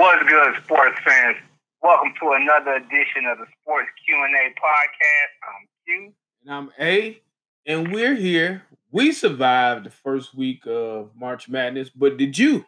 What's 0.00 0.26
good, 0.26 0.54
sports 0.64 0.98
fans? 1.04 1.36
Welcome 1.82 2.14
to 2.22 2.30
another 2.30 2.76
edition 2.76 3.26
of 3.30 3.36
the 3.36 3.44
Sports 3.60 3.90
Q 4.02 4.16
and 4.16 4.34
A 4.34 4.48
podcast. 4.58 5.34
I'm 5.46 5.68
Q, 5.84 6.12
and 6.42 6.54
I'm 6.54 6.70
A, 6.80 7.20
and 7.66 7.92
we're 7.92 8.14
here. 8.14 8.62
We 8.90 9.12
survived 9.12 9.84
the 9.84 9.90
first 9.90 10.34
week 10.34 10.62
of 10.66 11.10
March 11.14 11.50
Madness, 11.50 11.90
but 11.90 12.16
did 12.16 12.38
you? 12.38 12.64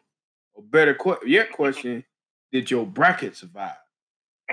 A 0.59 0.61
better 0.61 0.93
qu- 0.93 1.27
yet 1.27 1.53
question: 1.53 2.05
Did 2.53 2.71
your 2.71 2.85
bracket 2.85 3.35
survive? 3.35 3.77
uh, 4.51 4.53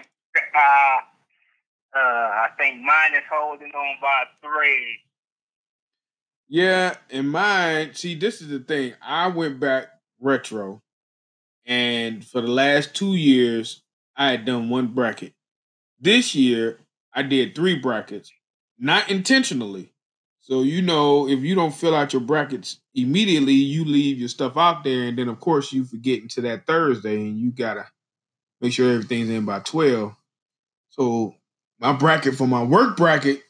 uh, 1.94 2.00
I 2.00 2.48
think 2.58 2.82
mine 2.82 3.14
is 3.14 3.24
holding 3.30 3.74
on 3.74 3.96
by 4.02 4.24
three. 4.42 5.00
Yeah, 6.48 6.96
in 7.10 7.28
mine, 7.28 7.94
see, 7.94 8.16
this 8.16 8.40
is 8.40 8.48
the 8.48 8.60
thing. 8.60 8.94
I 9.02 9.28
went 9.28 9.60
back 9.60 9.88
retro, 10.22 10.82
and 11.70 12.26
for 12.26 12.42
the 12.42 12.48
last 12.48 12.96
two 12.96 13.16
years, 13.16 13.84
I 14.18 14.32
had 14.32 14.44
done 14.44 14.70
one 14.70 14.88
bracket. 14.88 15.34
This 16.02 16.34
year, 16.34 16.80
I 17.14 17.22
did 17.22 17.56
three 17.56 17.78
brackets, 17.78 18.32
not 18.80 19.10
intentionally. 19.10 19.94
So 20.42 20.64
you 20.64 20.82
know, 20.82 21.30
if 21.30 21.42
you 21.42 21.54
don't 21.54 21.74
fill 21.74 21.96
out 21.96 22.12
your 22.12 22.24
brackets 22.24 22.80
immediately, 22.96 23.54
you 23.54 23.86
leave 23.86 24.18
your 24.18 24.30
stuff 24.30 24.58
out 24.58 24.84
there, 24.84 25.04
and 25.04 25.18
then 25.18 25.30
of 25.30 25.40
course 25.40 25.72
you 25.72 25.86
forget 25.86 26.24
into 26.24 26.42
that 26.42 26.66
Thursday, 26.66 27.16
and 27.16 27.38
you 27.38 27.52
gotta 27.52 27.86
make 28.60 28.74
sure 28.74 28.92
everything's 28.92 29.30
in 29.30 29.46
by 29.46 29.60
twelve. 29.60 30.16
So 30.90 31.36
my 31.80 31.94
bracket 31.94 32.36
for 32.36 32.48
my 32.48 32.64
work 32.64 32.98
bracket 32.98 33.44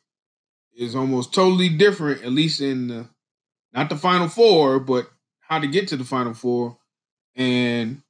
is 0.76 0.94
almost 0.94 1.34
totally 1.34 1.70
different, 1.70 2.24
at 2.24 2.32
least 2.32 2.60
in 2.60 2.88
the, 2.88 3.10
not 3.74 3.90
the 3.90 3.96
final 3.96 4.28
four, 4.28 4.80
but 4.80 5.10
how 5.40 5.60
to 5.60 5.68
get 5.68 5.88
to 5.90 5.98
the 5.98 6.04
final 6.04 6.34
four. 6.34 6.78
And 7.36 8.02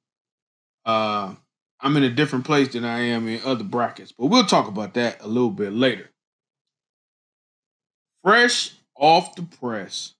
uh 0.85 1.35
I'm 1.81 1.95
in 1.95 2.03
a 2.03 2.09
different 2.09 2.45
place 2.45 2.73
than 2.73 2.83
I 2.83 2.99
am 2.99 3.27
in 3.27 3.41
other 3.45 3.63
brackets. 3.63 4.11
But 4.11 4.27
we'll 4.27 4.45
talk 4.45 4.67
about 4.67 4.95
that 4.95 5.21
a 5.21 5.27
little 5.27 5.49
bit 5.49 5.71
later. 5.71 6.09
Fresh 8.23 8.73
off 8.97 9.35
the 9.35 9.43
press, 9.43 10.13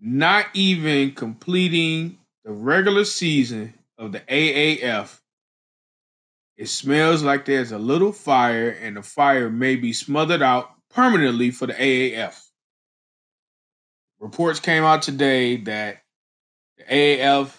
not 0.00 0.46
even 0.54 1.12
completing 1.12 2.18
the 2.44 2.52
regular 2.52 3.04
season 3.04 3.74
of 3.98 4.12
the 4.12 4.20
AAF. 4.20 5.20
It 6.56 6.68
smells 6.68 7.22
like 7.22 7.44
there's 7.44 7.70
a 7.70 7.78
little 7.78 8.12
fire, 8.12 8.70
and 8.70 8.96
the 8.96 9.02
fire 9.02 9.50
may 9.50 9.76
be 9.76 9.92
smothered 9.92 10.42
out 10.42 10.70
permanently 10.90 11.50
for 11.50 11.66
the 11.66 11.74
AAF. 11.74 12.48
Reports 14.18 14.58
came 14.58 14.82
out 14.82 15.02
today 15.02 15.56
that 15.58 16.02
the 16.78 16.84
AAF 16.84 17.57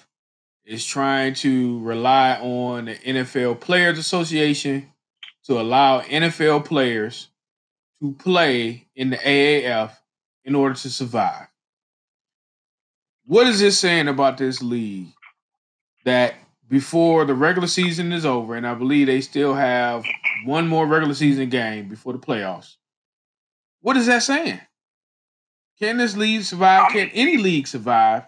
is 0.70 0.86
trying 0.86 1.34
to 1.34 1.80
rely 1.80 2.36
on 2.36 2.86
the 2.86 2.96
NFL 2.96 3.60
Players 3.60 3.98
Association 3.98 4.88
to 5.46 5.60
allow 5.60 6.02
NFL 6.02 6.64
players 6.64 7.30
to 8.00 8.12
play 8.14 8.86
in 8.96 9.10
the 9.10 9.18
AAF 9.18 9.94
in 10.46 10.54
order 10.54 10.76
to 10.76 10.90
survive. 10.92 11.48
What 13.26 13.48
is 13.48 13.60
this 13.60 13.80
saying 13.80 14.08
about 14.08 14.38
this 14.38 14.62
league 14.62 15.08
that 16.06 16.36
before 16.68 17.26
the 17.26 17.34
regular 17.34 17.68
season 17.68 18.12
is 18.12 18.24
over, 18.24 18.54
and 18.54 18.68
I 18.68 18.76
believe 18.76 19.08
they 19.08 19.22
still 19.22 19.56
have 19.56 20.06
one 20.46 20.68
more 20.68 20.86
regular 20.86 21.16
season 21.16 21.50
game 21.50 21.90
before 21.90 22.14
the 22.14 22.20
playoffs, 22.20 22.76
what 23.82 23.98
is 23.98 24.06
that 24.06 24.22
saying? 24.22 24.60
Can 25.80 25.98
this 25.98 26.16
league 26.16 26.44
survive? 26.44 26.92
Can 26.92 27.10
any 27.10 27.38
league 27.38 27.66
survive 27.66 28.24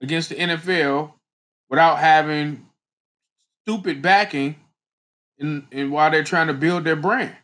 against 0.00 0.30
the 0.30 0.36
NFL 0.36 1.12
without 1.68 1.98
having 1.98 2.66
stupid 3.62 4.02
backing 4.02 4.56
and, 5.38 5.66
and 5.72 5.90
while 5.90 6.10
they're 6.10 6.24
trying 6.24 6.46
to 6.46 6.54
build 6.54 6.84
their 6.84 6.96
brand? 6.96 7.34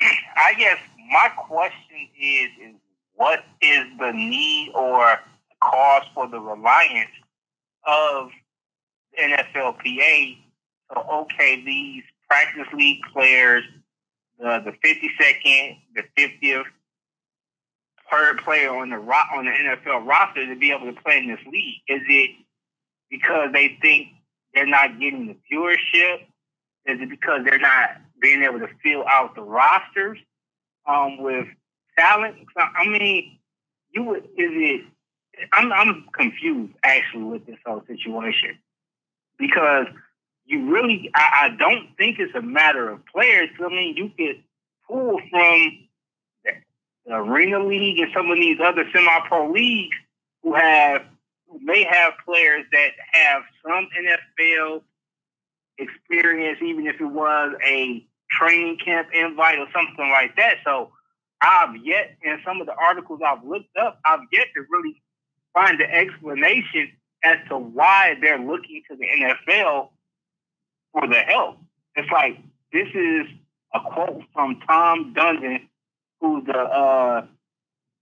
I 0.00 0.54
guess 0.54 0.78
my 1.10 1.28
question 1.36 2.08
is, 2.20 2.48
is 2.62 2.74
what 3.14 3.40
is 3.60 3.84
the 3.98 4.12
need 4.12 4.72
or 4.74 5.18
cause 5.62 6.02
for 6.14 6.28
the 6.28 6.38
reliance 6.38 7.10
of 7.86 8.30
NFLPA? 9.18 10.38
So, 10.92 11.00
okay, 11.22 11.64
these 11.64 12.04
practice 12.28 12.66
league 12.74 13.00
players 13.12 13.64
the 14.38 14.62
the 14.64 14.88
52nd, 14.88 15.78
the 15.94 16.02
50th 16.18 16.64
per 18.10 18.36
player 18.36 18.74
on 18.74 18.90
the 18.90 18.98
ro- 18.98 19.34
on 19.34 19.46
the 19.46 19.50
NFL 19.50 20.06
roster 20.06 20.46
to 20.46 20.56
be 20.56 20.70
able 20.70 20.92
to 20.92 21.00
play 21.00 21.18
in 21.18 21.28
this 21.28 21.40
league? 21.50 21.80
Is 21.88 22.02
it 22.08 22.30
because 23.10 23.50
they 23.52 23.78
think 23.80 24.08
they're 24.54 24.66
not 24.66 24.98
getting 25.00 25.26
the 25.26 25.36
viewership? 25.52 26.22
Is 26.86 27.00
it 27.00 27.10
because 27.10 27.40
they're 27.44 27.58
not 27.58 27.90
being 28.20 28.42
able 28.42 28.60
to 28.60 28.68
fill 28.82 29.04
out 29.08 29.34
the 29.34 29.42
rosters 29.42 30.18
um, 30.86 31.18
with 31.22 31.46
talent? 31.98 32.36
I 32.56 32.86
mean, 32.86 33.38
you 33.90 34.04
would 34.04 34.24
is 34.24 34.30
it? 34.36 34.82
I'm 35.52 35.72
I'm 35.72 36.06
confused 36.12 36.72
actually 36.82 37.24
with 37.24 37.46
this 37.46 37.58
whole 37.66 37.82
situation 37.86 38.58
because 39.38 39.86
you 40.46 40.72
really, 40.72 41.10
I, 41.14 41.46
I, 41.46 41.56
don't 41.56 41.88
think 41.98 42.18
it's 42.18 42.34
a 42.34 42.40
matter 42.40 42.88
of 42.88 43.04
players. 43.06 43.50
I 43.62 43.68
mean, 43.68 43.96
you 43.96 44.10
could 44.16 44.42
pull 44.88 45.20
from 45.30 45.85
the 47.06 47.14
Arena 47.14 47.64
League 47.64 47.98
and 48.00 48.10
some 48.14 48.30
of 48.30 48.36
these 48.36 48.58
other 48.62 48.84
semi-pro 48.92 49.50
leagues 49.52 49.96
who 50.42 50.54
have, 50.54 51.02
who 51.48 51.58
may 51.62 51.84
have 51.84 52.14
players 52.24 52.64
that 52.72 52.90
have 53.12 53.42
some 53.64 53.88
NFL 53.98 54.82
experience, 55.78 56.58
even 56.62 56.86
if 56.86 57.00
it 57.00 57.04
was 57.04 57.54
a 57.64 58.04
training 58.30 58.78
camp 58.84 59.08
invite 59.12 59.58
or 59.58 59.66
something 59.72 60.10
like 60.10 60.34
that. 60.36 60.56
So 60.64 60.90
I've 61.40 61.76
yet, 61.84 62.16
in 62.22 62.40
some 62.44 62.60
of 62.60 62.66
the 62.66 62.74
articles 62.74 63.20
I've 63.24 63.44
looked 63.44 63.76
up, 63.76 64.00
I've 64.04 64.20
yet 64.32 64.46
to 64.56 64.64
really 64.70 65.00
find 65.54 65.78
the 65.78 65.90
explanation 65.92 66.92
as 67.22 67.36
to 67.48 67.56
why 67.56 68.16
they're 68.20 68.38
looking 68.38 68.82
to 68.90 68.96
the 68.96 69.06
NFL 69.06 69.90
for 70.92 71.06
the 71.06 71.20
help. 71.20 71.58
It's 71.94 72.10
like 72.10 72.38
this 72.72 72.88
is 72.94 73.26
a 73.74 73.80
quote 73.80 74.22
from 74.32 74.60
Tom 74.66 75.14
Dundon, 75.16 75.68
who's 76.26 76.46
the 76.46 76.58
uh, 76.58 77.26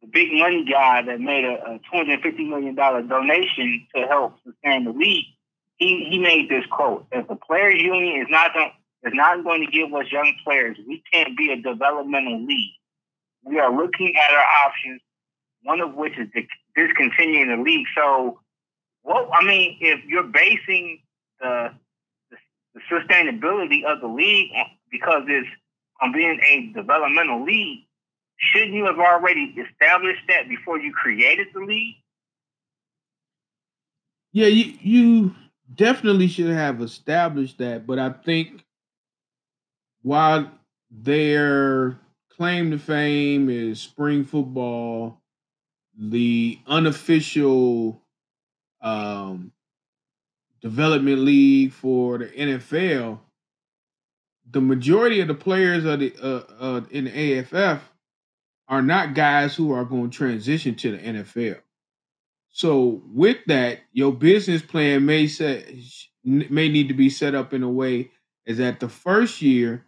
the 0.01 0.09
big 0.09 0.33
money 0.33 0.65
guy 0.71 1.03
that 1.03 1.21
made 1.21 1.45
a, 1.45 1.75
a 1.75 1.79
two 1.79 1.97
hundred 1.97 2.23
fifty 2.23 2.45
million 2.45 2.75
dollar 2.75 3.03
donation 3.03 3.87
to 3.95 4.03
help 4.07 4.35
sustain 4.45 4.85
the 4.85 4.93
league. 4.93 5.27
He 5.77 6.07
he 6.11 6.19
made 6.19 6.49
this 6.49 6.65
quote: 6.71 7.07
"If 7.13 7.29
the 7.29 7.37
players' 7.37 7.81
union 7.81 8.21
is 8.21 8.29
not 8.31 8.55
going 8.55 8.71
is 9.05 9.13
not 9.15 9.45
going 9.45 9.65
to 9.65 9.71
give 9.71 9.93
us 9.95 10.11
young 10.11 10.33
players, 10.45 10.77
we 10.87 11.03
can't 11.13 11.37
be 11.37 11.53
a 11.53 11.57
developmental 11.57 12.45
league. 12.45 12.73
We 13.45 13.59
are 13.59 13.75
looking 13.75 14.15
at 14.17 14.35
our 14.35 14.45
options, 14.67 15.01
one 15.63 15.81
of 15.81 15.95
which 15.95 16.15
is 16.19 16.29
discontinuing 16.75 17.49
the 17.49 17.63
league. 17.63 17.87
So, 17.95 18.41
what 19.03 19.29
I 19.33 19.45
mean, 19.45 19.77
if 19.81 20.05
you're 20.07 20.23
basing 20.23 21.01
the 21.41 21.75
the 22.75 22.81
sustainability 22.91 23.85
of 23.85 24.01
the 24.01 24.09
league 24.09 24.51
because 24.91 25.23
it's 25.29 25.49
on 26.01 26.13
being 26.13 26.41
a 26.41 26.73
developmental 26.75 27.45
league. 27.45 27.84
Shouldn't 28.37 28.73
you 28.73 28.85
have 28.87 28.99
already 28.99 29.55
established 29.57 30.23
that 30.29 30.49
before 30.49 30.79
you 30.79 30.93
created 30.93 31.49
the 31.55 31.61
league? 31.61 31.97
Yeah, 34.33 34.49
you 34.49 34.75
you 34.81 35.35
definitely 35.73 36.29
should 36.29 36.51
have 36.51 36.83
established 36.83 37.59
that, 37.59 37.87
but 37.87 37.99
I 37.99 38.11
think 38.11 38.65
while 40.03 40.51
their 40.91 41.99
claim 42.31 42.73
to 42.73 42.79
fame 42.79 43.49
is 43.49 43.81
spring 43.81 44.25
football, 44.25 45.21
the 45.97 46.59
unofficial 46.67 48.03
um, 48.83 49.53
development 50.61 51.21
league 51.21 51.73
for 51.73 52.19
the 52.19 52.27
NFL, 52.27 53.21
the 54.51 54.61
majority 54.61 55.21
of 55.21 55.29
the 55.29 55.35
players 55.35 55.85
of 55.85 56.01
the 56.01 56.13
uh, 56.21 56.43
uh, 56.59 56.81
in 56.91 57.05
the 57.05 57.39
AFF 57.39 57.81
are 58.69 58.83
not 58.83 59.15
guys 59.15 59.55
who 59.55 59.73
are 59.73 59.85
going 59.85 60.11
to 60.11 60.17
transition 60.17 60.75
to 60.77 60.93
the 60.93 60.99
NFL. 60.99 61.61
So 62.51 63.03
with 63.07 63.39
that, 63.47 63.81
your 63.93 64.13
business 64.13 64.63
plan 64.63 65.05
may 65.05 65.27
set 65.27 65.67
may 66.25 66.69
need 66.69 66.89
to 66.89 66.95
be 66.95 67.11
set 67.11 67.35
up 67.35 67.53
in 67.53 67.63
a 67.63 67.69
way 67.69 68.11
is 68.47 68.59
that 68.59 68.81
the 68.81 68.89
first 68.89 69.43
year 69.43 69.85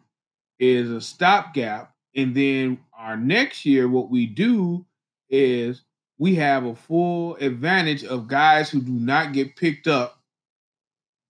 is 0.58 0.90
a 0.90 1.00
stopgap, 1.00 1.94
and 2.14 2.34
then 2.34 2.78
our 2.96 3.16
next 3.16 3.64
year, 3.64 3.88
what 3.88 4.10
we 4.10 4.26
do 4.26 4.84
is 5.28 5.82
we 6.18 6.34
have 6.36 6.64
a 6.64 6.74
full 6.74 7.36
advantage 7.36 8.04
of 8.04 8.26
guys 8.26 8.70
who 8.70 8.80
do 8.80 8.92
not 8.92 9.32
get 9.32 9.56
picked 9.56 9.86
up 9.86 10.18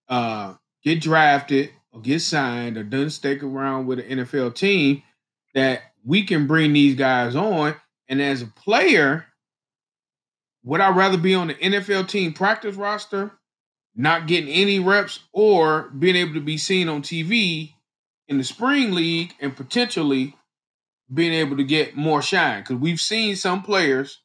uh, 0.08 0.54
get 0.82 1.00
drafted 1.00 1.70
or 1.92 2.00
get 2.00 2.20
signed 2.20 2.76
or 2.76 2.84
doesn't 2.84 3.10
stick 3.10 3.42
around 3.42 3.86
with 3.86 3.98
an 3.98 4.18
NFL 4.18 4.54
team, 4.54 5.02
that 5.54 5.82
we 6.06 6.22
can 6.22 6.46
bring 6.46 6.72
these 6.72 6.94
guys 6.94 7.36
on. 7.36 7.74
And 8.08 8.22
as 8.22 8.40
a 8.40 8.46
player, 8.46 9.26
would 10.62 10.80
I 10.80 10.90
rather 10.90 11.18
be 11.18 11.34
on 11.34 11.48
the 11.48 11.54
NFL 11.54 12.08
team 12.08 12.32
practice 12.32 12.76
roster 12.76 13.32
not 13.94 14.26
getting 14.26 14.50
any 14.50 14.78
reps 14.78 15.20
or 15.32 15.90
being 15.98 16.16
able 16.16 16.34
to 16.34 16.40
be 16.40 16.58
seen 16.58 16.88
on 16.88 17.02
TV 17.02 17.72
in 18.28 18.38
the 18.38 18.44
spring 18.44 18.92
league 18.92 19.32
and 19.40 19.56
potentially 19.56 20.36
being 21.12 21.32
able 21.32 21.56
to 21.56 21.64
get 21.64 21.96
more 21.96 22.20
shine 22.20 22.62
because 22.62 22.76
we've 22.76 23.00
seen 23.00 23.34
some 23.34 23.62
players 23.62 24.20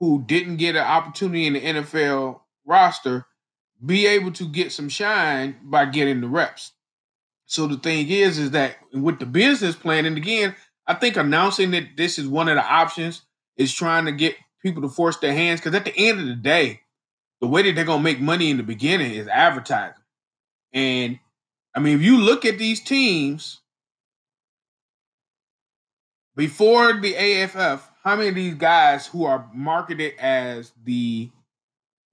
who 0.00 0.24
didn't 0.26 0.56
get 0.56 0.76
an 0.76 0.82
opportunity 0.82 1.46
in 1.46 1.52
the 1.52 1.60
NFL 1.60 2.40
roster 2.64 3.26
be 3.84 4.06
able 4.06 4.32
to 4.32 4.48
get 4.48 4.72
some 4.72 4.88
shine 4.88 5.56
by 5.62 5.84
getting 5.84 6.20
the 6.20 6.28
reps. 6.28 6.72
So 7.46 7.66
the 7.66 7.76
thing 7.76 8.08
is, 8.08 8.38
is 8.38 8.52
that 8.52 8.76
with 8.94 9.18
the 9.18 9.26
business 9.26 9.76
plan, 9.76 10.06
and 10.06 10.16
again, 10.16 10.54
I 10.86 10.94
think 10.94 11.16
announcing 11.16 11.70
that 11.72 11.96
this 11.96 12.18
is 12.18 12.26
one 12.26 12.48
of 12.48 12.56
the 12.56 12.64
options 12.64 13.22
is 13.56 13.72
trying 13.72 14.06
to 14.06 14.12
get 14.12 14.36
people 14.62 14.82
to 14.82 14.88
force 14.88 15.18
their 15.18 15.32
hands 15.32 15.60
because 15.60 15.74
at 15.74 15.84
the 15.84 15.96
end 15.96 16.20
of 16.20 16.26
the 16.26 16.34
day, 16.34 16.80
the 17.40 17.46
way 17.46 17.62
that 17.62 17.74
they're 17.74 17.84
gonna 17.84 18.02
make 18.02 18.20
money 18.20 18.50
in 18.50 18.56
the 18.56 18.62
beginning 18.62 19.12
is 19.12 19.28
advertising. 19.28 20.02
And 20.72 21.18
I 21.74 21.80
mean, 21.80 21.96
if 21.96 22.02
you 22.02 22.18
look 22.18 22.44
at 22.44 22.58
these 22.58 22.80
teams 22.80 23.60
before 26.36 26.94
the 26.94 27.14
AFF, 27.16 27.90
how 28.02 28.16
many 28.16 28.28
of 28.28 28.34
these 28.34 28.54
guys 28.54 29.06
who 29.06 29.24
are 29.24 29.48
marketed 29.54 30.14
as 30.18 30.72
the 30.84 31.30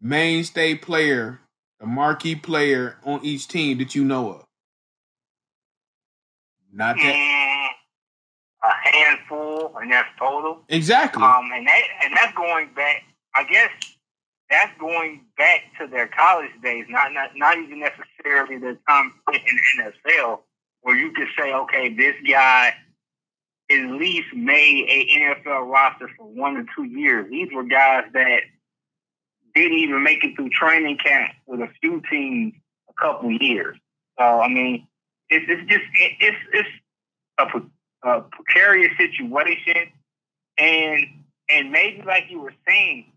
mainstay 0.01 0.75
player, 0.75 1.39
the 1.79 1.85
marquee 1.85 2.35
player 2.35 2.97
on 3.03 3.23
each 3.23 3.47
team 3.47 3.77
that 3.79 3.95
you 3.95 4.03
know 4.03 4.31
of? 4.31 4.45
Not 6.71 6.95
that. 6.97 7.15
Mm. 7.15 7.48
A 8.99 9.05
handful, 9.05 9.75
and 9.81 9.91
that's 9.91 10.09
total. 10.17 10.63
Exactly. 10.69 11.23
Um, 11.23 11.49
and 11.53 11.67
that 11.67 11.81
and 12.05 12.13
that's 12.15 12.33
going 12.35 12.69
back. 12.75 13.03
I 13.35 13.43
guess 13.43 13.69
that's 14.49 14.77
going 14.79 15.25
back 15.37 15.61
to 15.79 15.87
their 15.87 16.07
college 16.07 16.51
days, 16.63 16.85
not 16.89 17.13
not 17.13 17.31
not 17.35 17.57
even 17.57 17.79
necessarily 17.79 18.57
the 18.57 18.77
time 18.87 19.13
in 19.33 19.39
the 19.43 19.91
NFL, 20.11 20.39
where 20.81 20.95
you 20.95 21.11
could 21.11 21.27
say, 21.37 21.53
okay, 21.53 21.93
this 21.93 22.15
guy 22.29 22.73
at 23.71 23.91
least 23.91 24.27
made 24.33 24.85
a 24.89 25.19
NFL 25.19 25.71
roster 25.71 26.09
for 26.17 26.25
one 26.25 26.57
or 26.57 26.65
two 26.75 26.85
years. 26.85 27.29
These 27.29 27.49
were 27.53 27.63
guys 27.63 28.05
that 28.13 28.39
didn't 29.53 29.77
even 29.77 30.03
make 30.03 30.23
it 30.23 30.35
through 30.35 30.49
training 30.49 30.97
camp 30.97 31.33
with 31.45 31.59
a 31.59 31.69
few 31.81 32.01
teams 32.09 32.53
a 32.89 32.93
couple 33.01 33.31
years. 33.31 33.77
So 34.17 34.25
I 34.25 34.47
mean, 34.47 34.87
it's 35.29 35.45
it's 35.47 35.69
just 35.69 35.83
it, 35.93 36.13
it's 36.19 36.37
it's 36.53 36.69
a, 37.39 37.61
a 38.03 38.21
precarious 38.21 38.95
situation, 38.97 39.91
and 40.57 41.05
and 41.49 41.71
maybe 41.71 42.03
like 42.03 42.25
you 42.29 42.39
were 42.41 42.53
saying, 42.67 43.11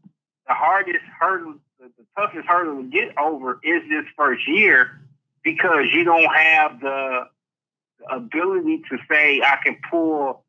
the 0.46 0.54
hardest 0.54 1.04
hurdle, 1.20 1.54
the, 1.78 1.90
the 1.98 2.04
toughest 2.16 2.46
hurdle 2.48 2.82
to 2.82 2.88
get 2.88 3.16
over 3.18 3.60
is 3.62 3.82
this 3.88 4.04
first 4.16 4.48
year 4.48 5.00
because 5.44 5.86
you 5.92 6.04
don't 6.04 6.32
have 6.34 6.80
the 6.80 7.28
ability 8.10 8.82
to 8.90 8.98
say 9.10 9.40
I 9.40 9.58
can 9.62 9.76
pull 9.90 10.44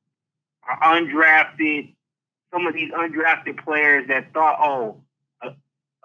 undrafted, 0.81 1.93
some 2.53 2.67
of 2.67 2.73
these 2.73 2.91
undrafted 2.91 3.63
players 3.63 4.07
that 4.07 4.33
thought, 4.33 4.57
oh, 4.61 5.01
a, 5.41 5.49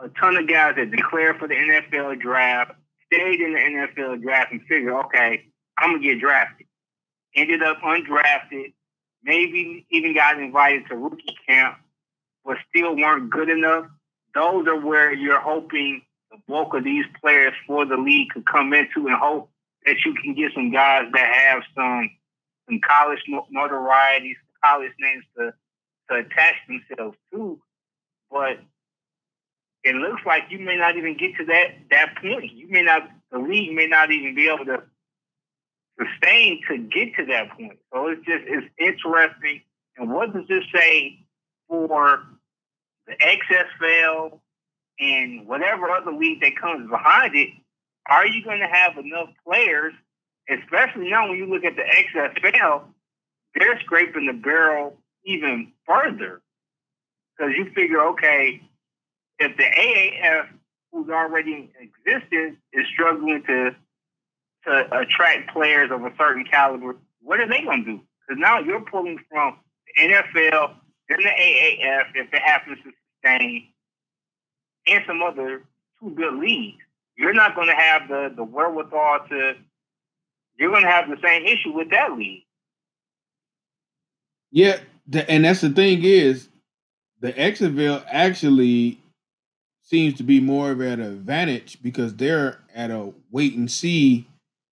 a 0.04 0.08
ton 0.20 0.36
of 0.36 0.48
guys 0.48 0.74
that 0.76 0.90
declared 0.90 1.38
for 1.38 1.48
the 1.48 1.54
NFL 1.54 2.20
draft, 2.20 2.72
stayed 3.06 3.40
in 3.40 3.52
the 3.52 3.58
NFL 3.58 4.22
draft 4.22 4.52
and 4.52 4.62
figured, 4.62 4.94
okay, 5.06 5.46
I'm 5.78 5.96
gonna 5.96 6.02
get 6.02 6.20
drafted. 6.20 6.66
Ended 7.38 7.62
up 7.62 7.78
undrafted, 7.82 8.72
maybe 9.22 9.86
even 9.90 10.12
got 10.12 10.40
invited 10.40 10.88
to 10.88 10.96
rookie 10.96 11.36
camp, 11.46 11.76
but 12.44 12.56
still 12.68 12.96
weren't 12.96 13.30
good 13.30 13.48
enough. 13.48 13.86
Those 14.34 14.66
are 14.66 14.80
where 14.80 15.12
you're 15.12 15.38
hoping 15.38 16.02
the 16.32 16.38
bulk 16.48 16.74
of 16.74 16.82
these 16.82 17.04
players 17.20 17.52
for 17.64 17.86
the 17.86 17.96
league 17.96 18.30
could 18.30 18.44
come 18.44 18.72
into 18.72 19.06
and 19.06 19.16
hope 19.16 19.50
that 19.86 19.96
you 20.04 20.14
can 20.14 20.34
get 20.34 20.50
some 20.52 20.72
guys 20.72 21.04
that 21.12 21.32
have 21.32 21.62
some 21.76 22.10
some 22.68 22.80
college 22.80 23.20
notoriety, 23.50 24.36
college 24.64 24.92
names 24.98 25.24
to 25.36 25.52
to 26.10 26.16
attach 26.16 26.54
themselves 26.66 27.16
to. 27.32 27.60
But 28.32 28.58
it 29.84 29.94
looks 29.94 30.22
like 30.26 30.44
you 30.50 30.58
may 30.58 30.76
not 30.76 30.96
even 30.96 31.16
get 31.16 31.36
to 31.36 31.44
that 31.44 31.66
that 31.90 32.16
point. 32.20 32.52
You 32.52 32.68
may 32.68 32.82
not 32.82 33.08
the 33.30 33.38
league 33.38 33.72
may 33.72 33.86
not 33.86 34.10
even 34.10 34.34
be 34.34 34.48
able 34.48 34.64
to 34.64 34.82
sustain 35.98 36.60
to 36.68 36.78
get 36.78 37.14
to 37.16 37.26
that 37.26 37.50
point. 37.56 37.78
So 37.92 38.08
it's 38.08 38.24
just 38.24 38.44
it's 38.46 38.66
interesting. 38.78 39.62
And 39.96 40.12
what 40.12 40.32
does 40.32 40.46
this 40.48 40.64
say 40.74 41.18
for 41.68 42.22
the 43.06 43.14
XFL 43.14 44.38
and 45.00 45.46
whatever 45.46 45.90
other 45.90 46.12
league 46.12 46.40
that 46.40 46.56
comes 46.60 46.88
behind 46.88 47.34
it? 47.34 47.48
Are 48.08 48.26
you 48.26 48.44
going 48.44 48.60
to 48.60 48.66
have 48.66 48.96
enough 48.96 49.28
players, 49.46 49.92
especially 50.48 51.10
now 51.10 51.28
when 51.28 51.38
you 51.38 51.46
look 51.46 51.64
at 51.64 51.76
the 51.76 51.82
XFL? 51.82 52.84
They're 53.54 53.80
scraping 53.80 54.26
the 54.26 54.32
barrel 54.32 54.96
even 55.24 55.72
further 55.86 56.40
because 57.36 57.52
you 57.56 57.70
figure, 57.74 58.00
okay, 58.08 58.62
if 59.38 59.56
the 59.56 59.64
AAF, 59.64 60.48
who's 60.92 61.10
already 61.10 61.52
in 61.52 61.90
existence, 62.06 62.56
is 62.72 62.86
struggling 62.92 63.42
to 63.46 63.74
to 64.66 64.98
attract 64.98 65.52
players 65.52 65.90
of 65.90 66.02
a 66.04 66.12
certain 66.18 66.44
caliber, 66.44 66.96
what 67.20 67.40
are 67.40 67.48
they 67.48 67.62
going 67.62 67.84
to 67.84 67.92
do? 67.92 68.00
Because 68.26 68.40
now 68.40 68.58
you're 68.58 68.80
pulling 68.80 69.18
from 69.30 69.58
the 69.96 70.02
NFL, 70.02 70.74
then 71.08 71.18
the 71.18 71.28
AAF, 71.28 72.04
if 72.14 72.32
it 72.32 72.42
happens 72.42 72.78
to 72.84 72.90
sustain, 73.22 73.68
and 74.86 75.04
some 75.06 75.22
other 75.22 75.64
two 76.00 76.10
good 76.10 76.34
leagues. 76.34 76.82
You're 77.16 77.34
not 77.34 77.54
going 77.54 77.68
to 77.68 77.74
have 77.74 78.08
the, 78.08 78.32
the 78.34 78.44
wherewithal 78.44 79.20
to, 79.28 79.54
you're 80.58 80.70
going 80.70 80.84
to 80.84 80.90
have 80.90 81.08
the 81.08 81.16
same 81.22 81.44
issue 81.44 81.72
with 81.72 81.90
that 81.90 82.16
league. 82.16 82.44
Yeah, 84.50 84.78
the, 85.06 85.28
and 85.30 85.44
that's 85.44 85.60
the 85.60 85.70
thing 85.70 86.04
is, 86.04 86.48
the 87.20 87.32
XFL 87.32 88.04
actually 88.08 89.00
seems 89.82 90.14
to 90.14 90.22
be 90.22 90.40
more 90.40 90.70
of 90.70 90.80
an 90.80 91.00
advantage 91.00 91.82
because 91.82 92.14
they're 92.14 92.60
at 92.74 92.90
a 92.90 93.12
wait 93.30 93.56
and 93.56 93.70
see 93.70 94.26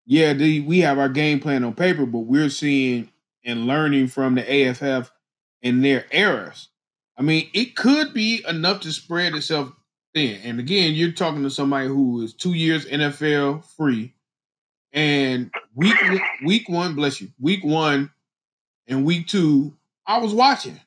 yeah, 0.07 0.33
the, 0.33 0.61
we 0.61 0.81
have 0.81 0.99
our 0.99 1.09
game 1.09 1.41
plan 1.41 1.65
on 1.65 1.75
paper, 1.75 2.07
but 2.07 2.21
we're 2.21 2.49
seeing 2.49 3.11
and 3.45 3.67
learning 3.67 4.07
from 4.07 4.37
the 4.37 4.69
AFF 4.69 5.11
and 5.63 5.85
their 5.85 6.07
errors. 6.13 6.69
I 7.19 7.23
mean, 7.23 7.51
it 7.53 7.77
could 7.77 8.15
be 8.15 8.45
enough 8.49 8.81
to 8.81 8.93
spread 8.93 9.35
itself 9.35 9.73
thin. 10.15 10.41
And 10.45 10.61
again, 10.61 10.95
you're 10.95 11.13
talking 11.13 11.43
to 11.43 11.51
somebody 11.51 11.89
who 11.89 12.23
is 12.23 12.35
two 12.35 12.53
years 12.53 12.87
NFL 12.87 13.65
free, 13.77 14.15
and 14.93 15.51
week 15.75 15.97
week 16.45 16.69
one, 16.69 16.95
bless 16.95 17.21
you, 17.21 17.29
week 17.41 17.65
one 17.65 18.11
and 18.87 19.05
week 19.05 19.27
two, 19.27 19.77
I 20.07 20.19
was 20.19 20.33
watching. 20.33 20.81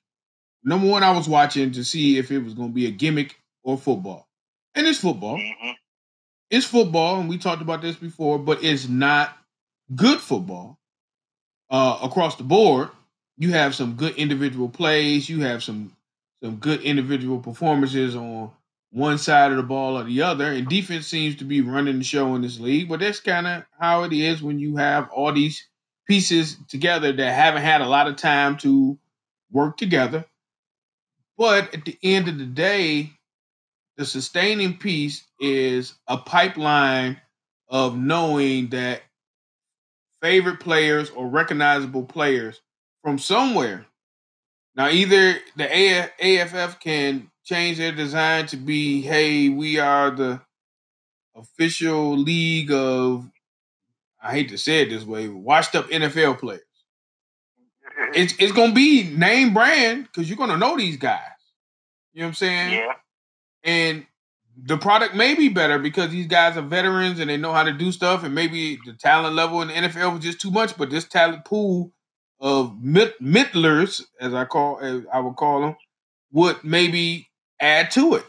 Number 0.64 0.88
one, 0.88 1.04
I 1.04 1.12
was 1.12 1.28
watching 1.28 1.72
to 1.72 1.84
see 1.84 2.18
if 2.18 2.32
it 2.32 2.40
was 2.40 2.54
going 2.54 2.70
to 2.70 2.74
be 2.74 2.88
a 2.88 2.92
gimmick 2.92 3.40
or 3.64 3.78
football, 3.78 4.28
and 4.76 4.88
it's 4.88 5.00
football. 5.00 5.38
Mm-hmm 5.38 5.72
it's 6.50 6.65
football, 6.65 7.20
and 7.20 7.29
we 7.29 7.38
talked 7.38 7.62
about 7.62 7.82
this 7.82 7.96
before, 7.96 8.39
but 8.39 8.63
it's 8.63 8.88
not 8.88 9.38
good 9.96 10.20
football 10.20 10.79
uh, 11.70 12.00
across 12.01 12.36
the 12.36 12.44
board. 12.44 12.89
You 13.38 13.51
have 13.53 13.75
some 13.75 13.94
good 13.96 14.15
individual 14.15 14.70
plays. 14.70 15.29
You 15.29 15.41
have 15.41 15.63
some 15.63 15.96
some 16.44 16.56
good 16.56 16.82
individual 16.82 17.39
performances 17.39 18.15
on 18.15 18.51
one 18.91 19.18
side 19.18 19.51
of 19.51 19.58
the 19.58 19.63
ball 19.63 19.98
or 19.98 20.03
the 20.03 20.22
other, 20.22 20.51
and 20.51 20.68
defense 20.68 21.08
seems 21.08 21.36
to 21.38 21.44
be 21.44 21.62
running 21.62 21.98
the 22.00 22.03
show 22.03 22.34
in 22.36 22.41
this 22.41 22.60
league. 22.60 22.89
But 22.89 23.01
that's 23.01 23.20
kind 23.20 23.46
of 23.46 23.63
how 23.79 24.03
it 24.03 24.13
is 24.13 24.41
when 24.41 24.60
you 24.60 24.77
have 24.77 25.10
all 25.10 25.34
these 25.34 25.68
pieces 26.08 26.58
together 26.68 27.12
that 27.12 27.34
haven't 27.34 27.62
had 27.62 27.82
a 27.82 27.88
lot 27.88 28.08
of 28.08 28.15
time 28.15 28.58
to 28.58 28.98
work 29.51 29.77
together. 29.77 30.25
But 31.38 31.74
at 31.74 31.86
the 31.86 31.98
end 32.03 32.27
of 32.27 32.38
the 32.38 32.46
day, 32.46 33.12
the 34.00 34.06
sustaining 34.06 34.77
piece 34.77 35.25
is 35.41 35.94
a 36.08 36.15
pipeline 36.15 37.20
of 37.68 37.98
knowing 37.98 38.70
that 38.70 39.01
favorite 40.22 40.62
players 40.62 41.10
or 41.10 41.27
recognizable 41.27 42.03
players 42.03 42.62
from 43.03 43.20
somewhere. 43.20 43.86
Now, 44.74 44.88
either 44.88 45.36
the 45.58 45.68
AFF 46.24 46.79
can 46.79 47.29
change 47.44 47.77
their 47.77 47.91
design 47.91 48.46
to 48.48 48.56
be, 48.56 49.01
hey, 49.01 49.50
we 49.50 49.79
are 49.79 50.12
the 50.12 50.39
official 51.36 52.18
league 52.18 52.72
of, 52.72 53.29
I 54.24 54.32
hate 54.32 54.48
to 54.50 54.58
say 54.58 54.84
it 54.84 54.91
this 54.91 55.03
way, 55.03 55.27
washed 55.27 55.75
up 55.75 55.89
NFL 55.89 56.39
players. 56.39 56.62
Mm-hmm. 58.00 58.12
It's, 58.13 58.34
it's 58.39 58.53
going 58.53 58.70
to 58.70 58.75
be 58.75 59.03
name 59.13 59.53
brand 59.53 60.03
because 60.03 60.29
you're 60.29 60.38
going 60.38 60.51
to 60.51 60.58
know 60.58 60.77
these 60.77 60.96
guys. 60.96 61.20
You 62.13 62.22
know 62.22 62.27
what 62.27 62.29
I'm 62.29 62.36
saying? 62.36 62.72
Yeah. 62.72 62.94
And 63.63 64.06
the 64.62 64.78
product 64.78 65.16
may 65.16 65.36
be 65.36 65.50
better 65.50 65.80
because 65.80 66.12
these 66.12 66.28
guys 66.28 66.58
are 66.58 66.62
veterans 66.62 67.20
and 67.20 67.30
they 67.30 67.38
know 67.38 67.54
how 67.54 67.63
to 67.63 67.74
do 67.74 67.92
stuff, 67.92 68.24
and 68.24 68.36
maybe 68.36 68.78
the 68.86 68.94
talent 68.94 69.36
level 69.36 69.62
in 69.62 69.70
the 69.70 69.74
NFL 69.74 70.13
was 70.16 70.24
just 70.24 70.42
too 70.42 70.51
much. 70.51 70.78
But 70.78 70.89
this 70.89 71.06
talent 71.06 71.46
pool 71.46 71.92
of 72.39 72.82
mid- 72.82 73.16
middlers, 73.20 74.06
as 74.20 74.34
I 74.34 74.46
call, 74.46 74.80
as 74.80 75.04
I 75.13 75.20
would 75.20 75.36
call 75.36 75.62
them, 75.62 75.75
would 76.32 76.63
maybe 76.63 77.30
add 77.60 77.92
to 77.92 78.16
it. 78.16 78.25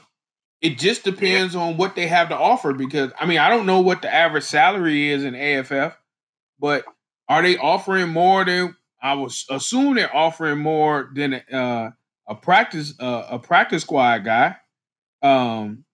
It 0.60 0.78
just 0.78 1.04
depends 1.04 1.56
on 1.56 1.78
what 1.78 1.94
they 1.96 2.06
have 2.06 2.28
to 2.28 2.36
offer 2.36 2.72
because 2.72 3.12
I 3.18 3.26
mean 3.26 3.38
I 3.38 3.48
don't 3.48 3.66
know 3.66 3.80
what 3.80 4.02
the 4.02 4.12
average 4.12 4.44
salary 4.44 5.10
is 5.10 5.24
in 5.24 5.34
AFF, 5.34 5.96
but 6.58 6.84
are 7.28 7.42
they 7.42 7.56
offering 7.56 8.08
more 8.10 8.44
than 8.44 8.76
I 9.02 9.14
was 9.14 9.46
assume 9.48 9.94
they're 9.94 10.14
offering 10.14 10.58
more 10.58 11.10
than 11.14 11.34
uh, 11.34 11.92
a 12.26 12.34
practice 12.34 12.94
uh, 13.00 13.26
a 13.30 13.38
practice 13.38 13.82
squad 13.82 14.24
guy. 14.24 14.56
Um, 15.22 15.84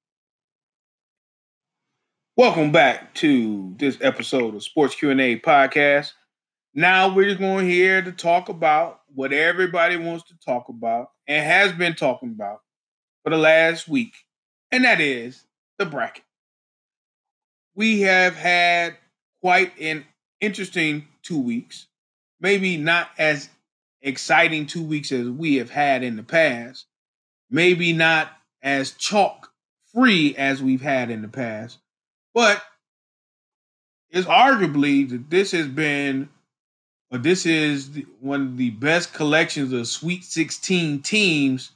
welcome 2.36 2.70
back 2.70 3.12
to 3.14 3.74
this 3.76 3.98
episode 4.00 4.54
of 4.54 4.62
Sports 4.62 4.94
Q 4.94 5.10
and 5.10 5.20
A 5.20 5.40
podcast. 5.40 6.12
Now 6.74 7.12
we're 7.12 7.24
just 7.24 7.40
going 7.40 7.68
here 7.68 8.02
to 8.02 8.12
talk 8.12 8.48
about 8.48 9.00
what 9.12 9.32
everybody 9.32 9.96
wants 9.96 10.28
to 10.28 10.34
talk 10.44 10.68
about 10.68 11.10
and 11.26 11.44
has 11.44 11.72
been 11.72 11.94
talking 11.94 12.30
about 12.30 12.60
for 13.24 13.30
the 13.30 13.36
last 13.36 13.88
week, 13.88 14.14
and 14.70 14.84
that 14.84 15.00
is 15.00 15.42
the 15.78 15.86
bracket. 15.86 16.22
We 17.74 18.02
have 18.02 18.36
had 18.36 18.96
quite 19.40 19.76
an 19.80 20.04
interesting 20.40 21.08
two 21.22 21.40
weeks, 21.40 21.88
maybe 22.40 22.76
not 22.76 23.10
as 23.18 23.48
exciting 24.02 24.66
two 24.66 24.84
weeks 24.84 25.10
as 25.10 25.28
we 25.28 25.56
have 25.56 25.70
had 25.70 26.04
in 26.04 26.14
the 26.14 26.22
past, 26.22 26.86
maybe 27.50 27.92
not 27.92 28.30
as 28.66 28.90
chalk 28.90 29.52
free 29.94 30.34
as 30.36 30.60
we've 30.60 30.82
had 30.82 31.08
in 31.08 31.22
the 31.22 31.28
past, 31.28 31.78
but 32.34 32.62
it's 34.10 34.26
arguably 34.26 35.08
that 35.08 35.30
this 35.30 35.52
has 35.52 35.68
been, 35.68 36.28
or 37.10 37.18
this 37.18 37.46
is 37.46 38.02
one 38.20 38.42
of 38.42 38.56
the 38.56 38.70
best 38.70 39.14
collections 39.14 39.72
of 39.72 39.86
Sweet 39.86 40.24
16 40.24 41.00
teams 41.02 41.70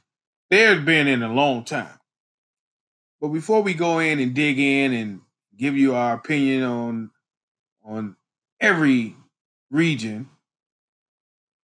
there's 0.49 0.83
been 0.83 1.07
in 1.07 1.23
a 1.23 1.33
long 1.33 1.63
time. 1.63 1.97
But 3.21 3.29
before 3.29 3.61
we 3.61 3.73
go 3.73 3.99
in 3.99 4.19
and 4.19 4.33
dig 4.33 4.59
in 4.59 4.91
and 4.91 5.21
give 5.55 5.77
you 5.77 5.95
our 5.95 6.13
opinion 6.13 6.63
on 6.63 7.11
on 7.85 8.15
every 8.59 9.15
region, 9.69 10.29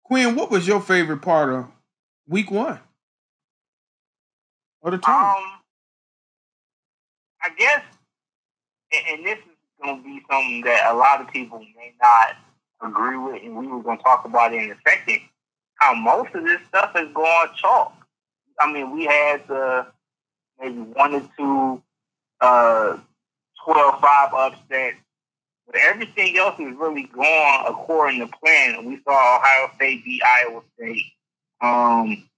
Quinn, 0.04 0.36
what 0.36 0.50
was 0.50 0.68
your 0.68 0.82
favorite 0.82 1.22
part 1.22 1.54
of 1.54 1.68
week 2.28 2.50
one? 2.50 2.80
Or 4.84 4.92
the? 4.92 4.98
Um, 4.98 5.02
I 7.42 7.50
guess, 7.58 7.82
and 9.10 9.26
this 9.26 9.40
is 9.40 9.46
going 9.82 9.98
to 9.98 10.04
be 10.04 10.22
something 10.30 10.62
that 10.62 10.94
a 10.94 10.96
lot 10.96 11.22
of 11.22 11.28
people 11.30 11.60
may 11.60 11.94
not 12.02 12.36
agree 12.88 13.18
with, 13.18 13.42
and 13.42 13.58
we 13.58 13.68
were 13.68 13.82
going 13.82 13.98
to 13.98 14.04
talk 14.04 14.26
about 14.26 14.54
it 14.54 14.62
in 14.62 14.72
a 14.72 14.76
second. 14.88 15.22
How 15.76 15.96
most 15.96 16.36
of 16.36 16.44
this 16.44 16.60
stuff 16.68 16.92
is 16.96 17.12
going 17.14 17.50
chalk. 17.56 17.94
I 18.60 18.72
mean, 18.72 18.92
we 18.92 19.06
had 19.06 19.48
the 19.48 19.88
maybe 20.62 20.80
one 20.80 21.16
or 21.16 21.30
two 21.38 21.82
uh, 22.40 22.98
12-5 23.68 24.34
upsets 24.34 24.98
but 25.68 25.76
everything 25.78 26.38
else 26.38 26.60
is 26.60 26.76
really 26.76 27.04
going 27.04 27.64
according 27.68 28.20
to 28.20 28.28
plan. 28.28 28.86
We 28.86 29.00
saw 29.04 29.38
Ohio 29.38 29.72
State 29.76 30.04
beat 30.04 30.22
Iowa 30.24 30.62
State. 30.76 31.04
Um, 31.62 32.30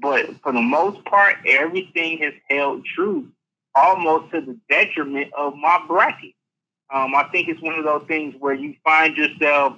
but 0.00 0.26
for 0.42 0.52
the 0.52 0.62
most 0.62 1.04
part, 1.04 1.36
everything 1.46 2.18
has 2.18 2.32
held 2.48 2.84
true, 2.84 3.28
almost 3.74 4.32
to 4.32 4.40
the 4.40 4.58
detriment 4.68 5.32
of 5.36 5.54
my 5.56 5.82
bracket. 5.86 6.34
Um, 6.92 7.14
I 7.14 7.24
think 7.30 7.48
it's 7.48 7.62
one 7.62 7.78
of 7.78 7.84
those 7.84 8.04
things 8.08 8.34
where 8.38 8.54
you 8.54 8.74
find 8.84 9.16
yourself, 9.16 9.76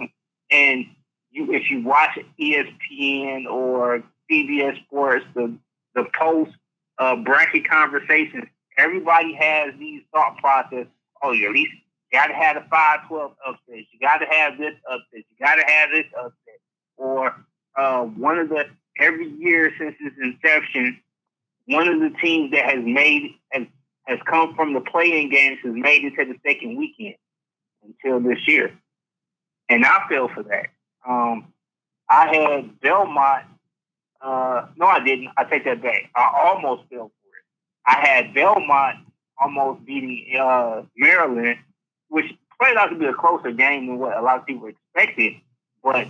and 0.50 0.86
you 1.30 1.52
if 1.52 1.70
you 1.70 1.82
watch 1.82 2.18
ESPN 2.40 3.46
or 3.46 4.02
CBS 4.30 4.82
Sports, 4.84 5.24
the 5.34 5.54
the 5.94 6.06
post 6.18 6.52
uh, 6.98 7.16
bracket 7.16 7.68
conversations, 7.68 8.44
everybody 8.78 9.34
has 9.34 9.74
these 9.78 10.02
thought 10.12 10.38
process. 10.38 10.86
Oh, 11.22 11.32
you 11.32 11.46
at 11.46 11.52
least 11.52 11.72
got 12.12 12.26
to 12.26 12.34
have 12.34 12.56
the 12.56 12.62
512 12.70 13.32
upset. 13.46 13.60
You 13.68 14.00
got 14.00 14.18
to 14.18 14.26
have 14.26 14.58
this 14.58 14.74
upset. 14.88 15.04
You 15.12 15.36
got 15.40 15.56
to 15.56 15.64
have 15.66 15.90
this 15.90 16.06
upset. 16.18 16.60
Or 16.96 17.34
uh, 17.76 18.02
one 18.04 18.38
of 18.38 18.48
the, 18.48 18.66
every 18.98 19.28
year 19.28 19.72
since 19.78 19.94
its 20.00 20.16
inception, 20.20 21.00
one 21.66 21.88
of 21.88 22.00
the 22.00 22.10
teams 22.20 22.50
that 22.52 22.64
has 22.64 22.84
made, 22.84 23.32
has, 23.52 23.66
has 24.06 24.18
come 24.26 24.54
from 24.54 24.74
the 24.74 24.80
playing 24.80 25.30
games 25.30 25.58
has 25.62 25.72
made 25.74 26.04
it 26.04 26.14
to 26.16 26.24
the 26.24 26.38
second 26.46 26.76
weekend 26.76 27.14
until 27.82 28.20
this 28.20 28.46
year. 28.46 28.72
And 29.68 29.84
I 29.84 30.06
fell 30.08 30.28
for 30.28 30.42
that. 30.44 30.66
Um, 31.08 31.52
I 32.08 32.34
had 32.34 32.80
Belmont. 32.80 33.44
Uh, 34.20 34.66
no, 34.76 34.86
I 34.86 35.02
didn't. 35.02 35.28
I 35.36 35.44
take 35.44 35.64
that 35.64 35.82
back. 35.82 36.10
I 36.14 36.50
almost 36.52 36.82
fell 36.90 37.10
for 37.10 37.28
it. 37.36 37.44
I 37.86 38.06
had 38.06 38.34
Belmont 38.34 38.98
almost 39.40 39.84
beating 39.84 40.36
uh, 40.38 40.82
Maryland 40.96 41.58
which 42.12 42.26
played 42.60 42.76
out 42.76 42.88
to 42.88 42.96
be 42.96 43.06
a 43.06 43.14
closer 43.14 43.50
game 43.50 43.86
than 43.86 43.98
what 43.98 44.16
a 44.16 44.20
lot 44.20 44.36
of 44.38 44.46
people 44.46 44.68
expected. 44.68 45.32
But 45.82 46.06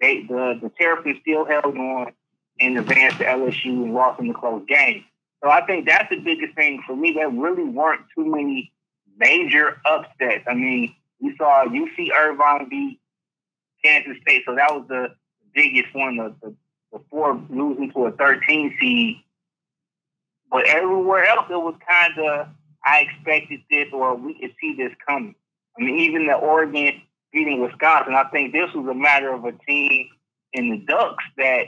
they 0.00 0.22
the 0.22 0.58
the 0.62 0.70
Terrapins 0.78 1.18
still 1.22 1.44
held 1.44 1.76
on 1.76 2.12
and 2.58 2.78
advanced 2.78 3.18
to 3.18 3.24
LSU 3.24 3.84
and 3.84 3.94
lost 3.94 4.20
in 4.20 4.28
the 4.28 4.34
close 4.34 4.64
game. 4.66 5.04
So 5.42 5.50
I 5.50 5.64
think 5.66 5.86
that's 5.86 6.08
the 6.08 6.18
biggest 6.18 6.54
thing 6.54 6.82
for 6.86 6.96
me. 6.96 7.12
There 7.12 7.28
really 7.28 7.64
weren't 7.64 8.02
too 8.14 8.24
many 8.24 8.72
major 9.18 9.80
upsets. 9.84 10.44
I 10.48 10.54
mean, 10.54 10.94
we 11.20 11.36
saw 11.36 11.64
UC 11.66 12.10
Irvine 12.12 12.68
beat 12.68 13.00
Kansas 13.84 14.16
State, 14.22 14.44
so 14.46 14.54
that 14.54 14.72
was 14.72 14.86
the 14.88 15.14
biggest 15.54 15.94
one. 15.94 16.16
The, 16.16 16.34
the, 16.42 16.54
the 16.92 17.04
four 17.10 17.40
losing 17.50 17.92
to 17.92 18.06
a 18.06 18.12
13 18.12 18.76
seed. 18.80 19.16
But 20.50 20.66
everywhere 20.66 21.24
else, 21.24 21.46
it 21.50 21.54
was 21.54 21.74
kind 21.88 22.18
of 22.18 22.48
I 22.84 23.00
expected 23.00 23.60
this 23.68 23.88
or 23.92 24.14
we 24.14 24.34
could 24.34 24.54
see 24.60 24.74
this 24.76 24.92
coming. 25.06 25.34
I 25.78 25.82
mean, 25.82 25.98
even 25.98 26.26
the 26.26 26.34
Oregon 26.34 27.02
beating 27.36 27.60
Wisconsin, 27.60 28.14
I 28.14 28.24
think 28.30 28.52
this 28.52 28.72
was 28.74 28.86
a 28.90 28.94
matter 28.94 29.30
of 29.30 29.44
a 29.44 29.52
team 29.52 30.08
in 30.54 30.70
the 30.70 30.78
Ducks 30.78 31.24
that 31.36 31.64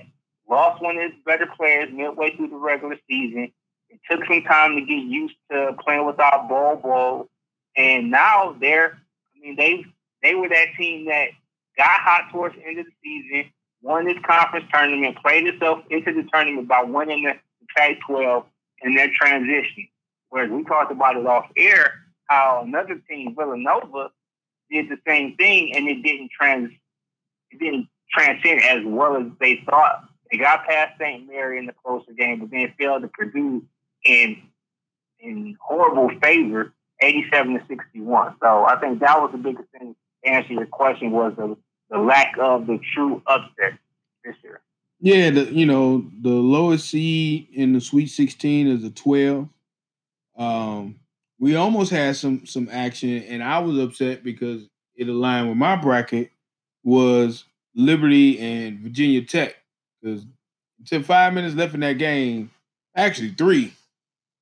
lost 0.49 0.83
one 0.83 0.97
of 0.97 1.03
its 1.03 1.17
better 1.27 1.47
players 1.59 1.91
midway 1.93 2.35
through 2.35 2.49
the 2.49 2.57
regular 2.57 2.97
season. 3.09 3.53
It 3.91 4.01
took 4.11 4.21
some 4.27 4.43
time 4.45 4.77
to 4.77 4.81
get 4.81 5.05
used 5.05 5.35
to 5.53 5.77
playing 5.85 6.07
without 6.07 6.49
Bol 6.49 6.77
Bol. 6.77 7.29
And 7.77 8.11
now 8.11 8.57
they're, 8.59 8.99
I 9.37 9.41
mean, 9.41 9.57
they 9.57 9.85
they 10.23 10.35
were 10.35 10.49
that 10.49 10.69
team 10.79 11.07
that 11.07 11.29
got 11.77 12.01
hot 12.01 12.33
towards 12.33 12.57
the 12.57 12.67
end 12.67 12.79
of 12.79 12.87
the 12.87 12.93
season, 13.05 13.53
won 13.83 14.07
this 14.07 14.17
conference 14.27 14.65
tournament, 14.73 15.19
played 15.23 15.47
itself 15.47 15.81
into 15.91 16.15
the 16.15 16.27
tournament 16.33 16.67
by 16.67 16.83
winning 16.83 17.25
the 17.25 17.35
Pac 17.77 17.99
12 18.09 18.45
and 18.83 18.97
their 18.97 19.11
transition. 19.15 19.87
Whereas 20.31 20.51
we 20.51 20.65
talked 20.65 20.93
about 20.93 21.17
it 21.17 21.27
off 21.27 21.47
air, 21.59 22.05
how 22.25 22.63
another 22.67 23.01
team, 23.09 23.35
Villanova, 23.37 24.11
did 24.71 24.89
the 24.89 24.99
same 25.07 25.37
thing 25.37 25.75
and 25.75 25.89
it 25.89 26.03
didn't 26.03 26.31
trans 26.31 26.71
it 27.51 27.59
didn't 27.59 27.89
transcend 28.13 28.63
as 28.63 28.83
well 28.85 29.17
as 29.17 29.27
they 29.41 29.63
thought. 29.69 30.05
They 30.31 30.39
got 30.39 30.67
past 30.67 30.99
St. 31.01 31.27
Mary 31.27 31.59
in 31.59 31.67
the 31.67 31.75
closer 31.85 32.13
game, 32.13 32.41
but 32.41 32.51
then 32.51 32.73
failed 32.79 33.03
to 33.03 33.09
produce 33.09 33.65
in 34.05 34.43
in 35.21 35.57
horrible 35.61 36.11
favor, 36.21 36.73
eighty-seven 37.01 37.55
to 37.55 37.65
sixty-one. 37.67 38.37
So 38.41 38.65
I 38.65 38.77
think 38.77 39.01
that 39.01 39.21
was 39.21 39.33
the 39.33 39.39
biggest 39.39 39.69
thing. 39.71 39.95
To 40.25 40.31
answer 40.31 40.53
your 40.53 40.67
question 40.67 41.13
was 41.13 41.33
the, 41.37 41.57
the 41.91 41.99
lack 41.99 42.35
of 42.39 42.67
the 42.67 42.79
true 42.95 43.23
upset 43.27 43.79
this 44.25 44.35
year. 44.43 44.61
Yeah, 45.01 45.31
the, 45.31 45.45
you 45.53 45.65
know 45.65 46.05
the 46.21 46.31
lowest 46.31 46.91
seed 46.91 47.49
in 47.53 47.73
the 47.73 47.81
Sweet 47.81 48.09
Sixteen 48.09 48.67
is 48.67 48.85
a 48.85 48.91
twelve. 48.91 49.49
Um, 50.37 51.01
we 51.39 51.55
almost 51.55 51.91
had 51.91 52.17
some 52.17 52.47
some 52.47 52.69
action, 52.71 53.23
and 53.25 53.43
I 53.43 53.59
was 53.61 53.79
upset 53.79 54.25
because 54.25 54.69
it 54.97 55.09
aligned 55.09 55.49
with 55.49 55.57
my 55.59 55.77
bracket 55.77 56.31
was 56.83 57.45
Liberty 57.75 58.39
and 58.41 58.81
Virginia 58.81 59.23
Tech 59.23 59.57
because 60.01 60.25
until 60.79 61.03
five 61.03 61.33
minutes 61.33 61.55
left 61.55 61.75
in 61.75 61.81
that 61.81 61.99
game, 61.99 62.51
actually 62.95 63.31
three, 63.31 63.73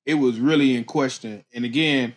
it 0.05 0.15
was 0.15 0.39
really 0.39 0.75
in 0.75 0.83
question. 0.83 1.43
And 1.53 1.65
again, 1.65 2.15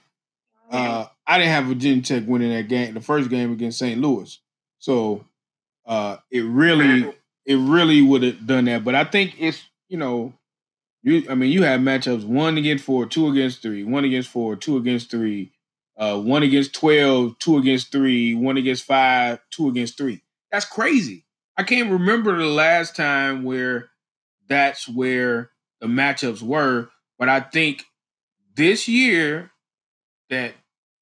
uh, 0.70 1.06
I 1.26 1.38
didn't 1.38 1.52
have 1.52 1.66
Virginia 1.66 2.02
Tech 2.02 2.24
winning 2.26 2.50
that 2.50 2.68
game, 2.68 2.94
the 2.94 3.00
first 3.00 3.28
game 3.28 3.52
against 3.52 3.78
St. 3.78 4.00
Louis, 4.00 4.38
so 4.78 5.24
uh, 5.86 6.16
it 6.30 6.42
really 6.42 7.12
it 7.44 7.56
really 7.56 8.00
would 8.02 8.22
have 8.22 8.46
done 8.46 8.64
that. 8.66 8.84
But 8.84 8.94
I 8.94 9.04
think 9.04 9.34
it's 9.38 9.62
you 9.88 9.98
know 9.98 10.32
you, 11.02 11.24
I 11.30 11.34
mean, 11.34 11.50
you 11.50 11.62
have 11.62 11.80
matchups 11.80 12.24
one 12.24 12.58
against 12.58 12.84
four, 12.84 13.06
two 13.06 13.28
against 13.28 13.62
three, 13.62 13.84
one 13.84 14.04
against 14.04 14.28
four, 14.28 14.56
two 14.56 14.76
against 14.76 15.10
three, 15.10 15.52
uh, 15.96 16.20
one 16.20 16.42
against 16.42 16.74
12, 16.74 17.38
two 17.38 17.58
against 17.58 17.92
three, 17.92 18.34
one 18.34 18.56
against 18.56 18.84
five, 18.84 19.38
two 19.50 19.68
against 19.68 19.96
three. 19.96 20.22
That's 20.50 20.66
crazy. 20.66 21.24
I 21.56 21.62
can't 21.62 21.90
remember 21.90 22.36
the 22.36 22.46
last 22.46 22.96
time 22.96 23.44
where 23.44 23.90
that's 24.48 24.88
where 24.88 25.50
the 25.80 25.86
matchups 25.86 26.42
were, 26.42 26.90
but 27.18 27.28
I 27.28 27.40
think 27.40 27.84
this 28.56 28.88
year 28.88 29.50
that 30.28 30.54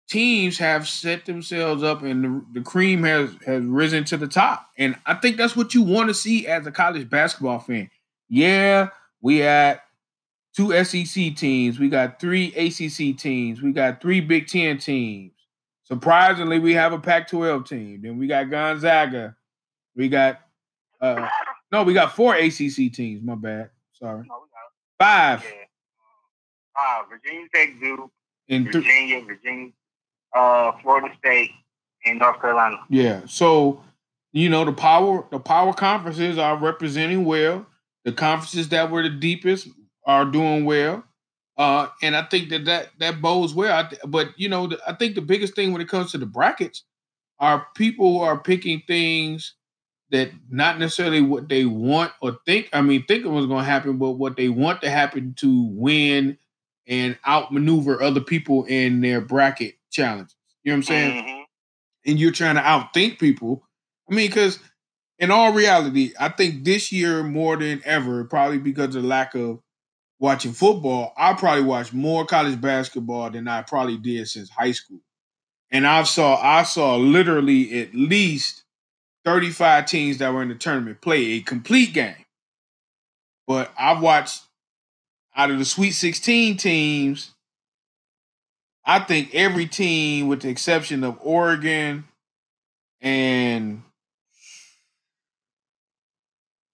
teams 0.08 0.58
have 0.58 0.88
set 0.88 1.26
themselves 1.26 1.82
up 1.82 2.02
and 2.02 2.24
the, 2.24 2.44
the 2.54 2.60
cream 2.62 3.04
has 3.04 3.30
has 3.46 3.62
risen 3.62 4.04
to 4.04 4.16
the 4.16 4.26
top. 4.26 4.68
And 4.76 4.96
I 5.06 5.14
think 5.14 5.36
that's 5.36 5.56
what 5.56 5.74
you 5.74 5.82
want 5.82 6.08
to 6.08 6.14
see 6.14 6.46
as 6.46 6.66
a 6.66 6.72
college 6.72 7.08
basketball 7.08 7.60
fan. 7.60 7.90
Yeah, 8.28 8.88
we 9.20 9.38
had 9.38 9.80
two 10.54 10.72
SEC 10.84 11.36
teams. 11.36 11.78
We 11.78 11.88
got 11.88 12.20
three 12.20 12.54
ACC 12.54 13.16
teams. 13.18 13.62
We 13.62 13.72
got 13.72 14.00
three 14.00 14.20
Big 14.20 14.46
Ten 14.48 14.78
teams. 14.78 15.32
Surprisingly, 15.84 16.58
we 16.58 16.74
have 16.74 16.92
a 16.92 16.98
Pac-12 16.98 17.66
team. 17.66 18.00
Then 18.02 18.18
we 18.18 18.26
got 18.26 18.50
Gonzaga. 18.50 19.36
We 19.96 20.08
got 20.08 20.40
uh 21.00 21.28
no, 21.72 21.82
we 21.82 21.94
got 21.94 22.14
four 22.14 22.34
ACC 22.34 22.92
teams. 22.92 23.22
My 23.22 23.34
bad. 23.34 23.70
Sorry. 23.92 24.26
Five. 24.98 25.44
Yeah. 25.44 25.64
Uh, 26.80 27.02
Virginia 27.10 27.46
Tech, 27.54 27.80
Duke, 27.80 28.10
And 28.48 28.64
th- 28.64 28.76
Virginia, 28.76 29.24
Virginia, 29.24 29.70
uh, 30.34 30.72
Florida 30.82 31.08
State, 31.18 31.50
and 32.04 32.20
North 32.20 32.40
Carolina. 32.40 32.76
Yeah. 32.88 33.22
So, 33.26 33.82
you 34.32 34.48
know, 34.48 34.64
the 34.64 34.72
power 34.72 35.26
the 35.30 35.40
power 35.40 35.72
conferences 35.72 36.38
are 36.38 36.56
representing 36.56 37.24
well. 37.24 37.66
The 38.04 38.12
conferences 38.12 38.68
that 38.68 38.90
were 38.90 39.02
the 39.02 39.10
deepest 39.10 39.68
are 40.08 40.26
doing 40.26 40.66
well. 40.66 41.04
Uh, 41.58 41.88
and 42.02 42.16
I 42.16 42.24
think 42.24 42.50
that 42.50 42.66
that, 42.66 42.90
that 43.00 43.22
bodes 43.22 43.54
well. 43.54 43.78
I 43.78 43.88
th- 43.88 44.02
but 44.08 44.30
you 44.38 44.48
know, 44.50 44.68
the, 44.68 44.80
I 44.88 44.94
think 44.94 45.16
the 45.16 45.22
biggest 45.22 45.56
thing 45.56 45.72
when 45.72 45.82
it 45.82 45.90
comes 45.90 46.12
to 46.12 46.18
the 46.18 46.26
brackets 46.26 46.84
are 47.40 47.66
people 47.76 48.18
who 48.18 48.24
are 48.24 48.38
picking 48.38 48.82
things 48.86 49.54
that 50.10 50.30
not 50.50 50.78
necessarily 50.78 51.20
what 51.20 51.48
they 51.48 51.64
want 51.66 52.12
or 52.22 52.38
think. 52.46 52.68
I 52.72 52.82
mean, 52.82 53.04
thinking 53.06 53.34
was 53.34 53.46
going 53.46 53.64
to 53.64 53.70
happen, 53.70 53.98
but 53.98 54.12
what 54.12 54.36
they 54.36 54.48
want 54.48 54.82
to 54.82 54.90
happen 54.90 55.34
to 55.38 55.68
win 55.72 56.38
and 56.86 57.18
outmaneuver 57.26 58.02
other 58.02 58.20
people 58.20 58.64
in 58.66 59.00
their 59.02 59.20
bracket 59.20 59.76
challenges. 59.90 60.36
You 60.64 60.72
know 60.72 60.76
what 60.76 60.78
I'm 60.78 60.82
saying? 60.84 61.24
Mhm. 61.24 61.44
and 62.06 62.18
you're 62.20 62.32
trying 62.32 62.56
to 62.56 62.62
outthink 62.62 63.18
people. 63.18 63.64
I 64.10 64.14
mean, 64.14 64.28
because 64.28 64.58
in 65.18 65.30
all 65.30 65.52
reality, 65.52 66.12
I 66.20 66.28
think 66.30 66.64
this 66.64 66.92
year 66.92 67.22
more 67.22 67.56
than 67.56 67.82
ever, 67.84 68.24
probably 68.24 68.58
because 68.58 68.94
of 68.96 69.04
lack 69.04 69.34
of 69.34 69.60
watching 70.18 70.52
football, 70.52 71.12
I 71.16 71.34
probably 71.34 71.64
watched 71.64 71.92
more 71.92 72.24
college 72.26 72.60
basketball 72.60 73.30
than 73.30 73.48
I 73.48 73.62
probably 73.62 73.96
did 73.96 74.28
since 74.28 74.50
high 74.50 74.72
school. 74.72 75.00
And 75.70 75.86
I 75.86 76.02
saw 76.04 76.40
I 76.42 76.62
saw 76.62 76.96
literally 76.96 77.80
at 77.82 77.94
least 77.94 78.64
35 79.24 79.86
teams 79.86 80.18
that 80.18 80.32
were 80.32 80.42
in 80.42 80.48
the 80.48 80.54
tournament 80.54 81.00
play 81.00 81.32
a 81.32 81.40
complete 81.40 81.92
game. 81.92 82.24
But 83.46 83.70
I've 83.78 84.02
watched 84.02 84.42
out 85.36 85.50
of 85.50 85.58
the 85.58 85.64
Sweet 85.64 85.92
16 85.92 86.56
teams, 86.56 87.34
I 88.84 89.00
think 89.00 89.34
every 89.34 89.66
team, 89.66 90.28
with 90.28 90.42
the 90.42 90.48
exception 90.48 91.04
of 91.04 91.18
Oregon 91.20 92.04
and 93.00 93.82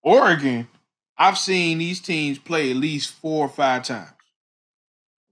Oregon, 0.02 0.68
I've 1.16 1.38
seen 1.38 1.78
these 1.78 2.00
teams 2.00 2.38
play 2.38 2.70
at 2.70 2.76
least 2.76 3.12
four 3.12 3.46
or 3.46 3.48
five 3.48 3.84
times. 3.84 4.10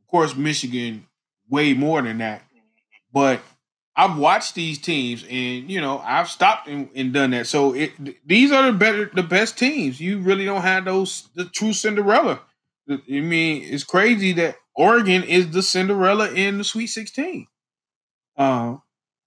Of 0.00 0.06
course, 0.08 0.36
Michigan 0.36 1.06
way 1.48 1.74
more 1.74 2.02
than 2.02 2.18
that. 2.18 2.42
But 3.12 3.40
I've 3.94 4.16
watched 4.16 4.54
these 4.54 4.78
teams, 4.78 5.22
and 5.24 5.70
you 5.70 5.80
know 5.80 5.98
I've 5.98 6.28
stopped 6.28 6.68
and, 6.68 6.88
and 6.94 7.12
done 7.12 7.30
that. 7.32 7.46
So 7.46 7.74
it, 7.74 7.92
th- 8.02 8.16
these 8.24 8.50
are 8.52 8.70
the 8.70 8.78
better, 8.78 9.10
the 9.12 9.22
best 9.22 9.58
teams. 9.58 10.00
You 10.00 10.18
really 10.20 10.44
don't 10.44 10.62
have 10.62 10.86
those 10.86 11.28
the 11.34 11.44
true 11.44 11.72
Cinderella. 11.72 12.40
I 12.88 12.98
mean, 13.08 13.62
it's 13.64 13.84
crazy 13.84 14.32
that 14.34 14.56
Oregon 14.74 15.22
is 15.22 15.50
the 15.50 15.62
Cinderella 15.62 16.30
in 16.30 16.58
the 16.58 16.64
Sweet 16.64 16.86
Sixteen. 16.86 17.46
Uh, 18.36 18.76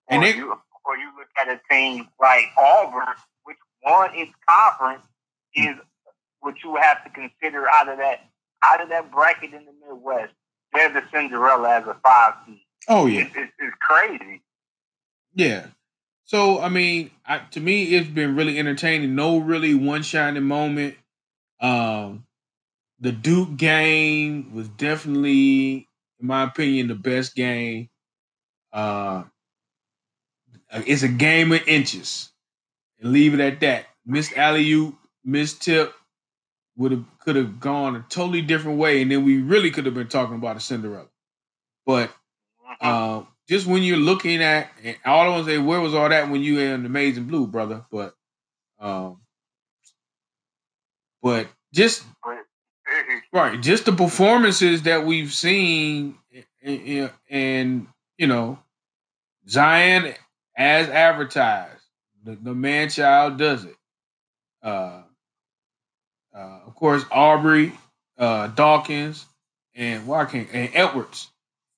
and 0.08 0.24
or, 0.24 0.26
they, 0.26 0.36
you, 0.36 0.52
or 0.52 0.98
you 0.98 1.12
look 1.18 1.28
at 1.40 1.48
a 1.48 1.60
team 1.72 2.08
like 2.20 2.46
Auburn, 2.58 3.14
which 3.44 3.58
won 3.84 4.10
its 4.16 4.32
conference, 4.48 5.06
is 5.54 5.76
what 6.46 6.64
you 6.64 6.76
have 6.76 7.04
to 7.04 7.10
consider 7.10 7.68
out 7.70 7.90
of 7.90 7.98
that 7.98 8.22
out 8.64 8.82
of 8.82 8.90
that 8.90 9.12
bracket 9.12 9.54
in 9.54 9.66
the 9.66 9.74
Midwest. 9.86 10.34
They're 10.74 10.94
the 10.94 11.04
Cinderella 11.12 11.78
as 11.78 11.88
a 11.88 11.98
five 12.04 12.36
seed. 12.46 12.62
oh 12.88 13.08
yeah, 13.08 13.22
It's, 13.22 13.36
it's, 13.36 13.54
it's 13.60 13.76
crazy. 13.82 14.42
Yeah. 15.34 15.68
So 16.26 16.60
I 16.62 16.70
mean, 16.70 17.12
I, 17.26 17.40
to 17.52 17.60
me, 17.60 17.96
it's 17.96 18.10
been 18.10 18.36
really 18.36 18.58
entertaining. 18.60 19.16
No 19.16 19.40
really 19.40 19.76
one 19.76 20.04
shining 20.04 20.44
moment. 20.44 20.96
Um, 21.60 22.26
the 23.00 23.12
Duke 23.12 23.58
game 23.58 24.54
was 24.54 24.70
definitely, 24.70 25.88
in 26.20 26.28
my 26.28 26.44
opinion, 26.44 26.88
the 26.88 26.96
best 26.96 27.36
game. 27.36 27.90
Uh, 28.72 29.24
it's 30.72 31.04
a 31.04 31.08
game 31.08 31.52
of 31.52 31.68
inches, 31.68 32.32
and 33.00 33.12
leave 33.12 33.34
it 33.34 33.40
at 33.40 33.60
that. 33.62 33.86
Missed 34.06 34.38
alley 34.38 34.70
oop, 34.72 34.96
missed 35.24 35.62
tip, 35.62 35.94
would 36.78 36.92
have 36.92 37.06
could 37.20 37.36
have 37.36 37.60
gone 37.60 37.96
a 37.96 38.06
totally 38.10 38.42
different 38.42 38.78
way, 38.80 39.02
and 39.02 39.12
then 39.12 39.24
we 39.26 39.42
really 39.42 39.72
could 39.72 39.86
have 39.86 39.96
been 39.96 40.08
talking 40.10 40.36
about 40.36 40.58
a 40.58 40.60
Cinderella. 40.60 41.08
But 41.86 42.12
Mhm. 42.82 43.22
uh, 43.22 43.26
just 43.50 43.68
when 43.68 43.84
you're 43.84 43.98
looking 43.98 44.42
at, 44.44 44.72
and 44.84 44.98
all 45.06 45.22
I 45.22 45.30
want 45.30 45.46
to 45.46 45.52
say, 45.52 45.58
where 45.60 45.82
was 45.82 45.94
all 45.96 46.10
that 46.10 46.30
when 46.30 46.42
you 46.44 46.56
were 46.56 46.74
in 46.76 46.86
Amazing 46.86 47.26
Blue, 47.26 47.48
brother? 47.48 47.86
But, 47.92 48.16
um, 48.80 49.22
but 51.22 51.48
just 51.74 52.04
right, 53.34 53.62
just 53.62 53.86
the 53.86 53.94
performances 53.94 54.84
that 54.84 55.06
we've 55.06 55.34
seen, 55.34 56.18
and, 56.64 57.12
and 57.30 57.88
you 58.18 58.28
know, 58.28 58.60
Zion 59.50 60.14
as 60.58 60.90
advertised, 60.90 61.84
the, 62.24 62.36
the 62.36 62.56
man 62.56 62.90
child 62.90 63.38
does 63.38 63.66
it. 63.66 63.76
Uh, 64.64 65.04
uh, 66.36 66.60
of 66.68 66.76
course, 66.76 67.04
Aubrey, 67.12 67.72
uh, 68.18 68.48
Dawkins, 68.48 69.26
and 69.74 70.06
why 70.06 70.26
can't 70.26 70.50
and 70.52 70.70
Edwards 70.74 71.30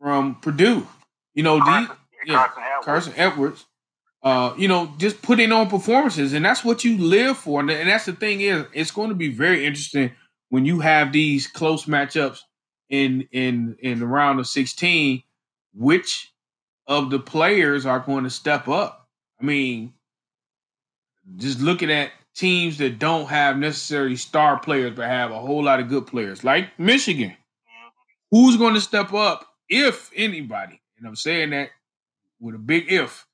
from 0.01 0.35
Purdue. 0.35 0.87
You 1.33 1.43
know, 1.43 1.55
these 1.55 1.87
Carson, 1.87 1.95
yeah, 2.25 2.47
Carson 2.47 2.63
Edwards. 2.63 2.85
Carson 2.85 3.13
Edwards. 3.15 3.65
Uh, 4.23 4.53
you 4.57 4.67
know, 4.67 4.91
just 4.97 5.21
putting 5.21 5.51
on 5.51 5.69
performances, 5.69 6.33
and 6.33 6.43
that's 6.43 6.65
what 6.65 6.83
you 6.83 6.97
live 6.97 7.37
for. 7.37 7.59
And, 7.59 7.69
and 7.69 7.87
that's 7.87 8.05
the 8.05 8.13
thing 8.13 8.41
is, 8.41 8.65
it's 8.73 8.91
going 8.91 9.09
to 9.09 9.15
be 9.15 9.29
very 9.29 9.65
interesting 9.65 10.11
when 10.49 10.65
you 10.65 10.79
have 10.79 11.13
these 11.13 11.47
close 11.47 11.85
matchups 11.85 12.41
in 12.89 13.27
in 13.31 13.77
in 13.79 13.99
the 13.99 14.07
round 14.07 14.39
of 14.39 14.47
sixteen. 14.47 15.23
Which 15.73 16.33
of 16.87 17.11
the 17.11 17.19
players 17.19 17.85
are 17.85 17.99
going 17.99 18.23
to 18.23 18.31
step 18.31 18.67
up? 18.67 19.07
I 19.39 19.45
mean, 19.45 19.93
just 21.35 21.61
looking 21.61 21.91
at 21.91 22.09
teams 22.37 22.77
that 22.77 22.99
don't 22.99 23.25
have 23.27 23.57
necessarily 23.57 24.15
star 24.15 24.59
players, 24.59 24.95
but 24.95 25.07
have 25.07 25.31
a 25.31 25.39
whole 25.39 25.63
lot 25.63 25.79
of 25.79 25.89
good 25.89 26.05
players, 26.05 26.43
like 26.43 26.77
Michigan. 26.79 27.35
Who's 28.29 28.57
going 28.57 28.75
to 28.75 28.81
step 28.81 29.13
up, 29.13 29.47
if 29.69 30.11
anybody? 30.15 30.79
And 30.97 31.07
I'm 31.07 31.15
saying 31.15 31.49
that 31.49 31.69
with 32.39 32.55
a 32.55 32.59
big 32.59 32.91
if. 32.91 33.25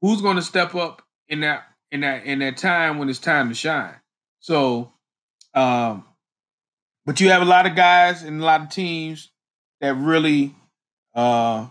Who's 0.00 0.22
going 0.22 0.36
to 0.36 0.42
step 0.42 0.74
up 0.74 1.02
in 1.28 1.40
that 1.40 1.64
in 1.90 2.00
that 2.00 2.24
in 2.24 2.38
that 2.38 2.56
time 2.56 2.98
when 2.98 3.08
it's 3.08 3.18
time 3.18 3.48
to 3.48 3.54
shine? 3.54 3.94
So, 4.40 4.92
um, 5.54 6.04
but 7.04 7.20
you 7.20 7.30
have 7.30 7.42
a 7.42 7.46
lot 7.46 7.66
of 7.66 7.74
guys 7.74 8.22
and 8.22 8.40
a 8.40 8.44
lot 8.44 8.60
of 8.60 8.68
teams 8.68 9.30
that 9.80 9.94
really, 9.94 10.54
uh, 11.14 11.66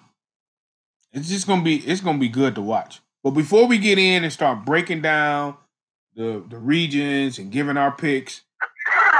it's 1.13 1.29
just 1.29 1.47
gonna 1.47 1.61
be 1.61 1.77
it's 1.77 2.01
gonna 2.01 2.17
be 2.17 2.27
good 2.27 2.55
to 2.55 2.61
watch. 2.61 2.99
But 3.23 3.31
before 3.31 3.67
we 3.67 3.77
get 3.77 3.97
in 3.97 4.23
and 4.23 4.33
start 4.33 4.65
breaking 4.65 5.01
down 5.01 5.57
the 6.17 6.43
the 6.49 6.57
regions 6.57 7.39
and 7.39 7.51
giving 7.51 7.77
our 7.77 7.91
picks, 7.91 8.41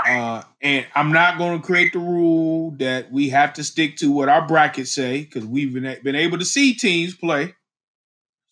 uh, 0.08 0.42
and 0.62 0.86
I'm 0.96 1.14
not 1.14 1.38
going 1.38 1.62
to 1.62 1.66
create 1.66 1.94
the 1.94 2.00
rule 2.00 2.72
that 2.80 3.12
we 3.12 3.30
have 3.30 3.54
to 3.54 3.64
stick 3.64 3.98
to 3.98 4.12
what 4.12 4.28
our 4.28 4.46
brackets 4.46 4.92
say 4.92 5.22
because 5.22 5.46
we've 5.46 5.74
been, 5.74 5.98
been 6.04 6.16
able 6.16 6.40
to 6.40 6.46
see 6.46 6.74
teams 6.74 7.16
play. 7.16 7.56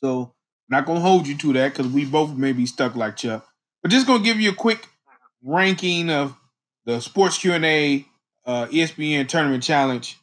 So 0.04 0.34
I'm 0.70 0.78
not 0.78 0.86
going 0.86 1.00
to 1.00 1.08
hold 1.08 1.28
you 1.28 1.38
to 1.38 1.54
that 1.54 1.74
because 1.74 1.92
we 1.92 2.06
both 2.06 2.36
may 2.36 2.54
be 2.54 2.66
stuck 2.66 2.96
like 2.96 3.18
Chuck. 3.18 3.46
But 3.82 3.92
just 3.92 4.08
going 4.08 4.20
to 4.20 4.26
give 4.26 4.40
you 4.40 4.52
a 4.52 4.56
quick 4.56 4.88
ranking 5.44 6.10
of 6.10 6.36
the 6.86 7.00
Sports 7.00 7.38
Q&A 7.40 8.06
uh, 8.46 8.68
ESPN 8.68 9.28
Tournament 9.28 9.64
Challenge. 9.64 10.18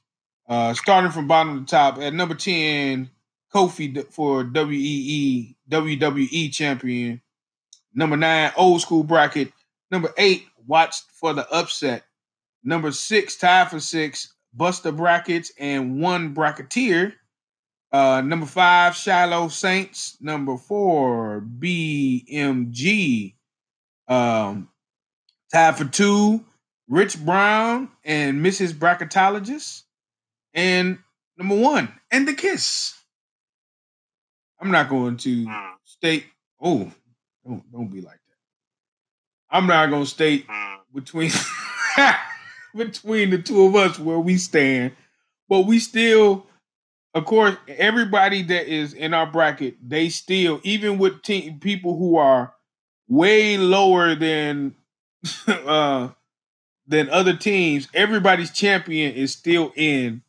Uh, 0.49 0.75
starting 0.75 1.11
from 1.11 1.29
bottom 1.29 1.65
to 1.65 1.71
top 1.71 1.99
at 1.99 2.13
number 2.13 2.35
10, 2.35 3.09
Kofi 3.55 4.05
for 4.13 4.45
WEE 4.45 5.57
WWE 5.71 6.53
champion. 6.53 7.23
Number 7.95 8.17
nine, 8.17 8.53
old 8.57 8.81
school 8.81 9.05
bracket. 9.05 9.53
Number 9.91 10.13
eight, 10.17 10.47
watched 10.67 11.05
for 11.13 11.33
the 11.35 11.49
upset. 11.51 12.05
Number 12.65 12.93
six, 12.93 13.37
tied 13.37 13.71
for 13.71 13.81
six, 13.81 14.35
Buster 14.55 14.93
Brackets 14.93 15.53
and 15.59 16.01
one 16.01 16.35
bracketeer. 16.35 17.15
Uh, 17.93 18.23
number 18.23 18.47
five, 18.47 18.95
Shiloh 18.97 19.49
Saints. 19.49 20.17
Number 20.21 20.57
four, 20.57 21.45
BMG. 21.59 23.35
Um, 24.09 24.69
tied 25.53 25.77
for 25.77 25.85
two, 25.85 26.45
Rich 26.89 27.23
Brown 27.25 27.91
and 28.05 28.45
Mrs. 28.45 28.73
Bracketologist. 28.73 29.83
And 30.55 30.99
number 31.37 31.57
one, 31.57 31.93
and 32.11 32.27
the 32.27 32.35
kiss. 32.35 32.95
I'm 34.61 34.71
not 34.71 34.89
going 34.89 35.17
to 35.19 35.47
Mm, 35.47 35.73
state. 35.85 36.27
Oh, 36.61 36.91
don't 37.47 37.73
don't 37.73 37.89
be 37.89 38.01
like 38.01 38.15
that. 38.15 39.57
I'm 39.57 39.67
not 39.67 39.91
going 39.91 40.05
to 40.05 40.11
state 40.11 40.47
mm. 40.47 40.77
between. 40.95 41.31
between 42.75 43.31
the 43.31 43.39
two 43.39 43.65
of 43.65 43.77
us 43.77 43.99
where 43.99 44.19
we 44.19 44.37
stand. 44.37 44.93
But 45.49 45.63
we 45.63 45.79
still, 45.79 46.47
of 47.15 47.25
course, 47.25 47.57
everybody 47.69 48.43
that 48.43 48.67
is 48.67 48.95
in 48.95 49.15
our 49.15 49.27
bracket, 49.27 49.77
they 49.87 50.09
still, 50.09 50.61
even 50.63 50.99
with 50.99 51.23
team 51.23 51.59
people 51.59 51.97
who 51.97 52.17
are 52.17 52.55
way 53.09 53.57
lower 53.57 54.15
than 54.15 54.75
uh 55.47 56.09
than 56.87 57.09
other 57.11 57.37
teams, 57.37 57.89
everybody's 57.95 58.51
champion 58.51 59.13
is 59.15 59.33
still 59.33 59.73
in 59.77 60.23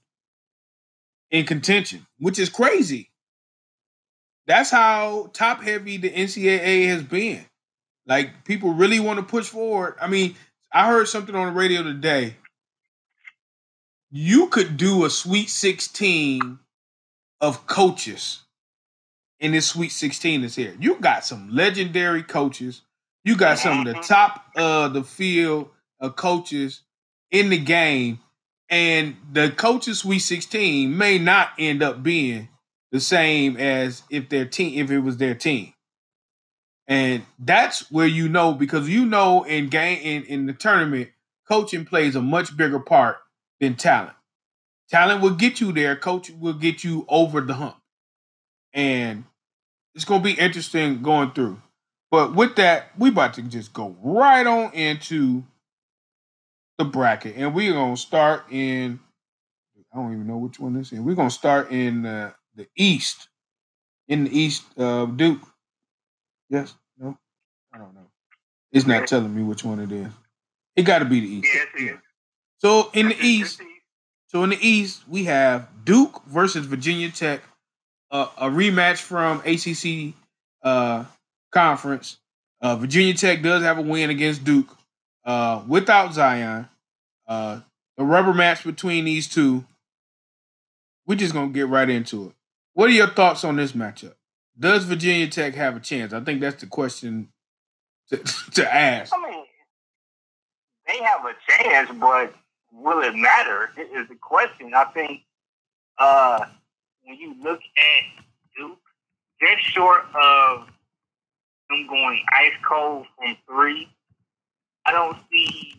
in 1.32 1.46
contention, 1.46 2.06
which 2.20 2.38
is 2.38 2.50
crazy. 2.50 3.10
That's 4.46 4.70
how 4.70 5.30
top 5.34 5.62
heavy 5.62 5.98
the 5.98 6.10
NCAA 6.10 6.88
has 6.88 7.04
been. 7.04 7.46
Like 8.06 8.44
people 8.44 8.74
really 8.74 9.00
want 9.00 9.20
to 9.20 9.24
push 9.24 9.48
forward. 9.48 9.96
I 10.02 10.08
mean, 10.08 10.36
I 10.72 10.90
heard 10.90 11.08
something 11.08 11.36
on 11.36 11.48
the 11.48 11.60
radio 11.60 11.84
today. 11.84 12.36
You 14.12 14.48
could 14.48 14.78
do 14.78 15.06
a 15.06 15.10
Sweet 15.10 15.50
16 15.50 16.60
of 17.42 17.66
coaches 17.68 18.40
in 19.40 19.52
this 19.52 19.68
Sweet 19.68 19.92
16 19.92 20.44
is 20.44 20.56
here. 20.56 20.76
You 20.80 20.96
got 20.96 21.26
some 21.26 21.50
legendary 21.54 22.24
coaches. 22.24 22.82
You 23.24 23.36
got 23.36 23.58
some 23.60 23.80
of 23.80 23.94
the 23.94 24.02
top 24.02 24.46
of 24.56 24.94
the 24.94 25.04
field 25.04 25.70
of 26.00 26.16
coaches 26.16 26.82
in 27.32 27.50
the 27.50 27.58
game. 27.58 28.20
And 28.70 29.16
the 29.32 29.52
coaches 29.52 30.00
Sweet 30.00 30.20
16 30.20 30.96
may 30.98 31.18
not 31.18 31.50
end 31.58 31.82
up 31.82 32.04
being 32.04 32.50
the 32.94 33.00
same 33.00 33.58
as 33.58 34.04
if 34.12 34.30
their 34.30 34.46
team 34.46 34.80
if 34.80 34.92
it 34.92 35.00
was 35.00 35.18
their 35.18 35.34
team. 35.34 35.74
And 36.88 37.26
that's 37.40 37.92
where 37.92 38.06
you 38.06 38.30
know 38.30 38.54
because 38.54 38.88
you 38.88 39.06
know 39.06 39.44
in 39.44 39.68
game 39.68 40.00
in, 40.02 40.24
in 40.26 40.46
the 40.46 40.54
tournament, 40.54 41.10
coaching 41.48 41.86
plays 41.86 42.16
a 42.16 42.22
much 42.22 42.56
bigger 42.56 42.80
part 42.80 43.18
than 43.60 43.76
talent. 43.76 44.14
Talent 44.90 45.22
will 45.22 45.32
get 45.34 45.60
you 45.60 45.72
there, 45.72 45.96
coach 45.96 46.30
will 46.30 46.54
get 46.54 46.84
you 46.84 47.06
over 47.10 47.42
the 47.42 47.56
hump. 47.56 47.78
And 48.74 49.24
it's 49.96 50.06
gonna 50.06 50.24
be 50.24 50.34
interesting 50.34 51.02
going 51.02 51.32
through. 51.32 51.60
But 52.12 52.36
with 52.36 52.58
that, 52.58 52.92
we 52.98 53.10
about 53.10 53.34
to 53.36 53.42
just 53.42 53.74
go 53.74 53.96
right 54.04 54.46
on 54.46 54.72
into 54.74 55.44
the 56.78 56.86
bracket. 56.86 57.38
And 57.38 57.56
we're 57.56 57.74
gonna 57.74 57.98
start 57.98 58.44
in 58.52 59.00
I 59.92 59.98
don't 59.98 60.14
even 60.14 60.28
know 60.28 60.38
which 60.38 60.60
one 60.60 60.74
this 60.74 60.92
is. 60.92 61.00
We're 61.00 61.16
gonna 61.16 61.32
start 61.32 61.72
in 61.72 62.06
uh, 62.06 62.34
the 62.56 62.68
East. 62.76 63.28
In 64.08 64.26
the 64.26 64.38
East, 64.38 64.64
uh, 64.78 65.06
Duke 65.06 65.40
Yes? 66.54 66.76
No? 67.00 67.18
I 67.74 67.80
don't 67.80 67.96
know. 67.96 68.06
It's 68.72 68.86
not 68.86 69.08
telling 69.08 69.36
me 69.36 69.42
which 69.42 69.64
one 69.64 69.80
it 69.80 69.92
is. 69.92 70.08
It 70.76 70.84
got 70.84 71.00
to 71.00 71.06
be 71.06 71.20
the 71.20 71.28
East. 71.28 71.50
Yes, 71.52 71.68
yeah. 71.80 71.98
So 72.60 72.92
in 72.94 73.10
the 73.10 73.18
East, 73.20 73.60
so 74.28 74.44
in 74.44 74.52
the 74.52 74.60
East, 74.68 75.02
we 75.08 75.24
have 75.26 75.68
Duke 75.84 76.24
versus 76.28 76.66
Virginia 76.66 77.10
Tech, 77.10 77.42
uh, 78.12 78.28
a 78.38 78.48
rematch 78.50 79.00
from 79.00 79.40
ACC 79.40 80.14
uh, 80.64 81.06
conference. 81.52 82.18
Uh, 82.62 82.76
Virginia 82.76 83.16
Tech 83.16 83.42
does 83.42 83.64
have 83.64 83.80
a 83.80 83.82
win 83.82 84.12
against 84.12 84.44
Duke 84.44 84.76
uh, 85.26 85.64
without 85.68 86.14
Zion. 86.14 86.70
Uh, 87.28 87.62
the 87.98 88.04
rubber 88.04 88.34
match 88.34 88.64
between 88.64 89.06
these 89.06 89.28
two. 89.28 89.66
We're 91.08 91.16
just 91.16 91.34
gonna 91.34 91.52
get 91.52 91.68
right 91.68 91.90
into 91.90 92.28
it. 92.28 92.34
What 92.74 92.90
are 92.90 92.94
your 92.94 93.08
thoughts 93.08 93.44
on 93.44 93.56
this 93.56 93.74
matchup? 93.74 94.16
Does 94.60 94.86
Virginia 94.86 95.28
Tech 95.28 95.56
have 95.56 95.76
a 95.76 95.80
chance? 95.80 96.14
I 96.14 96.22
think 96.22 96.42
that's 96.42 96.62
the 96.62 96.68
question 96.68 97.30
to, 98.10 98.18
to 98.54 98.74
ask. 98.74 99.14
I 99.14 99.30
mean, 99.30 99.46
they 100.88 100.98
have 101.04 101.22
a 101.26 101.34
chance, 101.50 101.90
but 102.00 102.34
will 102.72 103.02
it 103.02 103.16
matter? 103.16 103.70
Is 103.78 104.08
the 104.10 104.16
question. 104.16 104.74
I 104.76 104.86
think 104.86 105.22
uh, 105.98 106.46
when 107.04 107.18
you 107.18 107.36
look 107.42 107.60
at 107.60 108.24
Duke, 108.58 108.80
they're 109.40 109.60
short 109.60 110.06
of 110.16 110.68
them 111.70 111.88
going 111.88 112.20
ice 112.34 112.54
cold 112.68 113.06
from 113.18 113.38
three. 113.48 113.88
I 114.86 114.92
don't 114.92 115.18
see 115.32 115.76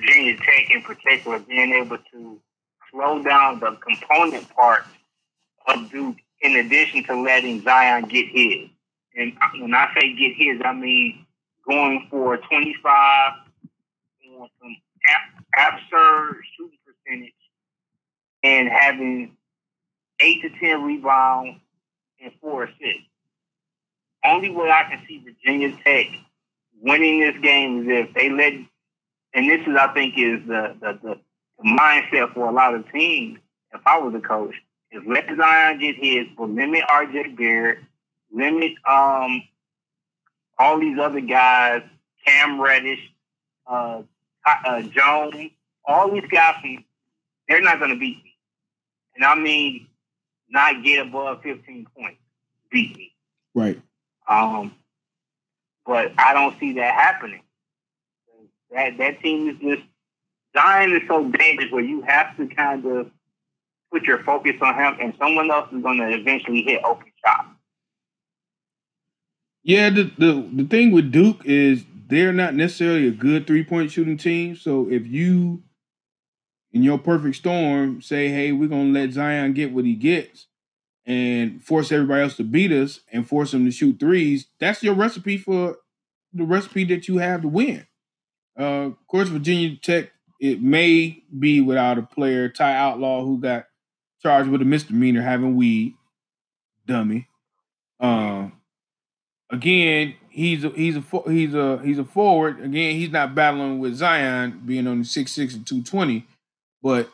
Virginia 0.00 0.36
Tech 0.36 0.70
in 0.70 0.82
particular 0.82 1.38
being 1.38 1.72
able 1.72 1.98
to 2.12 2.40
slow 2.90 3.22
down 3.22 3.60
the 3.60 3.76
component 3.76 4.48
parts 4.50 4.88
of 5.68 5.90
Duke 5.90 6.16
in 6.40 6.56
addition 6.56 7.04
to 7.04 7.20
letting 7.20 7.62
Zion 7.62 8.04
get 8.04 8.26
his. 8.28 8.68
And 9.16 9.32
when 9.60 9.74
I 9.74 9.92
say 9.94 10.14
get 10.14 10.34
his, 10.36 10.60
I 10.64 10.72
mean 10.72 11.26
going 11.68 12.06
for 12.10 12.36
25 12.36 13.32
on 14.40 14.48
some 14.60 14.76
absurd 15.56 16.40
shooting 16.56 16.78
percentage 16.86 17.32
and 18.42 18.68
having 18.68 19.36
eight 20.20 20.42
to 20.42 20.50
10 20.50 20.82
rebounds 20.82 21.58
and 22.22 22.32
four 22.40 22.64
assists. 22.64 23.08
Only 24.24 24.50
way 24.50 24.70
I 24.70 24.84
can 24.84 25.02
see 25.06 25.22
Virginia 25.24 25.76
Tech 25.84 26.06
winning 26.80 27.20
this 27.20 27.36
game 27.42 27.82
is 27.82 28.08
if 28.08 28.14
they 28.14 28.30
let, 28.30 28.52
and 29.34 29.48
this 29.48 29.66
is, 29.66 29.76
I 29.78 29.92
think, 29.94 30.14
is 30.16 30.46
the, 30.46 30.76
the, 30.80 30.98
the, 31.02 31.20
the 31.58 31.64
mindset 31.64 32.34
for 32.34 32.48
a 32.48 32.52
lot 32.52 32.74
of 32.74 32.90
teams. 32.92 33.38
If 33.72 33.80
I 33.86 33.98
was 33.98 34.14
a 34.14 34.20
coach, 34.20 34.54
is 34.90 35.02
let 35.06 35.26
Zion 35.36 35.78
get 35.78 35.96
his, 35.96 36.26
but 36.36 36.50
limit 36.50 36.84
RJ 36.88 37.36
Barrett, 37.36 37.78
limit 38.32 38.72
um 38.88 39.42
all 40.58 40.78
these 40.80 40.98
other 40.98 41.20
guys, 41.20 41.82
Cam 42.26 42.60
Reddish, 42.60 43.00
uh, 43.66 44.02
uh 44.46 44.82
Jones, 44.82 45.50
all 45.84 46.10
these 46.12 46.28
guys 46.30 46.54
they're 47.48 47.62
not 47.62 47.78
going 47.78 47.90
to 47.90 47.98
beat 47.98 48.22
me, 48.22 48.36
and 49.16 49.24
I 49.24 49.34
mean 49.34 49.86
not 50.50 50.82
get 50.82 51.06
above 51.06 51.42
fifteen 51.42 51.86
points, 51.96 52.20
beat 52.70 52.96
me. 52.96 53.12
Right. 53.54 53.80
Um, 54.28 54.74
but 55.86 56.12
I 56.18 56.34
don't 56.34 56.58
see 56.60 56.74
that 56.74 56.94
happening. 56.94 57.42
That 58.70 58.98
that 58.98 59.22
team 59.22 59.48
is 59.48 59.56
just 59.56 59.88
Zion 60.54 60.92
is 60.92 61.02
so 61.08 61.24
dangerous 61.24 61.72
where 61.72 61.82
you 61.82 62.02
have 62.02 62.36
to 62.36 62.46
kind 62.48 62.84
of 62.84 63.10
put 63.92 64.04
your 64.04 64.22
focus 64.24 64.54
on 64.60 64.74
him, 64.74 64.96
and 65.00 65.14
someone 65.18 65.50
else 65.50 65.72
is 65.72 65.82
going 65.82 65.98
to 65.98 66.08
eventually 66.08 66.62
hit 66.62 66.82
open 66.84 67.10
shot. 67.24 67.46
Yeah, 69.62 69.90
the, 69.90 70.04
the 70.18 70.48
the 70.52 70.64
thing 70.64 70.92
with 70.92 71.12
Duke 71.12 71.42
is 71.44 71.84
they're 72.08 72.32
not 72.32 72.54
necessarily 72.54 73.06
a 73.06 73.12
good 73.12 73.46
three 73.46 73.64
point 73.64 73.90
shooting 73.90 74.16
team. 74.16 74.56
So 74.56 74.88
if 74.90 75.06
you, 75.06 75.62
in 76.72 76.82
your 76.82 76.98
perfect 76.98 77.36
storm, 77.36 78.00
say, 78.00 78.28
"Hey, 78.28 78.52
we're 78.52 78.68
gonna 78.68 78.90
let 78.90 79.12
Zion 79.12 79.52
get 79.52 79.72
what 79.72 79.84
he 79.84 79.94
gets," 79.94 80.46
and 81.04 81.62
force 81.62 81.92
everybody 81.92 82.22
else 82.22 82.36
to 82.36 82.44
beat 82.44 82.72
us 82.72 83.00
and 83.12 83.28
force 83.28 83.50
them 83.50 83.64
to 83.66 83.70
shoot 83.70 83.98
threes, 84.00 84.46
that's 84.58 84.82
your 84.82 84.94
recipe 84.94 85.36
for 85.36 85.78
the 86.32 86.44
recipe 86.44 86.84
that 86.84 87.08
you 87.08 87.18
have 87.18 87.42
to 87.42 87.48
win. 87.48 87.86
Uh, 88.58 88.86
of 88.86 89.06
course, 89.06 89.28
Virginia 89.28 89.76
Tech 89.76 90.12
it 90.40 90.62
may 90.62 91.22
be 91.36 91.60
without 91.60 91.98
a 91.98 92.02
player, 92.02 92.48
Ty 92.48 92.74
Outlaw, 92.74 93.24
who 93.24 93.40
got 93.40 93.66
charged 94.22 94.48
with 94.48 94.62
a 94.62 94.64
misdemeanor 94.64 95.22
having 95.22 95.56
weed, 95.56 95.94
dummy. 96.86 97.28
Um, 98.00 98.52
again, 99.50 100.14
he's 100.28 100.64
a, 100.64 100.70
he's 100.70 100.96
a 100.96 101.02
he's 101.26 101.54
a 101.54 101.80
he's 101.84 101.98
a 101.98 102.04
forward. 102.04 102.60
Again, 102.60 102.94
he's 102.94 103.10
not 103.10 103.34
battling 103.34 103.78
with 103.78 103.94
Zion 103.94 104.62
being 104.64 104.86
on 104.86 105.04
six 105.04 105.32
six 105.32 105.54
and 105.54 105.66
two 105.66 105.82
twenty, 105.82 106.26
but 106.82 107.10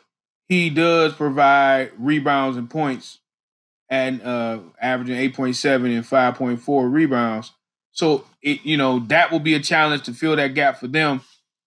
he 0.48 0.70
does 0.70 1.14
provide 1.14 1.92
rebounds 1.98 2.56
and 2.56 2.68
points, 2.68 3.18
and 3.88 4.22
uh, 4.22 4.58
averaging 4.80 5.16
eight 5.16 5.34
point 5.34 5.56
seven 5.56 5.90
and 5.90 6.06
five 6.06 6.34
point 6.34 6.60
four 6.60 6.88
rebounds. 6.88 7.52
So 7.92 8.24
it 8.42 8.64
you 8.64 8.76
know 8.76 9.00
that 9.08 9.30
will 9.30 9.40
be 9.40 9.54
a 9.54 9.60
challenge 9.60 10.02
to 10.04 10.12
fill 10.12 10.36
that 10.36 10.54
gap 10.54 10.78
for 10.78 10.88
them. 10.88 11.22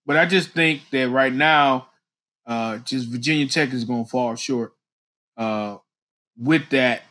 But 0.06 0.16
I 0.16 0.26
just 0.26 0.52
think 0.52 0.84
that 0.92 1.10
right 1.10 1.34
now, 1.34 1.90
uh, 2.46 2.78
just 2.78 3.10
Virginia 3.10 3.48
Tech 3.48 3.74
is 3.74 3.84
going 3.84 4.06
to 4.06 4.10
fall 4.10 4.36
short 4.36 4.74
uh, 5.38 5.78
with 6.38 6.70
that, 6.70 7.04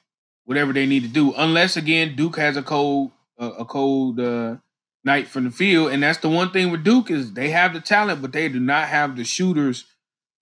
whatever 0.44 0.72
they 0.72 0.86
need 0.86 1.02
to 1.02 1.08
do. 1.08 1.32
Unless 1.36 1.76
again, 1.76 2.16
Duke 2.16 2.36
has 2.36 2.56
a 2.56 2.62
cold 2.62 3.12
uh, 3.38 3.52
a 3.58 3.64
cold 3.64 4.18
uh, 4.18 4.56
night 5.04 5.28
from 5.28 5.44
the 5.44 5.50
field, 5.50 5.92
and 5.92 6.02
that's 6.02 6.18
the 6.18 6.28
one 6.28 6.50
thing 6.50 6.70
with 6.70 6.84
Duke 6.84 7.10
is 7.10 7.32
they 7.32 7.50
have 7.50 7.72
the 7.72 7.80
talent, 7.80 8.22
but 8.22 8.32
they 8.32 8.48
do 8.48 8.60
not 8.60 8.88
have 8.88 9.16
the 9.16 9.24
shooters 9.24 9.84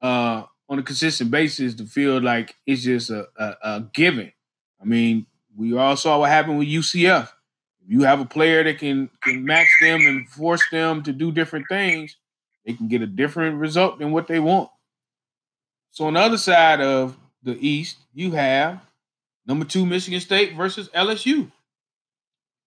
uh, 0.03 0.45
on 0.69 0.79
a 0.79 0.83
consistent 0.83 1.31
basis 1.31 1.75
to 1.75 1.85
feel 1.85 2.21
like 2.21 2.55
it's 2.67 2.83
just 2.83 3.11
a, 3.11 3.27
a, 3.37 3.57
a 3.63 3.81
given. 3.93 4.33
I 4.81 4.85
mean, 4.85 5.27
we 5.57 5.77
all 5.77 5.97
saw 5.97 6.21
what 6.21 6.31
happened 6.31 6.59
with 6.59 6.69
UCF. 6.69 7.31
You 7.87 8.03
have 8.03 8.21
a 8.21 8.25
player 8.25 8.65
that 8.65 8.79
can 8.79 9.11
can 9.23 9.45
match 9.45 9.69
them 9.81 10.01
and 10.07 10.29
force 10.29 10.63
them 10.71 11.03
to 11.03 11.13
do 11.13 11.31
different 11.33 11.67
things, 11.69 12.17
they 12.65 12.73
can 12.73 12.89
get 12.89 13.03
a 13.03 13.07
different 13.07 13.59
result 13.59 13.99
than 13.99 14.13
what 14.13 14.27
they 14.27 14.41
want. 14.41 14.71
So 15.91 16.07
on 16.07 16.15
the 16.15 16.21
other 16.21 16.39
side 16.39 16.81
of 16.81 17.17
the 17.45 17.57
East, 17.67 17.99
you 18.13 18.33
have 18.33 18.81
number 19.47 19.65
two 19.65 19.87
Michigan 19.87 20.21
State 20.21 20.55
versus 20.57 20.89
LSU. 20.89 21.51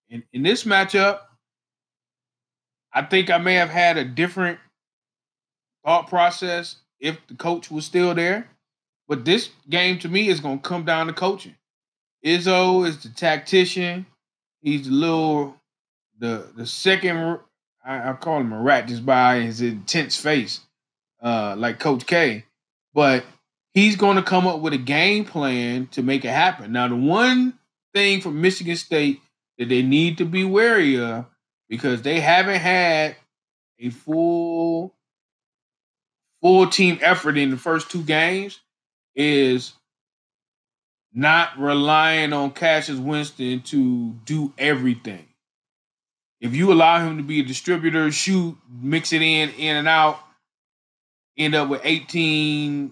In, 0.09 0.23
in 0.31 0.43
this 0.43 0.63
matchup, 0.63 1.19
I 2.93 3.01
think 3.03 3.29
I 3.29 3.37
may 3.37 3.55
have 3.55 3.69
had 3.69 3.97
a 3.97 4.05
different 4.05 4.59
thought 5.85 6.07
process 6.07 6.77
if 6.99 7.17
the 7.27 7.35
coach 7.35 7.69
was 7.69 7.85
still 7.85 8.13
there. 8.15 8.49
But 9.07 9.25
this 9.25 9.49
game 9.69 9.99
to 9.99 10.09
me 10.09 10.27
is 10.27 10.39
going 10.39 10.59
to 10.59 10.67
come 10.67 10.83
down 10.83 11.07
to 11.07 11.13
coaching. 11.13 11.55
Izzo 12.25 12.85
is 12.85 13.03
the 13.03 13.09
tactician. 13.09 14.05
He's 14.61 14.87
the 14.87 14.93
little, 14.93 15.55
the 16.19 16.47
the 16.55 16.65
second. 16.65 17.39
I, 17.85 18.09
I 18.09 18.13
call 18.13 18.41
him 18.41 18.51
a 18.51 18.61
rat 18.61 18.87
just 18.87 19.05
by 19.05 19.39
his 19.41 19.61
intense 19.61 20.17
face, 20.17 20.59
uh, 21.21 21.55
like 21.57 21.79
Coach 21.79 22.05
K. 22.05 22.43
But 22.93 23.23
he's 23.77 23.95
going 23.95 24.15
to 24.15 24.23
come 24.23 24.47
up 24.47 24.59
with 24.59 24.73
a 24.73 24.77
game 24.77 25.23
plan 25.23 25.85
to 25.85 26.01
make 26.01 26.25
it 26.25 26.31
happen. 26.31 26.71
Now, 26.71 26.87
the 26.87 26.95
one 26.95 27.59
thing 27.93 28.21
from 28.21 28.41
Michigan 28.41 28.75
State 28.75 29.21
that 29.59 29.69
they 29.69 29.83
need 29.83 30.17
to 30.17 30.25
be 30.25 30.43
wary 30.43 30.99
of 30.99 31.25
because 31.69 32.01
they 32.01 32.19
haven't 32.19 32.59
had 32.59 33.17
a 33.77 33.91
full 33.91 34.95
full 36.41 36.65
team 36.65 36.97
effort 37.01 37.37
in 37.37 37.51
the 37.51 37.57
first 37.57 37.91
two 37.91 38.01
games 38.01 38.59
is 39.15 39.73
not 41.13 41.59
relying 41.59 42.33
on 42.33 42.49
Cassius 42.49 42.97
Winston 42.97 43.61
to 43.61 44.13
do 44.25 44.53
everything. 44.57 45.27
If 46.41 46.55
you 46.55 46.73
allow 46.73 47.05
him 47.05 47.17
to 47.17 47.23
be 47.23 47.41
a 47.41 47.43
distributor, 47.43 48.11
shoot, 48.11 48.57
mix 48.67 49.13
it 49.13 49.21
in, 49.21 49.51
in 49.51 49.75
and 49.75 49.87
out, 49.87 50.19
end 51.37 51.53
up 51.53 51.69
with 51.69 51.81
18, 51.83 52.91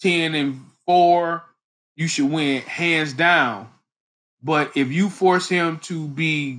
10, 0.00 0.34
and 0.34 0.60
4, 0.86 1.44
you 1.96 2.08
should 2.08 2.30
win 2.30 2.62
hands 2.62 3.12
down. 3.12 3.68
But 4.42 4.76
if 4.76 4.90
you 4.90 5.10
force 5.10 5.48
him 5.48 5.78
to 5.80 6.06
be 6.08 6.58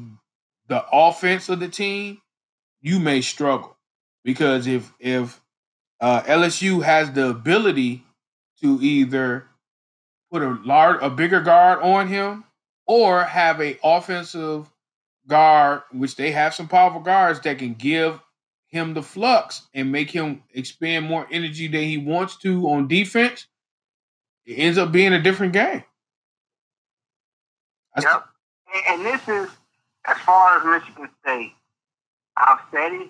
the 0.67 0.85
offense 0.91 1.49
of 1.49 1.59
the 1.59 1.67
team, 1.67 2.21
you 2.81 2.99
may 2.99 3.21
struggle 3.21 3.75
because 4.23 4.67
if 4.67 4.91
if 4.99 5.41
uh, 5.99 6.21
LSU 6.21 6.83
has 6.83 7.11
the 7.11 7.29
ability 7.29 8.03
to 8.61 8.79
either 8.81 9.45
put 10.31 10.41
a 10.41 10.57
large, 10.63 10.99
a 11.01 11.09
bigger 11.09 11.41
guard 11.41 11.79
on 11.81 12.07
him, 12.07 12.43
or 12.87 13.23
have 13.23 13.61
a 13.61 13.77
offensive 13.83 14.71
guard, 15.27 15.83
which 15.91 16.15
they 16.15 16.31
have 16.31 16.53
some 16.53 16.67
powerful 16.67 17.01
guards 17.01 17.39
that 17.41 17.59
can 17.59 17.73
give 17.73 18.19
him 18.71 18.93
the 18.93 19.03
flux 19.03 19.67
and 19.73 19.91
make 19.91 20.09
him 20.09 20.43
expend 20.53 21.05
more 21.05 21.27
energy 21.29 21.67
than 21.67 21.83
he 21.83 21.97
wants 21.97 22.37
to 22.37 22.67
on 22.69 22.87
defense. 22.87 23.47
It 24.45 24.53
ends 24.53 24.77
up 24.77 24.91
being 24.91 25.13
a 25.13 25.21
different 25.21 25.53
game. 25.53 25.83
Yep. 28.01 28.25
And 28.87 29.05
this 29.05 29.21
is 29.27 29.49
as 30.05 30.17
far 30.19 30.57
as 30.57 30.81
Michigan 30.81 31.09
State. 31.21 31.53
I've 32.37 32.59
said 32.71 32.93
it 32.93 33.09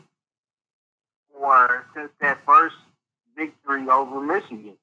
for 1.32 1.86
since 1.96 2.10
that 2.20 2.40
first 2.46 2.76
victory 3.38 3.88
over 3.88 4.20
Michigan. 4.20 4.76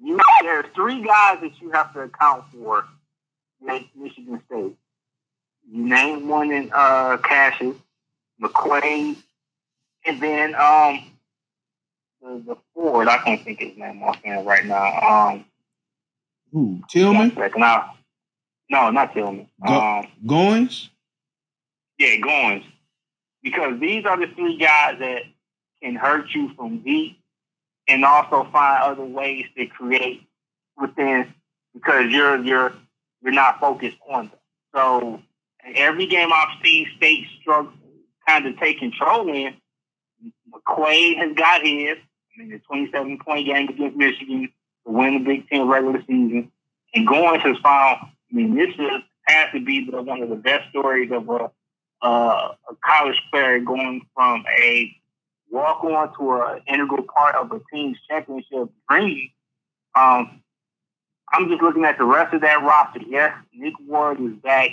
You 0.00 0.20
there's 0.42 0.66
three 0.74 1.02
guys 1.02 1.40
that 1.40 1.60
you 1.60 1.70
have 1.72 1.92
to 1.94 2.02
account 2.02 2.44
for 2.52 2.84
at 3.68 3.82
Michigan 3.96 4.40
State. 4.46 4.76
You 5.70 5.84
name 5.84 6.28
one 6.28 6.52
in 6.52 6.70
uh 6.72 7.18
Cassius, 7.18 7.76
McQuaid, 8.40 9.16
and 10.08 10.20
then 10.20 10.54
um 10.54 11.00
the, 12.20 12.42
the 12.46 12.56
Ford, 12.74 13.08
I 13.08 13.18
can't 13.18 13.44
think 13.44 13.60
his 13.60 13.76
name 13.76 14.02
offhand 14.02 14.46
right 14.46 14.66
now. 14.66 15.00
Um 15.00 15.44
Who, 16.52 16.82
Tillman? 16.88 17.32
Now, 17.56 17.94
no, 18.70 18.90
not 18.90 19.14
Tillman. 19.14 19.48
Go- 19.66 19.80
um, 19.80 20.06
Goins? 20.26 20.88
Yeah, 21.98 22.16
Goins. 22.16 22.64
Because 23.42 23.80
these 23.80 24.04
are 24.04 24.18
the 24.18 24.32
three 24.34 24.58
guys 24.58 24.98
that 24.98 25.22
can 25.82 25.94
hurt 25.94 26.26
you 26.34 26.52
from 26.56 26.78
deep 26.80 27.18
and 27.86 28.04
also 28.04 28.48
find 28.52 28.82
other 28.82 29.04
ways 29.04 29.46
to 29.56 29.66
create 29.66 30.22
within 30.80 31.32
because 31.74 32.10
you're 32.10 32.42
you're 32.44 32.72
you're 33.22 33.32
not 33.32 33.60
focused 33.60 33.96
on 34.08 34.26
them. 34.28 34.38
So 34.74 35.20
every 35.74 36.06
game 36.06 36.30
I've 36.32 36.58
seen 36.64 36.88
State 36.96 37.26
struggle 37.40 37.72
kind 38.28 38.46
of 38.46 38.58
take 38.58 38.78
control 38.78 39.28
in, 39.32 39.54
McQuaid 40.52 41.16
has 41.18 41.34
got 41.36 41.62
his. 41.62 41.96
I 41.98 42.42
mean, 42.42 42.50
the 42.50 42.58
27 42.58 43.18
point 43.24 43.46
game 43.46 43.68
against 43.68 43.96
Michigan 43.96 44.48
to 44.86 44.92
win 44.92 45.14
the 45.14 45.24
Big 45.24 45.48
Ten 45.48 45.66
regular 45.66 46.00
season. 46.00 46.50
And 46.94 47.06
Goins 47.06 47.40
has 47.40 47.56
found, 47.58 47.98
I 48.02 48.10
mean, 48.30 48.54
this 48.54 48.74
is, 48.74 49.02
has 49.26 49.52
to 49.52 49.64
be 49.64 49.88
the, 49.90 50.00
one 50.02 50.22
of 50.22 50.28
the 50.28 50.36
best 50.36 50.70
stories 50.70 51.10
of 51.12 51.28
a, 51.28 51.50
uh, 52.00 52.54
a 52.70 52.74
college 52.84 53.20
player 53.30 53.58
going 53.60 54.06
from 54.14 54.44
a 54.56 54.94
walk 55.50 55.82
on 55.84 56.14
to 56.16 56.42
an 56.42 56.60
integral 56.66 57.02
part 57.02 57.34
of 57.34 57.50
a 57.52 57.60
team's 57.72 57.98
championship 58.08 58.68
dream. 58.88 59.30
Um, 59.94 60.42
I'm 61.32 61.48
just 61.48 61.62
looking 61.62 61.84
at 61.84 61.98
the 61.98 62.04
rest 62.04 62.34
of 62.34 62.40
that 62.42 62.62
roster. 62.62 63.00
Yes, 63.06 63.34
Nick 63.52 63.74
Ward 63.86 64.20
is 64.20 64.36
back. 64.42 64.70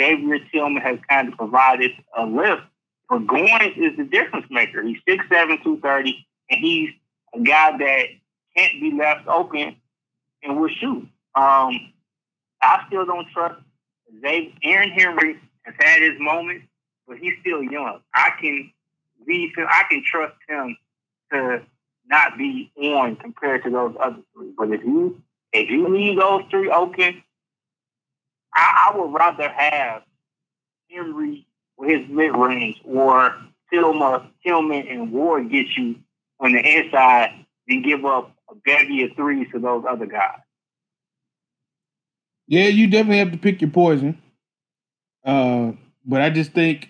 Xavier 0.00 0.38
Tillman 0.52 0.82
has 0.82 0.98
kind 1.08 1.28
of 1.28 1.36
provided 1.36 1.90
a 2.16 2.24
lift. 2.24 2.62
But 3.08 3.26
Goins 3.26 3.76
is 3.76 3.96
the 3.96 4.04
difference 4.04 4.46
maker. 4.50 4.82
He's 4.82 4.98
6'7", 5.08 5.28
230, 5.62 6.26
and 6.50 6.60
he's 6.60 6.90
a 7.34 7.40
guy 7.40 7.76
that 7.78 8.04
can't 8.56 8.80
be 8.80 8.92
left 8.92 9.26
open 9.26 9.76
and 10.42 10.60
will 10.60 10.68
shoot. 10.68 11.08
Um, 11.34 11.92
I 12.60 12.84
still 12.86 13.06
don't 13.06 13.28
trust 13.30 13.60
Xavier. 14.20 14.52
Aaron 14.62 14.90
Henry 14.90 15.40
has 15.62 15.74
had 15.78 16.02
his 16.02 16.18
moments, 16.18 16.66
but 17.06 17.18
he's 17.18 17.34
still 17.40 17.62
young. 17.62 18.00
I 18.14 18.30
can 18.40 18.70
leave 19.26 19.56
him. 19.56 19.66
I 19.68 19.84
can 19.88 20.02
trust 20.04 20.34
him 20.48 20.76
to 21.32 21.62
not 22.06 22.36
be 22.38 22.70
on 22.76 23.16
compared 23.16 23.64
to 23.64 23.70
those 23.70 23.94
other 24.00 24.20
three. 24.34 24.52
But 24.56 24.70
if 24.70 24.82
you 24.82 25.22
if 25.52 25.70
you 25.70 25.88
leave 25.88 26.18
those 26.18 26.42
three 26.50 26.70
open, 26.70 27.22
I, 28.54 28.90
I 28.90 28.98
would 28.98 29.12
rather 29.12 29.48
have 29.48 30.02
Henry 30.90 31.46
his 31.86 32.08
mid 32.08 32.36
range 32.36 32.80
or 32.84 33.34
Tillman, 33.72 34.30
Tillman 34.44 34.88
and 34.88 35.12
Ward 35.12 35.50
get 35.50 35.66
you 35.76 35.96
on 36.40 36.52
the 36.52 36.60
inside 36.60 37.44
than 37.66 37.82
give 37.82 38.04
up 38.04 38.34
a 38.50 38.54
bevy 38.54 39.04
of 39.04 39.10
threes 39.16 39.46
to 39.52 39.58
those 39.58 39.84
other 39.88 40.06
guys. 40.06 40.40
Yeah, 42.46 42.64
you 42.64 42.86
definitely 42.86 43.18
have 43.18 43.32
to 43.32 43.38
pick 43.38 43.60
your 43.60 43.70
poison. 43.70 44.20
Uh, 45.24 45.72
but 46.06 46.22
I 46.22 46.30
just 46.30 46.52
think 46.52 46.88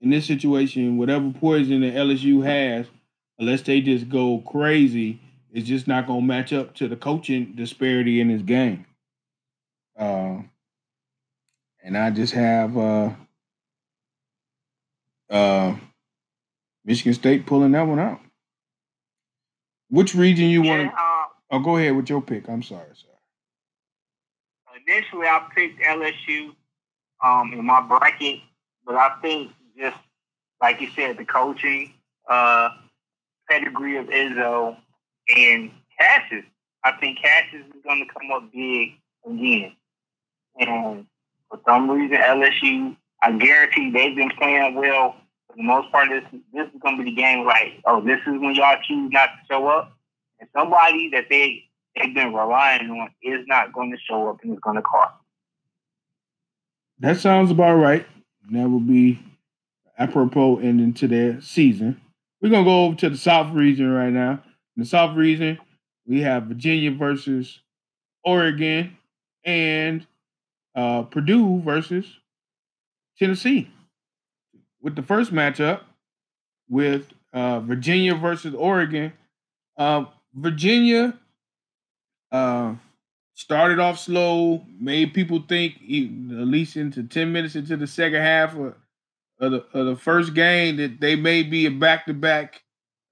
in 0.00 0.10
this 0.10 0.26
situation, 0.26 0.96
whatever 0.96 1.32
poison 1.32 1.80
that 1.80 1.94
LSU 1.94 2.44
has, 2.44 2.86
unless 3.38 3.62
they 3.62 3.80
just 3.80 4.08
go 4.08 4.38
crazy, 4.46 5.20
it's 5.52 5.66
just 5.66 5.88
not 5.88 6.06
going 6.06 6.20
to 6.20 6.26
match 6.26 6.52
up 6.52 6.74
to 6.76 6.86
the 6.86 6.96
coaching 6.96 7.54
disparity 7.56 8.20
in 8.20 8.28
this 8.28 8.42
game. 8.42 8.86
Uh, 9.98 10.38
and 11.82 11.98
I 11.98 12.10
just 12.10 12.32
have 12.34 12.78
uh, 12.78 13.10
uh, 15.30 15.76
Michigan 16.84 17.14
State 17.14 17.46
pulling 17.46 17.72
that 17.72 17.86
one 17.86 17.98
out. 17.98 18.20
Which 19.88 20.14
region 20.14 20.46
you 20.46 20.62
yeah, 20.62 20.70
want 20.70 20.90
to? 20.90 20.96
Uh, 20.96 21.24
oh, 21.52 21.58
go 21.60 21.76
ahead 21.76 21.96
with 21.96 22.08
your 22.08 22.22
pick. 22.22 22.48
I'm 22.48 22.62
sorry, 22.62 22.86
sir. 22.94 23.06
Initially, 24.86 25.26
I 25.26 25.46
picked 25.54 25.82
LSU 25.82 26.54
um, 27.22 27.52
in 27.52 27.64
my 27.64 27.80
bracket, 27.80 28.40
but 28.84 28.94
I 28.96 29.10
think 29.20 29.52
just 29.78 29.96
like 30.60 30.80
you 30.80 30.88
said, 30.94 31.16
the 31.16 31.24
coaching 31.24 31.92
uh, 32.28 32.70
pedigree 33.48 33.96
of 33.96 34.06
Izzo 34.06 34.76
and 35.36 35.70
Cassius. 35.98 36.44
I 36.84 36.92
think 36.92 37.18
Cassius 37.20 37.66
is 37.66 37.82
going 37.84 38.06
to 38.06 38.12
come 38.12 38.30
up 38.32 38.52
big 38.52 38.92
again. 39.26 39.72
And 40.58 41.06
for 41.48 41.60
some 41.66 41.90
reason, 41.90 42.16
LSU, 42.16 42.96
I 43.22 43.32
guarantee 43.32 43.90
they've 43.90 44.16
been 44.16 44.30
playing 44.38 44.74
well 44.74 45.16
for 45.48 45.56
the 45.56 45.62
most 45.62 45.90
part. 45.90 46.08
This 46.08 46.24
this 46.52 46.68
is 46.68 46.80
going 46.80 46.96
to 46.96 47.04
be 47.04 47.10
the 47.10 47.16
game. 47.16 47.44
Like, 47.44 47.80
oh, 47.84 48.00
this 48.00 48.20
is 48.20 48.40
when 48.40 48.54
y'all 48.54 48.78
choose 48.86 49.10
not 49.12 49.26
to 49.26 49.46
show 49.48 49.68
up, 49.68 49.96
and 50.38 50.48
somebody 50.56 51.10
that 51.10 51.26
they 51.28 51.64
they've 51.96 52.14
been 52.14 52.32
relying 52.32 52.90
on 52.90 53.10
is 53.22 53.44
not 53.46 53.72
going 53.72 53.90
to 53.90 53.98
show 53.98 54.28
up 54.28 54.38
and 54.42 54.52
it's 54.52 54.60
going 54.60 54.76
to 54.76 54.82
cost. 54.82 55.14
That 57.00 57.18
sounds 57.18 57.50
about 57.50 57.76
right. 57.76 58.06
That 58.50 58.68
would 58.68 58.86
be 58.86 59.18
apropos 59.98 60.58
ending 60.58 60.94
to 60.94 61.08
their 61.08 61.40
season. 61.40 62.00
We're 62.40 62.50
gonna 62.50 62.64
go 62.64 62.86
over 62.86 62.96
to 62.96 63.10
the 63.10 63.16
South 63.16 63.52
region 63.54 63.90
right 63.90 64.12
now. 64.12 64.42
In 64.76 64.82
the 64.82 64.86
South 64.86 65.16
region, 65.16 65.58
we 66.06 66.22
have 66.22 66.44
Virginia 66.44 66.90
versus 66.90 67.60
Oregon 68.24 68.96
and 69.44 70.06
uh, 70.74 71.02
Purdue 71.02 71.60
versus 71.62 72.06
Tennessee. 73.20 73.70
With 74.80 74.96
the 74.96 75.02
first 75.02 75.30
matchup, 75.30 75.82
with 76.68 77.12
uh, 77.34 77.60
Virginia 77.60 78.14
versus 78.14 78.54
Oregon, 78.54 79.12
uh, 79.76 80.06
Virginia 80.34 81.18
uh, 82.32 82.74
started 83.34 83.78
off 83.78 83.98
slow, 83.98 84.64
made 84.80 85.12
people 85.12 85.44
think 85.46 85.74
at 85.74 86.46
least 86.46 86.76
into 86.76 87.02
ten 87.02 87.30
minutes 87.30 87.56
into 87.56 87.76
the 87.76 87.86
second 87.86 88.22
half 88.22 88.56
of, 88.56 88.74
of 89.38 89.52
the, 89.52 89.66
of 89.74 89.86
the 89.86 89.96
first 89.96 90.32
game 90.32 90.76
that 90.76 90.98
they 91.00 91.14
may 91.14 91.42
be 91.42 91.66
a 91.66 91.70
back 91.70 92.06
to 92.06 92.14
back 92.14 92.62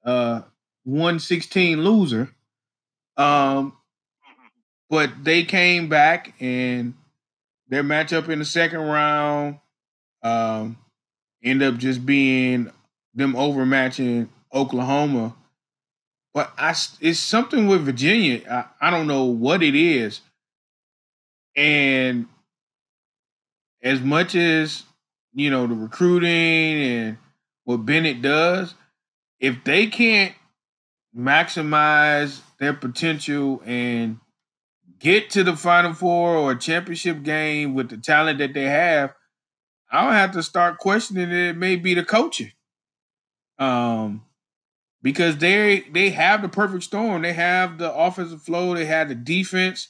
uh, 0.06 0.40
116 0.84 1.84
loser. 1.84 2.30
Um, 3.18 3.74
but 4.88 5.10
they 5.22 5.44
came 5.44 5.90
back 5.90 6.32
and 6.40 6.94
their 7.68 7.84
matchup 7.84 8.30
in 8.30 8.38
the 8.38 8.44
second 8.46 8.80
round 8.80 9.58
um, 10.22 10.76
end 11.42 11.62
up 11.62 11.76
just 11.76 12.04
being 12.04 12.70
them 13.14 13.34
overmatching 13.34 14.28
Oklahoma. 14.52 15.34
But 16.34 16.52
I, 16.56 16.74
it's 17.00 17.18
something 17.18 17.66
with 17.66 17.84
Virginia. 17.84 18.42
I, 18.80 18.88
I 18.88 18.90
don't 18.90 19.06
know 19.06 19.24
what 19.24 19.62
it 19.62 19.74
is. 19.74 20.20
And 21.56 22.26
as 23.82 24.00
much 24.00 24.34
as 24.34 24.84
you 25.32 25.50
know 25.50 25.66
the 25.66 25.74
recruiting 25.74 26.30
and 26.30 27.18
what 27.64 27.78
Bennett 27.78 28.22
does, 28.22 28.74
if 29.40 29.64
they 29.64 29.86
can't 29.86 30.34
maximize 31.16 32.40
their 32.58 32.72
potential 32.72 33.62
and 33.64 34.18
get 34.98 35.30
to 35.30 35.44
the 35.44 35.56
Final 35.56 35.92
Four 35.92 36.36
or 36.36 36.54
championship 36.54 37.22
game 37.22 37.74
with 37.74 37.88
the 37.88 37.96
talent 37.96 38.38
that 38.38 38.54
they 38.54 38.64
have, 38.64 39.14
I'll 39.90 40.12
have 40.12 40.32
to 40.32 40.42
start 40.42 40.78
questioning 40.78 41.30
it. 41.30 41.56
May 41.56 41.76
be 41.76 41.94
the 41.94 42.04
coaching, 42.04 42.52
um, 43.58 44.24
because 45.02 45.38
they 45.38 45.80
they 45.92 46.10
have 46.10 46.42
the 46.42 46.48
perfect 46.48 46.84
storm. 46.84 47.22
They 47.22 47.32
have 47.32 47.78
the 47.78 47.92
offensive 47.92 48.42
flow. 48.42 48.74
They 48.74 48.86
have 48.86 49.08
the 49.08 49.14
defense. 49.14 49.88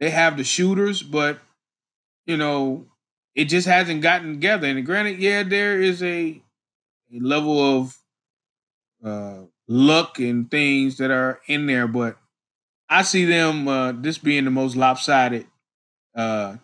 They 0.00 0.10
have 0.10 0.36
the 0.36 0.44
shooters, 0.44 1.02
but 1.02 1.38
you 2.26 2.36
know 2.36 2.86
it 3.36 3.44
just 3.44 3.68
hasn't 3.68 4.00
gotten 4.00 4.32
together. 4.32 4.66
And 4.66 4.84
granted, 4.84 5.18
yeah, 5.18 5.42
there 5.42 5.80
is 5.80 6.02
a, 6.02 6.40
a 7.14 7.20
level 7.20 7.78
of 7.78 7.98
uh, 9.04 9.42
luck 9.68 10.18
and 10.18 10.50
things 10.50 10.96
that 10.96 11.10
are 11.10 11.40
in 11.46 11.66
there, 11.66 11.86
but 11.86 12.16
I 12.88 13.02
see 13.02 13.26
them 13.26 13.68
uh, 13.68 13.92
this 13.92 14.18
being 14.18 14.44
the 14.44 14.50
most 14.50 14.74
lopsided 14.74 15.46
uh, 16.14 16.56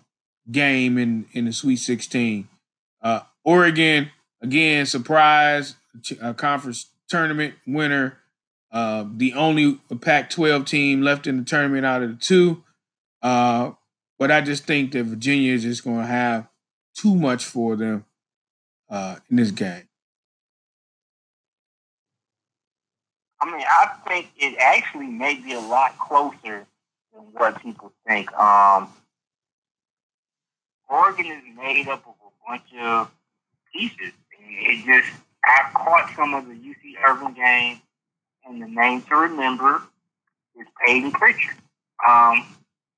game 0.50 0.98
in 0.98 1.26
in 1.32 1.44
the 1.44 1.52
Sweet 1.52 1.76
16. 1.76 2.48
Uh, 3.02 3.20
Oregon 3.44 4.10
again, 4.40 4.86
surprise 4.86 5.74
uh, 6.20 6.32
conference 6.34 6.86
tournament 7.08 7.54
winner. 7.66 8.18
Uh, 8.70 9.04
the 9.16 9.34
only 9.34 9.78
Pac-12 10.00 10.66
team 10.66 11.02
left 11.02 11.26
in 11.26 11.36
the 11.38 11.44
tournament 11.44 11.84
out 11.84 12.02
of 12.02 12.10
the 12.10 12.16
two. 12.16 12.62
Uh, 13.20 13.72
but 14.18 14.30
I 14.30 14.40
just 14.40 14.64
think 14.64 14.92
that 14.92 15.04
Virginia 15.04 15.52
is 15.52 15.62
just 15.62 15.84
going 15.84 15.98
to 15.98 16.06
have 16.06 16.48
too 16.96 17.14
much 17.14 17.44
for 17.44 17.76
them 17.76 18.04
uh, 18.88 19.16
in 19.30 19.36
this 19.36 19.50
game. 19.50 19.88
I 23.40 23.50
mean, 23.50 23.66
I 23.66 23.88
think 24.06 24.28
it 24.36 24.56
actually 24.58 25.08
may 25.08 25.34
be 25.34 25.52
a 25.52 25.60
lot 25.60 25.98
closer 25.98 26.66
than 27.12 27.22
what 27.32 27.60
people 27.60 27.92
think. 28.06 28.32
Um, 28.34 28.88
Oregon 30.88 31.26
is 31.26 31.42
made 31.56 31.88
up 31.88 32.06
of 32.06 32.14
bunch 32.46 32.62
of 32.80 33.10
pieces. 33.72 34.12
It 34.38 34.84
just 34.84 35.12
I 35.44 35.70
caught 35.74 36.10
some 36.16 36.34
of 36.34 36.46
the 36.46 36.54
UC 36.54 36.94
Irvine 37.06 37.34
games, 37.34 37.80
and 38.44 38.62
the 38.62 38.68
name 38.68 39.02
to 39.02 39.16
remember 39.16 39.82
is 40.58 40.66
Payton 40.84 41.12
Pritchard. 41.12 41.56
Um, 42.08 42.46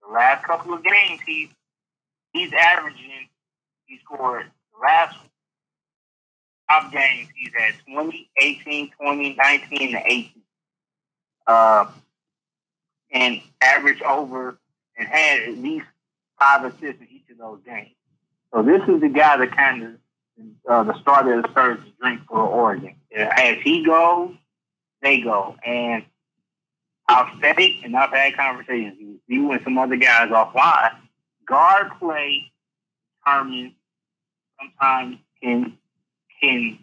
the 0.07 0.13
last 0.13 0.45
couple 0.45 0.75
of 0.75 0.83
games, 0.83 1.21
he 1.27 1.51
he's 2.33 2.53
averaging. 2.53 3.29
He 3.87 3.99
scored 3.99 4.51
last 4.81 5.17
top 6.71 6.93
games. 6.93 7.29
He's 7.37 7.53
had 7.57 7.75
20, 7.93 8.31
18, 8.41 8.91
20, 8.99 9.35
19, 9.35 9.97
and 9.97 10.05
18. 10.07 10.31
Uh, 11.47 11.87
and 13.13 13.41
average 13.61 14.01
over 14.03 14.59
and 14.97 15.09
had 15.09 15.41
at 15.41 15.59
least 15.59 15.87
five 16.39 16.65
assists 16.65 17.01
in 17.01 17.09
each 17.11 17.31
of 17.31 17.39
those 17.39 17.61
games. 17.65 17.95
So 18.55 18.63
this 18.63 18.83
is 18.87 19.01
the 19.01 19.09
guy 19.09 19.37
that 19.37 19.57
kind 19.57 19.83
of 19.83 19.91
uh, 20.69 20.85
the 20.85 21.01
starter 21.01 21.43
that 21.43 21.53
serves 21.55 21.85
the 21.85 21.91
drink 22.01 22.21
for 22.29 22.39
Oregon. 22.39 22.95
As 23.13 23.59
he 23.65 23.85
goes, 23.85 24.33
they 25.03 25.21
go. 25.21 25.57
And 25.67 26.05
I've 27.09 27.33
said 27.41 27.59
it, 27.59 27.85
and 27.85 27.97
I've 27.97 28.11
had 28.11 28.37
conversations 28.37 28.97
with 29.01 29.21
you 29.27 29.51
and 29.51 29.61
some 29.65 29.77
other 29.77 29.97
guys 29.97 30.31
offline. 30.31 30.93
Guard 31.47 31.91
play 31.99 32.53
determines 33.27 33.73
sometimes 34.61 35.17
can 35.43 35.77
can 36.41 36.79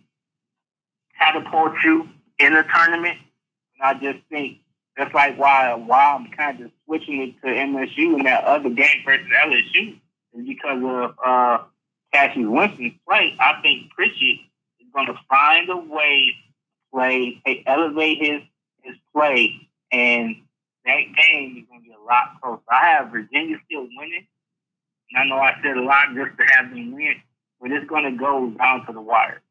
catapult 1.17 1.73
you 1.85 2.09
in 2.37 2.53
a 2.53 2.63
tournament. 2.63 3.17
And 3.79 3.83
I 3.83 3.93
just 3.93 4.19
think 4.29 4.57
that's 4.97 5.13
like 5.13 5.39
why 5.39 5.73
why 5.75 6.15
I'm 6.15 6.29
kind 6.31 6.59
of 6.61 6.71
switching 6.85 7.21
it 7.21 7.41
to 7.41 7.47
MSU 7.47 8.15
and 8.15 8.25
that 8.25 8.43
other 8.43 8.69
game 8.69 9.03
versus 9.05 9.25
LSU 9.45 9.97
is 10.33 10.47
because 10.47 10.81
of 10.83 11.15
uh, 11.25 11.63
Cassius 12.13 12.47
Winston's 12.47 12.93
play. 13.07 13.35
I 13.39 13.61
think 13.61 13.91
Pritchard 13.91 14.39
is 14.79 14.87
going 14.93 15.07
to 15.07 15.15
find 15.29 15.69
a 15.69 15.77
way 15.77 16.33
to 16.35 16.97
play, 16.97 17.41
to 17.45 17.63
elevate 17.67 18.17
his 18.19 18.41
his 18.83 18.95
play, 19.13 19.53
and 19.91 20.35
that 20.85 21.01
game 21.15 21.57
is 21.57 21.65
going 21.69 21.81
to 21.81 21.89
be 21.89 21.93
a 21.93 22.03
lot 22.05 22.41
closer. 22.41 22.61
I 22.71 22.87
have 22.87 23.11
Virginia 23.11 23.57
still 23.65 23.87
winning, 23.95 24.27
and 25.11 25.17
I 25.19 25.25
know 25.25 25.41
I 25.41 25.55
said 25.63 25.77
a 25.77 25.81
lot 25.81 26.07
just 26.15 26.37
to 26.37 26.55
have 26.55 26.69
them 26.71 26.93
win, 26.93 27.15
but 27.59 27.71
it's 27.71 27.87
going 27.87 28.11
to 28.11 28.17
go 28.17 28.49
down 28.51 28.85
to 28.87 28.93
the 28.93 29.01
wire. 29.01 29.41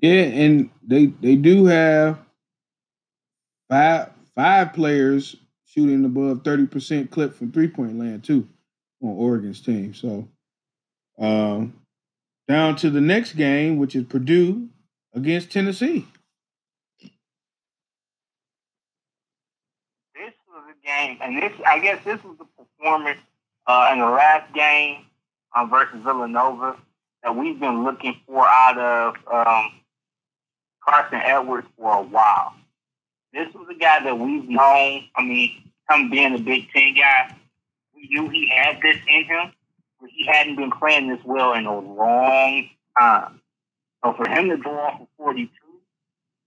Yeah, 0.00 0.22
and 0.22 0.70
they 0.86 1.06
they 1.06 1.36
do 1.36 1.64
have 1.66 2.18
five 3.70 4.10
five 4.34 4.72
players 4.74 5.36
shooting 5.64 6.04
above 6.04 6.44
thirty 6.44 6.66
percent 6.66 7.10
clip 7.10 7.34
from 7.34 7.52
three 7.52 7.68
point 7.68 7.98
land 7.98 8.22
too 8.22 8.46
on 9.04 9.16
Oregon's 9.16 9.60
team. 9.60 9.94
So 9.94 10.28
um, 11.18 11.74
down 12.48 12.76
to 12.76 12.90
the 12.90 13.00
next 13.00 13.32
game, 13.32 13.78
which 13.78 13.94
is 13.94 14.04
Purdue 14.04 14.68
against 15.14 15.50
Tennessee. 15.50 16.06
This 20.14 20.32
was 20.48 20.64
a 20.70 20.86
game, 20.86 21.18
and 21.22 21.42
this 21.42 21.52
I 21.66 21.78
guess 21.78 22.02
this 22.04 22.22
was 22.24 22.36
the 22.38 22.46
performance 22.56 23.20
uh, 23.66 23.90
in 23.92 24.00
the 24.00 24.06
last 24.06 24.52
game 24.54 25.04
um, 25.54 25.70
versus 25.70 26.02
Villanova 26.02 26.76
that 27.22 27.34
we've 27.34 27.58
been 27.58 27.84
looking 27.84 28.20
for 28.26 28.46
out 28.46 28.78
of 28.78 29.14
um, 29.32 29.72
Carson 30.86 31.20
Edwards 31.24 31.66
for 31.78 31.98
a 31.98 32.02
while. 32.02 32.54
This 33.32 33.52
was 33.54 33.66
a 33.68 33.74
guy 33.74 34.04
that 34.04 34.18
we've 34.18 34.48
known. 34.48 35.04
I 35.16 35.22
mean, 35.22 35.72
him 35.90 36.10
being 36.10 36.34
a 36.34 36.38
Big 36.38 36.70
Ten 36.70 36.94
guy, 36.94 37.34
knew 38.10 38.28
he 38.28 38.48
had 38.48 38.80
this 38.82 38.96
in 39.08 39.24
him, 39.24 39.52
but 40.00 40.10
he 40.10 40.26
hadn't 40.26 40.56
been 40.56 40.70
playing 40.70 41.08
this 41.08 41.24
well 41.24 41.54
in 41.54 41.66
a 41.66 41.78
long 41.78 42.68
time. 42.98 43.40
So 44.04 44.12
for 44.14 44.28
him 44.28 44.50
to 44.50 44.56
go 44.56 44.70
off 44.70 45.00
of 45.00 45.08
42, 45.16 45.50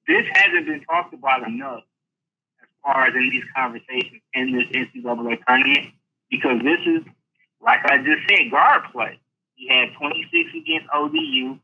this 0.07 0.25
hasn't 0.33 0.65
been 0.65 0.83
talked 0.83 1.13
about 1.13 1.47
enough 1.47 1.83
as 2.61 2.67
far 2.83 3.07
as 3.07 3.15
in 3.15 3.29
these 3.29 3.43
conversations 3.55 4.21
in 4.33 4.53
this 4.53 4.67
NCAA 4.67 5.39
tournament 5.45 5.87
because 6.29 6.61
this 6.63 6.79
is, 6.85 7.01
like 7.61 7.79
I 7.85 7.97
just 7.97 8.27
said, 8.29 8.51
guard 8.51 8.83
play. 8.91 9.19
He 9.55 9.67
had 9.67 9.89
26 9.97 10.49
against 10.55 10.87
ODU, 10.93 11.57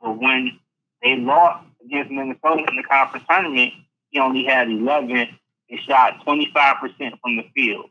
but 0.00 0.18
when 0.18 0.58
they 1.02 1.16
lost 1.16 1.66
against 1.84 2.10
Minnesota 2.10 2.64
in 2.68 2.76
the 2.76 2.84
conference 2.84 3.26
tournament, 3.28 3.72
he 4.10 4.18
only 4.20 4.44
had 4.44 4.70
11 4.70 5.10
and 5.10 5.80
shot 5.86 6.24
25% 6.24 7.20
from 7.20 7.36
the 7.36 7.44
field. 7.54 7.90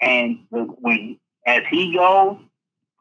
And 0.00 0.40
when 0.50 1.18
as 1.46 1.62
he 1.70 1.94
goes, 1.94 2.38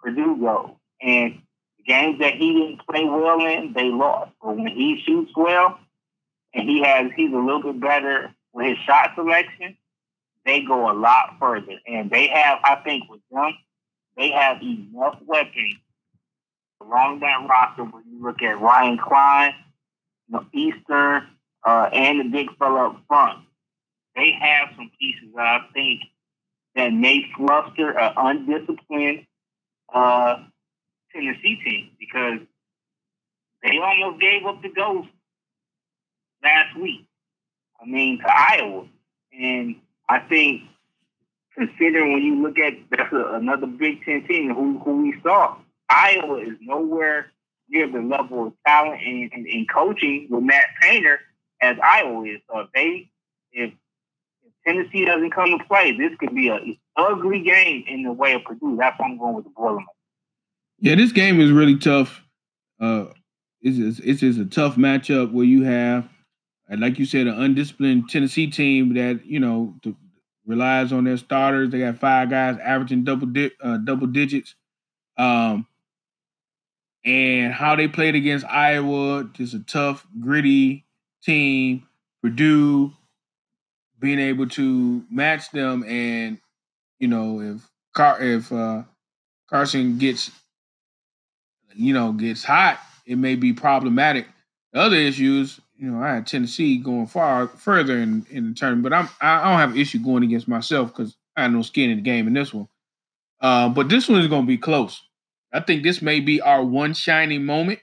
Purdue 0.01 0.37
goes. 0.37 0.71
And 1.01 1.41
the 1.77 1.83
games 1.85 2.19
that 2.19 2.35
he 2.35 2.53
didn't 2.53 2.85
play 2.87 3.05
well 3.05 3.45
in, 3.45 3.73
they 3.73 3.89
lost. 3.89 4.31
But 4.41 4.57
when 4.57 4.67
he 4.67 5.01
shoots 5.05 5.31
well, 5.35 5.79
and 6.53 6.69
he 6.69 6.83
has 6.83 7.11
he's 7.15 7.33
a 7.33 7.37
little 7.37 7.73
bit 7.73 7.81
better 7.81 8.33
with 8.53 8.67
his 8.67 8.77
shot 8.85 9.11
selection, 9.15 9.77
they 10.45 10.61
go 10.61 10.91
a 10.91 10.93
lot 10.93 11.37
further. 11.39 11.79
And 11.87 12.11
they 12.11 12.27
have, 12.27 12.59
I 12.63 12.75
think, 12.83 13.09
with 13.09 13.21
them, 13.31 13.53
they 14.15 14.31
have 14.31 14.61
enough 14.61 15.17
weapons 15.25 15.75
along 16.81 17.21
that 17.21 17.47
roster 17.49 17.83
when 17.83 18.03
you 18.11 18.21
look 18.21 18.41
at 18.41 18.59
Ryan 18.59 18.97
Cline, 18.97 19.53
you 20.27 20.33
know, 20.33 20.45
Eastern, 20.53 21.27
uh, 21.65 21.89
and 21.93 22.19
the 22.19 22.25
big 22.25 22.55
fella 22.57 22.89
up 22.89 23.01
front. 23.07 23.39
They 24.15 24.31
have 24.39 24.69
some 24.75 24.91
pieces 24.99 25.29
that 25.35 25.45
I 25.45 25.59
think 25.73 26.01
that 26.75 26.91
may 26.91 27.25
fluster 27.35 27.97
an 27.97 28.13
undisciplined 28.17 29.25
uh, 29.93 30.37
Tennessee 31.13 31.59
team 31.63 31.89
because 31.99 32.39
they 33.61 33.77
almost 33.77 34.19
gave 34.19 34.45
up 34.45 34.61
the 34.61 34.69
ghost 34.69 35.09
last 36.43 36.77
week. 36.77 37.05
I 37.81 37.85
mean, 37.85 38.19
to 38.19 38.25
Iowa. 38.27 38.85
And 39.31 39.75
I 40.09 40.19
think, 40.19 40.63
considering 41.55 42.13
when 42.13 42.23
you 42.23 42.41
look 42.41 42.57
at 42.57 42.73
that's 42.89 43.13
a, 43.13 43.33
another 43.35 43.67
Big 43.67 44.03
Ten 44.03 44.25
team 44.27 44.53
who, 44.53 44.79
who 44.79 45.03
we 45.03 45.15
saw, 45.23 45.57
Iowa 45.89 46.37
is 46.37 46.57
nowhere 46.61 47.31
near 47.69 47.89
the 47.89 47.99
level 47.99 48.47
of 48.47 48.53
talent 48.65 49.01
and, 49.05 49.31
and, 49.31 49.69
coaching 49.69 50.27
with 50.29 50.43
Matt 50.43 50.65
Painter 50.81 51.19
as 51.61 51.77
Iowa 51.83 52.23
is. 52.25 52.41
So 52.49 52.59
if 52.59 52.67
they 52.73 53.09
if 53.51 53.73
Tennessee 54.65 55.05
doesn't 55.05 55.31
come 55.31 55.57
to 55.57 55.63
play, 55.65 55.95
this 55.97 56.11
could 56.19 56.33
be 56.33 56.49
a 56.49 56.59
ugly 56.97 57.41
game 57.41 57.83
in 57.87 58.03
the 58.03 58.13
way 58.13 58.33
of 58.33 58.43
Purdue. 58.43 58.77
That's 58.79 58.97
why 58.99 59.07
I'm 59.07 59.17
going 59.17 59.35
with 59.35 59.45
the 59.45 59.51
Boilermakers. 59.51 59.87
Yeah, 60.79 60.95
this 60.95 61.11
game 61.11 61.39
is 61.39 61.51
really 61.51 61.77
tough. 61.77 62.21
Uh, 62.79 63.05
it's 63.61 63.77
just, 63.77 63.99
it's 64.01 64.19
just 64.19 64.39
a 64.39 64.45
tough 64.45 64.75
matchup 64.75 65.31
where 65.31 65.45
you 65.45 65.63
have, 65.63 66.07
like 66.69 66.99
you 66.99 67.05
said, 67.05 67.27
an 67.27 67.41
undisciplined 67.41 68.09
Tennessee 68.09 68.47
team 68.47 68.93
that 68.95 69.25
you 69.25 69.39
know 69.39 69.75
to, 69.83 69.95
relies 70.45 70.91
on 70.91 71.05
their 71.05 71.17
starters. 71.17 71.69
They 71.69 71.79
got 71.79 71.97
five 71.97 72.29
guys 72.29 72.57
averaging 72.61 73.03
double 73.03 73.27
di- 73.27 73.51
uh, 73.61 73.77
double 73.77 74.07
digits. 74.07 74.55
Um, 75.17 75.67
and 77.05 77.53
how 77.53 77.75
they 77.75 77.87
played 77.87 78.15
against 78.15 78.45
Iowa, 78.45 79.29
just 79.33 79.53
a 79.53 79.59
tough, 79.59 80.05
gritty 80.19 80.85
team. 81.21 81.87
Purdue 82.21 82.93
being 84.03 84.19
able 84.19 84.45
to 84.49 85.01
match 85.09 85.49
them, 85.51 85.85
and 85.85 86.37
you 86.99 87.07
know 87.07 87.39
if 87.39 87.69
Car- 87.95 88.21
if 88.21 88.51
uh, 88.51 88.83
Carson 89.49 89.97
gets 89.97 90.29
you 91.73 91.93
know 91.93 92.11
gets 92.11 92.43
hot, 92.43 92.79
it 93.05 93.17
may 93.17 93.35
be 93.35 93.53
problematic. 93.53 94.27
The 94.73 94.81
other 94.81 94.97
issues, 94.97 95.61
you 95.77 95.89
know, 95.89 96.03
I 96.03 96.15
had 96.15 96.27
Tennessee 96.27 96.77
going 96.77 97.07
far 97.07 97.47
further 97.47 97.97
in 97.97 98.25
in 98.29 98.49
the 98.49 98.55
tournament, 98.55 98.83
but 98.83 98.93
I'm 98.93 99.09
I 99.21 99.49
don't 99.49 99.59
have 99.59 99.71
an 99.71 99.77
issue 99.77 99.99
going 99.99 100.23
against 100.23 100.49
myself 100.49 100.89
because 100.89 101.15
I 101.37 101.43
had 101.43 101.53
no 101.53 101.61
skin 101.61 101.89
in 101.89 101.97
the 101.97 102.03
game 102.03 102.27
in 102.27 102.33
this 102.33 102.53
one. 102.53 102.67
Uh, 103.39 103.69
but 103.69 103.87
this 103.87 104.09
one 104.09 104.19
is 104.19 104.27
going 104.27 104.43
to 104.43 104.47
be 104.47 104.57
close. 104.57 105.01
I 105.53 105.61
think 105.61 105.83
this 105.83 106.01
may 106.01 106.19
be 106.19 106.41
our 106.41 106.63
one 106.63 106.93
shining 106.93 107.45
moment, 107.45 107.79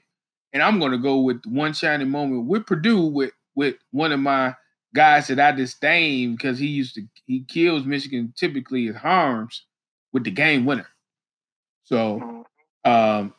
and 0.53 0.61
I'm 0.61 0.77
going 0.77 0.91
to 0.91 0.99
go 0.99 1.21
with 1.21 1.41
one 1.45 1.73
shining 1.73 2.09
moment 2.09 2.45
with 2.45 2.67
Purdue 2.67 3.05
with 3.05 3.31
with 3.55 3.77
one 3.89 4.11
of 4.11 4.19
my 4.19 4.55
guys 4.93 5.27
that 5.27 5.39
I 5.39 5.51
disdain 5.51 6.35
because 6.35 6.59
he 6.59 6.67
used 6.67 6.95
to 6.95 7.03
he 7.25 7.43
kills 7.43 7.85
Michigan 7.85 8.33
typically 8.35 8.89
at 8.89 8.95
harms 8.95 9.65
with 10.11 10.23
the 10.23 10.31
game 10.31 10.65
winner. 10.65 10.87
So 11.83 12.45
um, 12.83 13.33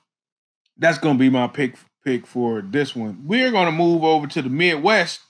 that's 0.77 0.99
to 1.17 1.23
be 1.23 1.31
my 1.31 1.47
pick 1.49 1.77
pick 2.05 2.27
for 2.27 2.63
this 2.63 2.97
one. 2.97 3.25
We're 3.27 3.51
to 3.67 3.73
move 3.73 4.05
over 4.05 4.27
to 4.27 4.43
the 4.43 4.49
Midwest 4.49 5.21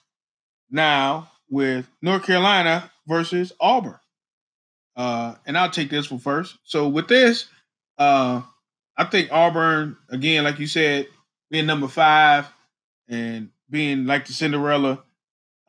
now 0.70 1.30
with 1.50 1.86
North 2.00 2.24
Carolina 2.24 2.90
versus 3.06 3.52
Auburn. 3.60 3.98
Uh, 4.96 5.34
and 5.46 5.56
I'll 5.56 5.70
take 5.70 5.90
this 5.90 6.10
one 6.10 6.20
first. 6.20 6.58
So 6.64 6.88
with 6.88 7.08
this, 7.08 7.46
uh, 7.98 8.42
I 8.96 9.04
think 9.04 9.30
Auburn, 9.32 9.96
again, 10.10 10.44
like 10.44 10.58
you 10.58 10.66
said, 10.66 11.08
being 11.50 11.66
number 11.66 11.88
five 11.88 12.46
and 13.08 13.50
being 13.70 14.06
like 14.06 14.26
the 14.26 14.32
Cinderella, 14.32 15.02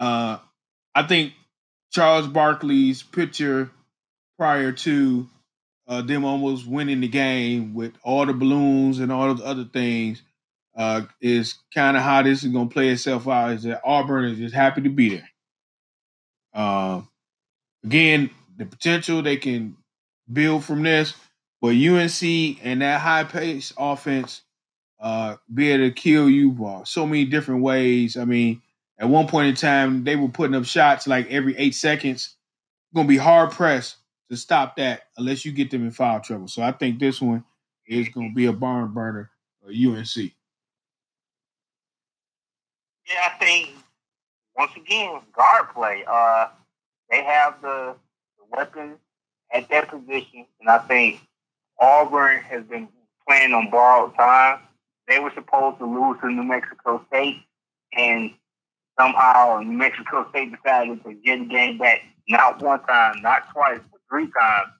uh, 0.03 0.37
I 0.93 1.03
think 1.03 1.31
Charles 1.93 2.27
Barkley's 2.27 3.01
picture 3.03 3.71
prior 4.37 4.73
to 4.73 5.29
uh, 5.87 6.01
them 6.01 6.25
almost 6.25 6.67
winning 6.67 6.99
the 6.99 7.07
game 7.07 7.73
with 7.73 7.93
all 8.03 8.25
the 8.25 8.33
balloons 8.33 8.99
and 8.99 9.13
all 9.13 9.33
the 9.33 9.45
other 9.45 9.63
things 9.63 10.21
uh, 10.75 11.03
is 11.21 11.55
kind 11.73 11.95
of 11.95 12.03
how 12.03 12.21
this 12.21 12.43
is 12.43 12.51
going 12.51 12.67
to 12.67 12.73
play 12.73 12.89
itself 12.89 13.29
out. 13.29 13.53
Is 13.53 13.63
that 13.63 13.81
Auburn 13.85 14.25
is 14.25 14.39
just 14.39 14.53
happy 14.53 14.81
to 14.81 14.89
be 14.89 15.09
there. 15.09 15.29
Uh, 16.53 17.01
again, 17.85 18.29
the 18.57 18.65
potential 18.65 19.21
they 19.21 19.37
can 19.37 19.77
build 20.31 20.65
from 20.65 20.83
this. 20.83 21.13
But 21.61 21.77
UNC 21.77 22.21
and 22.61 22.81
that 22.81 22.99
high 22.99 23.23
pace 23.23 23.71
offense 23.77 24.41
uh, 24.99 25.37
be 25.53 25.71
able 25.71 25.85
to 25.85 25.91
kill 25.93 26.29
you 26.29 26.81
so 26.83 27.07
many 27.07 27.23
different 27.23 27.61
ways. 27.61 28.17
I 28.17 28.25
mean, 28.25 28.61
at 29.03 29.09
one 29.09 29.27
point 29.27 29.49
in 29.49 29.55
time, 29.55 30.05
they 30.05 30.15
were 30.15 30.29
putting 30.29 30.55
up 30.55 30.63
shots 30.63 31.07
like 31.07 31.29
every 31.29 31.57
eight 31.57 31.75
seconds. 31.75 32.37
Going 32.95 33.05
to 33.05 33.11
be 33.11 33.17
hard 33.17 33.51
pressed 33.51 33.97
to 34.29 34.37
stop 34.37 34.77
that 34.77 35.01
unless 35.17 35.43
you 35.43 35.51
get 35.51 35.71
them 35.71 35.83
in 35.83 35.91
foul 35.91 36.21
trouble. 36.21 36.47
So 36.47 36.61
I 36.61 36.71
think 36.71 36.99
this 36.99 37.21
one 37.21 37.43
is 37.85 38.07
going 38.07 38.29
to 38.29 38.33
be 38.33 38.45
a 38.45 38.53
barn 38.53 38.93
burner 38.93 39.29
for 39.61 39.71
UNC. 39.71 40.15
Yeah, 43.05 43.19
I 43.25 43.37
think 43.39 43.71
once 44.55 44.71
again 44.77 45.19
guard 45.35 45.65
play. 45.73 46.05
Uh, 46.07 46.47
they 47.09 47.25
have 47.25 47.61
the, 47.61 47.95
the 48.37 48.57
weapons 48.57 48.99
at 49.53 49.67
that 49.69 49.89
position, 49.89 50.45
and 50.61 50.69
I 50.69 50.77
think 50.77 51.19
Auburn 51.77 52.41
has 52.43 52.63
been 52.63 52.87
playing 53.27 53.51
on 53.51 53.69
borrowed 53.69 54.15
time. 54.15 54.59
They 55.09 55.19
were 55.19 55.33
supposed 55.35 55.79
to 55.79 55.85
lose 55.85 56.21
to 56.21 56.31
New 56.31 56.43
Mexico 56.43 57.03
State, 57.09 57.43
and 57.91 58.31
somehow 58.99 59.59
New 59.63 59.77
Mexico 59.77 60.27
State 60.29 60.51
decided 60.51 61.03
to 61.03 61.13
get 61.13 61.39
the 61.39 61.45
game 61.45 61.77
back 61.77 62.01
not 62.29 62.61
one 62.61 62.81
time, 62.85 63.21
not 63.21 63.43
twice, 63.51 63.79
but 63.91 64.01
three 64.09 64.31
times. 64.31 64.71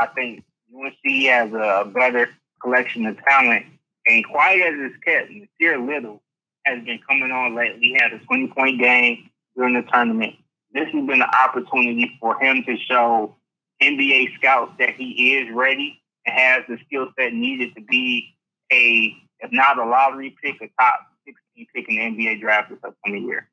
And 0.00 0.08
I 0.08 0.14
think 0.14 0.44
UNC 0.74 1.26
has 1.26 1.52
a 1.52 1.90
better 1.92 2.30
collection 2.62 3.06
of 3.06 3.16
talent. 3.24 3.66
And 4.06 4.26
quiet 4.26 4.74
as 4.74 4.90
it's 4.90 5.04
kept, 5.04 5.30
Nassir 5.30 5.86
Little 5.86 6.22
has 6.64 6.82
been 6.84 7.00
coming 7.06 7.30
on 7.30 7.54
lately. 7.54 7.80
He 7.80 7.96
had 8.00 8.12
a 8.12 8.18
20 8.18 8.48
point 8.48 8.80
game 8.80 9.30
during 9.56 9.74
the 9.74 9.82
tournament. 9.82 10.34
This 10.72 10.86
has 10.86 11.06
been 11.06 11.22
an 11.22 11.22
opportunity 11.22 12.16
for 12.20 12.40
him 12.42 12.64
to 12.64 12.76
show 12.76 13.34
NBA 13.82 14.34
scouts 14.36 14.72
that 14.78 14.94
he 14.94 15.34
is 15.34 15.54
ready 15.54 16.00
and 16.26 16.38
has 16.38 16.62
the 16.68 16.78
skill 16.86 17.08
set 17.18 17.32
needed 17.32 17.74
to 17.74 17.80
be 17.82 18.34
a, 18.72 19.16
if 19.40 19.50
not 19.52 19.78
a 19.78 19.84
lottery 19.84 20.36
pick, 20.42 20.60
a 20.60 20.68
top 20.80 21.09
16 21.24 21.66
pick 21.74 21.88
in 21.88 21.96
the 22.16 22.24
NBA 22.24 22.40
draft 22.40 22.70
this 22.70 22.78
upcoming 22.84 23.26
year. 23.26 23.48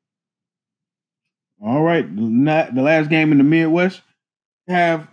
All 1.62 1.82
right. 1.82 2.04
The 2.14 2.82
last 2.82 3.10
game 3.10 3.32
in 3.32 3.38
the 3.38 3.44
Midwest 3.44 4.02
have 4.68 5.08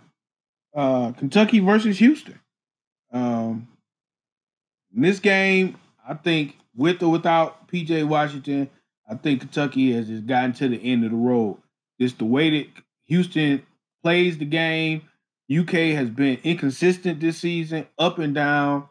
uh, 0.74 1.12
Kentucky 1.12 1.60
versus 1.60 1.98
Houston. 1.98 2.38
Um, 3.12 3.68
in 4.94 5.02
this 5.02 5.18
game, 5.18 5.76
I 6.06 6.14
think 6.14 6.56
with 6.74 7.02
or 7.02 7.10
without 7.10 7.68
PJ 7.68 8.06
Washington, 8.06 8.70
I 9.08 9.14
think 9.14 9.40
Kentucky 9.40 9.92
has 9.92 10.08
just 10.08 10.26
gotten 10.26 10.52
to 10.54 10.68
the 10.68 10.78
end 10.78 11.04
of 11.04 11.10
the 11.10 11.16
road. 11.16 11.58
Just 12.00 12.18
the 12.18 12.24
way 12.24 12.50
that 12.50 12.66
Houston 13.06 13.64
plays 14.02 14.38
the 14.38 14.44
game, 14.44 15.02
UK 15.54 15.94
has 15.94 16.10
been 16.10 16.38
inconsistent 16.44 17.20
this 17.20 17.38
season, 17.38 17.86
up 17.98 18.18
and 18.18 18.34
down. 18.34 18.88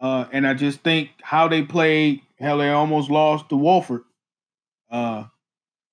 Uh, 0.00 0.26
and 0.32 0.46
I 0.46 0.54
just 0.54 0.80
think 0.80 1.10
how 1.22 1.48
they 1.48 1.62
played, 1.62 2.22
hell, 2.38 2.58
they 2.58 2.70
almost 2.70 3.10
lost 3.10 3.48
to 3.48 3.56
Wofford 3.56 4.04
uh, 4.90 5.24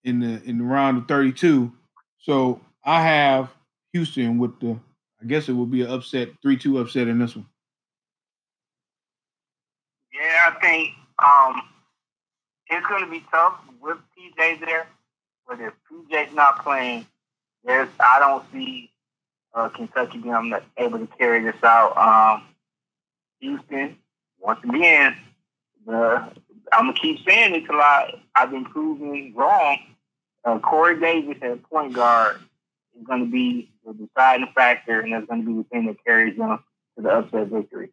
in 0.03 0.19
the 0.19 0.41
in 0.43 0.57
the 0.57 0.63
round 0.63 0.97
of 0.97 1.07
32. 1.07 1.71
So 2.19 2.61
I 2.83 3.01
have 3.01 3.49
Houston 3.93 4.37
with 4.37 4.59
the, 4.59 4.79
I 5.21 5.25
guess 5.25 5.49
it 5.49 5.53
will 5.53 5.65
be 5.65 5.81
an 5.81 5.91
upset, 5.91 6.29
3 6.41 6.57
2 6.57 6.79
upset 6.79 7.07
in 7.07 7.19
this 7.19 7.35
one. 7.35 7.45
Yeah, 10.13 10.51
I 10.51 10.59
think 10.59 10.91
um, 11.23 11.61
it's 12.69 12.87
going 12.87 13.03
to 13.03 13.09
be 13.09 13.23
tough 13.31 13.59
with 13.81 13.97
PJ 14.17 14.59
there. 14.65 14.87
But 15.47 15.59
if 15.59 15.73
PJ's 15.91 16.33
not 16.33 16.63
playing, 16.63 17.05
there's 17.63 17.89
I 17.99 18.19
don't 18.19 18.43
see 18.51 18.91
uh, 19.53 19.69
Kentucky 19.69 20.17
being 20.19 20.53
able 20.77 20.99
to 20.99 21.07
carry 21.17 21.43
this 21.43 21.61
out. 21.63 21.97
Um, 21.97 22.43
Houston, 23.39 23.97
once 24.39 24.63
again, 24.63 25.15
the, 25.85 26.31
I'm 26.71 26.85
gonna 26.85 26.93
keep 26.93 27.19
saying 27.27 27.55
it 27.55 27.65
till 27.65 27.79
I 27.79 28.21
I've 28.35 28.51
been 28.51 28.65
proven 28.65 29.33
wrong. 29.35 29.77
Uh, 30.45 30.59
Corey 30.59 30.99
Davis 30.99 31.37
at 31.41 31.63
point 31.63 31.93
guard 31.93 32.37
is 32.99 33.05
going 33.05 33.25
to 33.25 33.31
be 33.31 33.71
the 33.85 33.93
deciding 33.93 34.47
factor, 34.53 34.99
and 34.99 35.13
that's 35.13 35.25
going 35.25 35.45
to 35.45 35.47
be 35.47 35.53
the 35.53 35.63
thing 35.69 35.85
that 35.87 36.03
carries 36.05 36.37
them 36.37 36.59
to 36.97 37.03
the 37.03 37.09
upset 37.09 37.47
victory. 37.47 37.91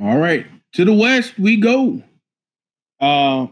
All 0.00 0.18
right, 0.18 0.46
to 0.72 0.84
the 0.84 0.92
west 0.94 1.38
we 1.38 1.56
go. 1.56 2.02
Uh, 3.00 3.46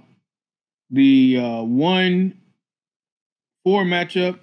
the 0.90 1.38
uh, 1.38 1.62
one 1.62 2.40
four 3.64 3.84
matchup 3.84 4.38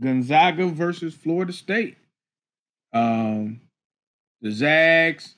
Gonzaga 0.00 0.66
versus 0.66 1.14
Florida 1.14 1.52
State. 1.52 1.96
Um, 2.92 3.60
the 4.40 4.52
Zags 4.52 5.34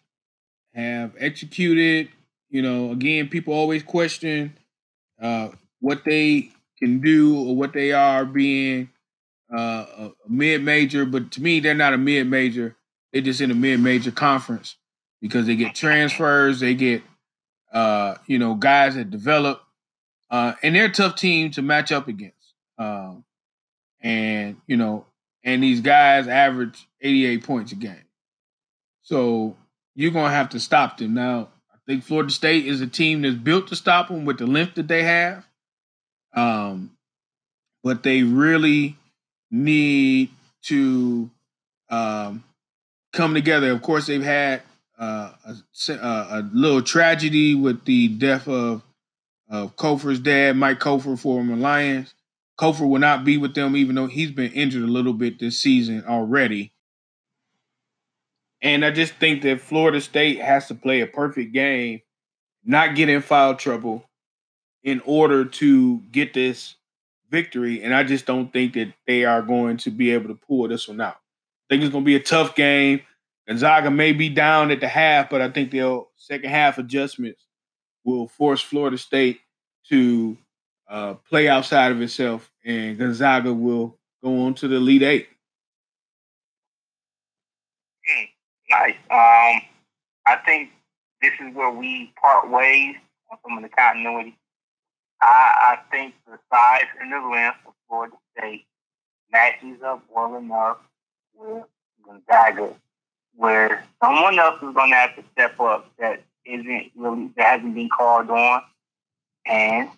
have 0.74 1.14
executed. 1.18 2.10
You 2.50 2.62
know, 2.62 2.92
again, 2.92 3.28
people 3.28 3.54
always 3.54 3.82
question 3.82 4.56
uh, 5.20 5.48
what 5.80 6.04
they 6.04 6.50
can 6.78 7.00
do 7.00 7.38
or 7.38 7.56
what 7.56 7.72
they 7.72 7.92
are 7.92 8.24
being 8.24 8.90
uh, 9.54 9.86
a 9.98 10.12
mid 10.28 10.62
major, 10.62 11.04
but 11.04 11.30
to 11.32 11.42
me, 11.42 11.60
they're 11.60 11.74
not 11.74 11.92
a 11.92 11.98
mid 11.98 12.26
major. 12.28 12.76
They're 13.12 13.22
just 13.22 13.40
in 13.40 13.50
a 13.50 13.54
mid 13.54 13.80
major 13.80 14.10
conference 14.10 14.76
because 15.20 15.46
they 15.46 15.56
get 15.56 15.74
transfers, 15.74 16.60
they 16.60 16.74
get 16.74 17.02
uh, 17.72 18.16
you 18.26 18.38
know 18.38 18.54
guys 18.54 18.94
that 18.96 19.10
develop, 19.10 19.62
uh, 20.30 20.54
and 20.62 20.74
they're 20.74 20.86
a 20.86 20.92
tough 20.92 21.16
team 21.16 21.50
to 21.52 21.62
match 21.62 21.92
up 21.92 22.08
against. 22.08 22.54
Um, 22.78 23.24
and 24.00 24.56
you 24.66 24.76
know, 24.76 25.06
and 25.44 25.62
these 25.62 25.80
guys 25.80 26.28
average 26.28 26.86
88 27.00 27.44
points 27.44 27.72
a 27.72 27.76
game. 27.76 28.04
So 29.02 29.56
you're 29.94 30.10
gonna 30.10 30.34
have 30.34 30.50
to 30.50 30.60
stop 30.60 30.98
them. 30.98 31.14
Now, 31.14 31.48
I 31.86 31.92
think 31.92 32.04
Florida 32.04 32.30
State 32.30 32.66
is 32.66 32.80
a 32.80 32.86
team 32.86 33.22
that's 33.22 33.36
built 33.36 33.68
to 33.68 33.76
stop 33.76 34.08
them 34.08 34.24
with 34.24 34.38
the 34.38 34.46
length 34.46 34.74
that 34.74 34.88
they 34.88 35.04
have. 35.04 35.46
Um, 36.34 36.90
but 37.84 38.02
they 38.02 38.24
really 38.24 38.96
need 39.50 40.30
to 40.64 41.30
um, 41.88 42.42
come 43.12 43.34
together. 43.34 43.70
Of 43.70 43.82
course, 43.82 44.08
they've 44.08 44.22
had 44.22 44.62
uh, 44.98 45.32
a, 45.88 45.94
a, 45.94 46.50
little 46.52 46.82
tragedy 46.82 47.54
with 47.54 47.84
the 47.84 48.08
death 48.08 48.48
of 48.48 48.82
of 49.48 49.76
Cofer's 49.76 50.18
dad, 50.18 50.56
Mike 50.56 50.80
Cofer, 50.80 51.16
former 51.16 51.54
Lions. 51.54 52.14
Cofer 52.58 52.88
will 52.88 52.98
not 52.98 53.24
be 53.24 53.36
with 53.36 53.54
them, 53.54 53.76
even 53.76 53.94
though 53.94 54.08
he's 54.08 54.32
been 54.32 54.50
injured 54.52 54.82
a 54.82 54.88
little 54.88 55.12
bit 55.12 55.38
this 55.38 55.60
season 55.60 56.02
already. 56.08 56.72
And 58.62 58.84
I 58.84 58.90
just 58.90 59.14
think 59.14 59.42
that 59.42 59.60
Florida 59.60 60.00
State 60.00 60.40
has 60.40 60.68
to 60.68 60.74
play 60.74 61.00
a 61.00 61.06
perfect 61.06 61.52
game, 61.52 62.00
not 62.64 62.94
get 62.94 63.08
in 63.08 63.22
foul 63.22 63.54
trouble 63.54 64.04
in 64.82 65.02
order 65.04 65.44
to 65.44 65.98
get 66.10 66.32
this 66.32 66.76
victory. 67.30 67.82
And 67.82 67.94
I 67.94 68.02
just 68.04 68.24
don't 68.24 68.52
think 68.52 68.74
that 68.74 68.92
they 69.06 69.24
are 69.24 69.42
going 69.42 69.76
to 69.78 69.90
be 69.90 70.10
able 70.12 70.28
to 70.28 70.40
pull 70.46 70.68
this 70.68 70.88
one 70.88 71.00
out. 71.00 71.16
I 71.16 71.74
think 71.74 71.82
it's 71.82 71.92
going 71.92 72.04
to 72.04 72.06
be 72.06 72.16
a 72.16 72.20
tough 72.20 72.54
game. 72.54 73.02
Gonzaga 73.46 73.90
may 73.90 74.12
be 74.12 74.28
down 74.28 74.70
at 74.70 74.80
the 74.80 74.88
half, 74.88 75.30
but 75.30 75.40
I 75.40 75.50
think 75.50 75.70
they'll 75.70 76.08
second 76.16 76.50
half 76.50 76.78
adjustments 76.78 77.44
will 78.04 78.28
force 78.28 78.60
Florida 78.60 78.98
State 78.98 79.40
to 79.88 80.36
uh, 80.88 81.14
play 81.28 81.48
outside 81.48 81.92
of 81.92 82.00
itself, 82.00 82.50
and 82.64 82.98
Gonzaga 82.98 83.52
will 83.52 83.98
go 84.22 84.46
on 84.46 84.54
to 84.54 84.68
the 84.68 84.76
Elite 84.76 85.02
Eight. 85.02 85.28
Mm. 88.84 88.90
Um, 89.10 89.62
I 90.26 90.36
think 90.44 90.70
this 91.22 91.32
is 91.40 91.54
where 91.54 91.70
we 91.70 92.12
part 92.20 92.50
ways 92.50 92.96
on 93.30 93.38
some 93.42 93.56
of 93.56 93.62
the 93.62 93.68
continuity. 93.68 94.36
I, 95.20 95.76
I 95.76 95.78
think 95.90 96.14
the 96.26 96.38
size 96.52 96.84
and 97.00 97.12
the 97.12 97.26
length 97.28 97.58
of 97.66 97.72
Florida 97.88 98.16
State 98.36 98.66
matches 99.32 99.82
up 99.84 100.04
well 100.14 100.36
enough 100.36 100.78
with 101.34 101.64
Gonzaga, 102.04 102.74
where 103.34 103.84
someone 104.02 104.38
else 104.38 104.56
is 104.62 104.74
going 104.74 104.90
to 104.90 104.96
have 104.96 105.16
to 105.16 105.24
step 105.32 105.58
up 105.60 105.90
that 105.98 106.22
isn't 106.44 106.92
really 106.94 107.30
that 107.36 107.58
hasn't 107.58 107.74
been 107.74 107.88
called 107.88 108.30
on, 108.30 108.62
and 109.46 109.88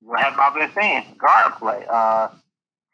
what 0.00 0.20
have 0.20 0.38
I 0.38 0.54
been 0.54 0.70
saying? 0.74 1.16
Guard 1.18 1.54
play. 1.54 1.84
Uh, 1.88 2.28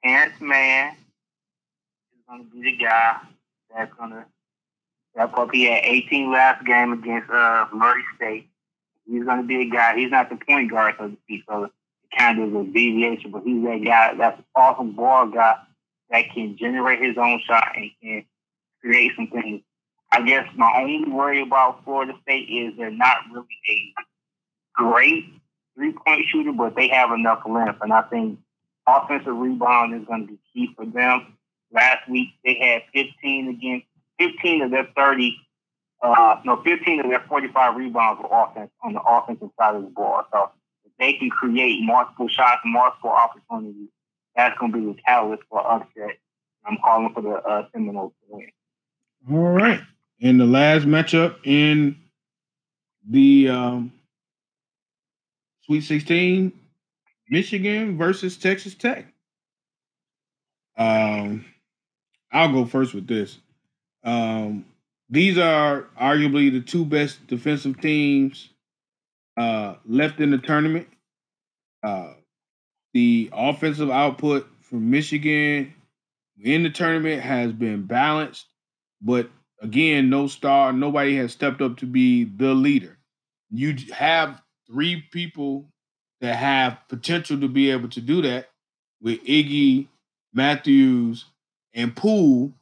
Terance 0.04 0.40
Mann 0.40 0.92
is 0.92 2.22
going 2.28 2.44
to 2.44 2.50
be 2.50 2.62
the 2.62 2.84
guy 2.84 3.20
that's 3.74 3.92
to 3.96 4.24
step 5.14 5.32
up. 5.36 5.48
He 5.52 5.64
had 5.64 5.84
18 5.84 6.32
last 6.32 6.64
game 6.64 6.92
against 6.92 7.30
uh, 7.30 7.66
Murray 7.72 8.04
State. 8.16 8.48
He's 9.06 9.24
to 9.24 9.42
be 9.42 9.62
a 9.62 9.70
guy. 9.70 9.96
He's 9.96 10.10
not 10.10 10.28
the 10.28 10.36
point 10.36 10.70
guard, 10.70 10.94
so 10.98 11.08
to 11.08 11.16
speak. 11.24 11.42
So 11.48 11.64
it 11.64 11.72
kind 12.16 12.40
of 12.40 12.54
a 12.54 12.64
deviation, 12.64 13.30
but 13.30 13.42
he's 13.44 13.62
that 13.64 13.82
guy. 13.84 14.14
That's 14.16 14.38
an 14.38 14.44
awesome 14.54 14.92
ball 14.92 15.28
guy 15.28 15.56
that 16.10 16.32
can 16.34 16.56
generate 16.56 17.02
his 17.02 17.16
own 17.16 17.40
shot 17.46 17.72
and 17.76 17.90
can 18.02 18.24
create 18.80 19.12
some 19.16 19.28
things. 19.28 19.62
I 20.12 20.22
guess 20.22 20.46
my 20.56 20.72
only 20.76 21.08
worry 21.10 21.42
about 21.42 21.84
Florida 21.84 22.14
State 22.22 22.48
is 22.48 22.76
they're 22.76 22.90
not 22.90 23.18
really 23.32 23.46
a 23.68 23.94
great 24.74 25.24
three 25.76 25.92
point 25.92 26.26
shooter, 26.28 26.52
but 26.52 26.74
they 26.74 26.88
have 26.88 27.12
enough 27.12 27.42
length. 27.48 27.78
And 27.80 27.92
I 27.92 28.02
think 28.02 28.38
offensive 28.86 29.36
rebound 29.36 30.00
is 30.00 30.06
going 30.06 30.26
to 30.26 30.32
be 30.32 30.38
key 30.52 30.74
for 30.74 30.84
them. 30.84 31.36
Last 31.72 32.08
week 32.08 32.28
they 32.44 32.54
had 32.54 32.82
15 32.92 33.48
against 33.48 33.86
15 34.18 34.62
of 34.62 34.70
their 34.70 34.88
30, 34.96 35.36
uh, 36.02 36.36
no, 36.44 36.62
15 36.62 37.00
of 37.00 37.10
their 37.10 37.24
45 37.28 37.76
rebounds 37.76 38.22
were 38.22 38.28
offense 38.30 38.70
on 38.82 38.94
the 38.94 39.00
offensive 39.00 39.50
side 39.58 39.76
of 39.76 39.82
the 39.82 39.88
ball. 39.88 40.24
So 40.32 40.50
if 40.84 40.92
they 40.98 41.14
can 41.14 41.30
create 41.30 41.80
multiple 41.82 42.28
shots, 42.28 42.60
multiple 42.64 43.10
opportunities, 43.10 43.88
that's 44.36 44.58
going 44.58 44.72
to 44.72 44.78
be 44.78 44.86
the 44.86 44.98
catalyst 45.06 45.42
for 45.48 45.66
upset. 45.70 46.18
I'm 46.64 46.78
calling 46.84 47.12
for 47.14 47.22
the 47.22 47.30
uh, 47.30 47.66
Seminoles 47.72 48.12
to 48.28 48.36
win. 48.36 48.50
All 49.30 49.52
right. 49.52 49.80
In 50.18 50.38
the 50.38 50.46
last 50.46 50.84
matchup 50.84 51.36
in 51.44 51.96
the 53.08 53.48
um, 53.48 53.92
Sweet 55.64 55.82
16, 55.82 56.52
Michigan 57.28 57.96
versus 57.96 58.36
Texas 58.36 58.74
Tech. 58.74 59.06
Um, 60.76 61.44
I'll 62.32 62.52
go 62.52 62.64
first 62.64 62.94
with 62.94 63.06
this. 63.06 63.38
Um, 64.04 64.64
these 65.08 65.38
are 65.38 65.86
arguably 66.00 66.52
the 66.52 66.60
two 66.60 66.84
best 66.84 67.26
defensive 67.26 67.80
teams 67.80 68.50
uh, 69.36 69.74
left 69.84 70.20
in 70.20 70.30
the 70.30 70.38
tournament. 70.38 70.88
Uh, 71.82 72.12
the 72.94 73.30
offensive 73.32 73.90
output 73.90 74.48
from 74.62 74.90
Michigan 74.90 75.74
in 76.42 76.62
the 76.62 76.70
tournament 76.70 77.22
has 77.22 77.52
been 77.52 77.82
balanced, 77.86 78.46
but 79.02 79.30
again, 79.60 80.08
no 80.08 80.26
star, 80.26 80.72
nobody 80.72 81.16
has 81.16 81.32
stepped 81.32 81.60
up 81.60 81.78
to 81.78 81.86
be 81.86 82.24
the 82.24 82.54
leader. 82.54 82.98
You 83.50 83.76
have 83.92 84.40
three 84.66 85.02
people 85.10 85.66
that 86.20 86.36
have 86.36 86.78
potential 86.88 87.40
to 87.40 87.48
be 87.48 87.70
able 87.70 87.88
to 87.90 88.00
do 88.00 88.22
that 88.22 88.50
with 89.00 89.24
Iggy, 89.24 89.88
Matthews, 90.32 91.24
and 91.74 91.94
Poole. 91.94 92.52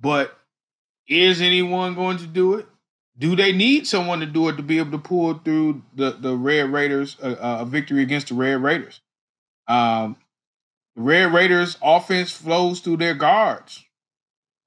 But 0.00 0.36
is 1.08 1.40
anyone 1.40 1.94
going 1.94 2.18
to 2.18 2.26
do 2.26 2.54
it? 2.54 2.66
Do 3.18 3.34
they 3.34 3.52
need 3.52 3.86
someone 3.86 4.20
to 4.20 4.26
do 4.26 4.48
it 4.48 4.56
to 4.56 4.62
be 4.62 4.78
able 4.78 4.92
to 4.92 4.98
pull 4.98 5.34
through 5.34 5.82
the, 5.94 6.12
the 6.12 6.36
Red 6.36 6.72
Raiders, 6.72 7.16
uh, 7.20 7.34
uh 7.40 7.58
a 7.60 7.64
victory 7.64 8.02
against 8.02 8.28
the 8.28 8.34
Red 8.34 8.62
Raiders? 8.62 9.00
Um, 9.66 10.16
the 10.94 11.02
Red 11.02 11.32
Raiders 11.32 11.76
offense 11.82 12.30
flows 12.30 12.80
through 12.80 12.98
their 12.98 13.14
guards. 13.14 13.84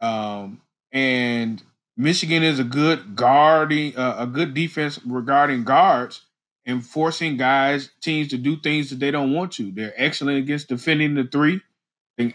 Um, 0.02 0.62
and 0.92 1.64
Michigan 1.96 2.44
is 2.44 2.60
a 2.60 2.64
good 2.64 3.16
guarding, 3.16 3.96
uh, 3.96 4.16
a 4.20 4.28
good 4.28 4.54
defense 4.54 5.00
regarding 5.06 5.64
guards 5.64 6.22
and 6.66 6.86
forcing 6.86 7.38
guys, 7.38 7.90
teams 8.02 8.30
to 8.30 8.38
do 8.38 8.58
things 8.58 8.90
that 8.90 9.00
they 9.00 9.12
don't 9.12 9.34
want 9.34 9.54
to. 9.54 9.72
They're 9.72 9.94
excellent 9.96 10.38
against 10.38 10.68
defending 10.68 11.16
the 11.16 11.24
three. 11.24 11.62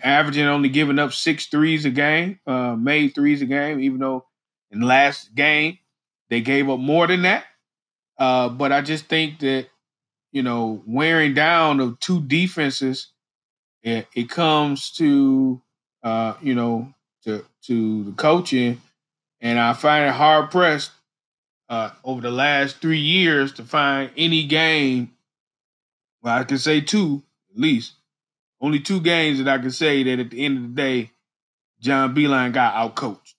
Averaging 0.02 0.46
only 0.46 0.68
giving 0.68 0.98
up 0.98 1.12
six 1.12 1.46
threes 1.46 1.84
a 1.84 1.90
game, 1.90 2.40
uh, 2.46 2.76
made 2.76 3.14
threes 3.14 3.42
a 3.42 3.46
game, 3.46 3.80
even 3.80 4.00
though 4.00 4.26
in 4.70 4.80
last 4.80 5.34
game 5.34 5.78
they 6.30 6.40
gave 6.40 6.68
up 6.68 6.80
more 6.80 7.06
than 7.06 7.22
that. 7.22 7.44
Uh, 8.18 8.48
but 8.48 8.72
I 8.72 8.80
just 8.80 9.06
think 9.06 9.40
that, 9.40 9.66
you 10.32 10.42
know, 10.42 10.82
wearing 10.86 11.34
down 11.34 11.80
of 11.80 12.00
two 12.00 12.20
defenses, 12.22 13.08
it, 13.82 14.06
it 14.14 14.28
comes 14.30 14.90
to, 14.92 15.60
uh, 16.02 16.34
you 16.42 16.54
know, 16.54 16.92
to 17.24 17.44
to 17.66 18.04
the 18.04 18.12
coaching, 18.12 18.80
and 19.40 19.58
I 19.58 19.72
find 19.72 20.08
it 20.08 20.12
hard 20.12 20.50
pressed 20.50 20.92
uh, 21.68 21.90
over 22.04 22.20
the 22.20 22.30
last 22.30 22.76
three 22.78 23.00
years 23.00 23.52
to 23.54 23.64
find 23.64 24.10
any 24.16 24.44
game. 24.44 25.12
Well, 26.22 26.38
I 26.38 26.44
can 26.44 26.58
say 26.58 26.80
two 26.80 27.22
at 27.52 27.60
least. 27.60 27.92
Only 28.60 28.80
two 28.80 29.00
games 29.00 29.38
that 29.38 29.48
I 29.48 29.60
can 29.60 29.70
say 29.70 30.02
that 30.02 30.18
at 30.18 30.30
the 30.30 30.44
end 30.44 30.56
of 30.56 30.62
the 30.64 30.82
day, 30.82 31.10
John 31.80 32.14
Beilein 32.14 32.52
got 32.52 32.74
outcoached. 32.74 33.34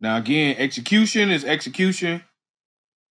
Now 0.00 0.16
again, 0.16 0.56
execution 0.58 1.30
is 1.30 1.44
execution. 1.44 2.22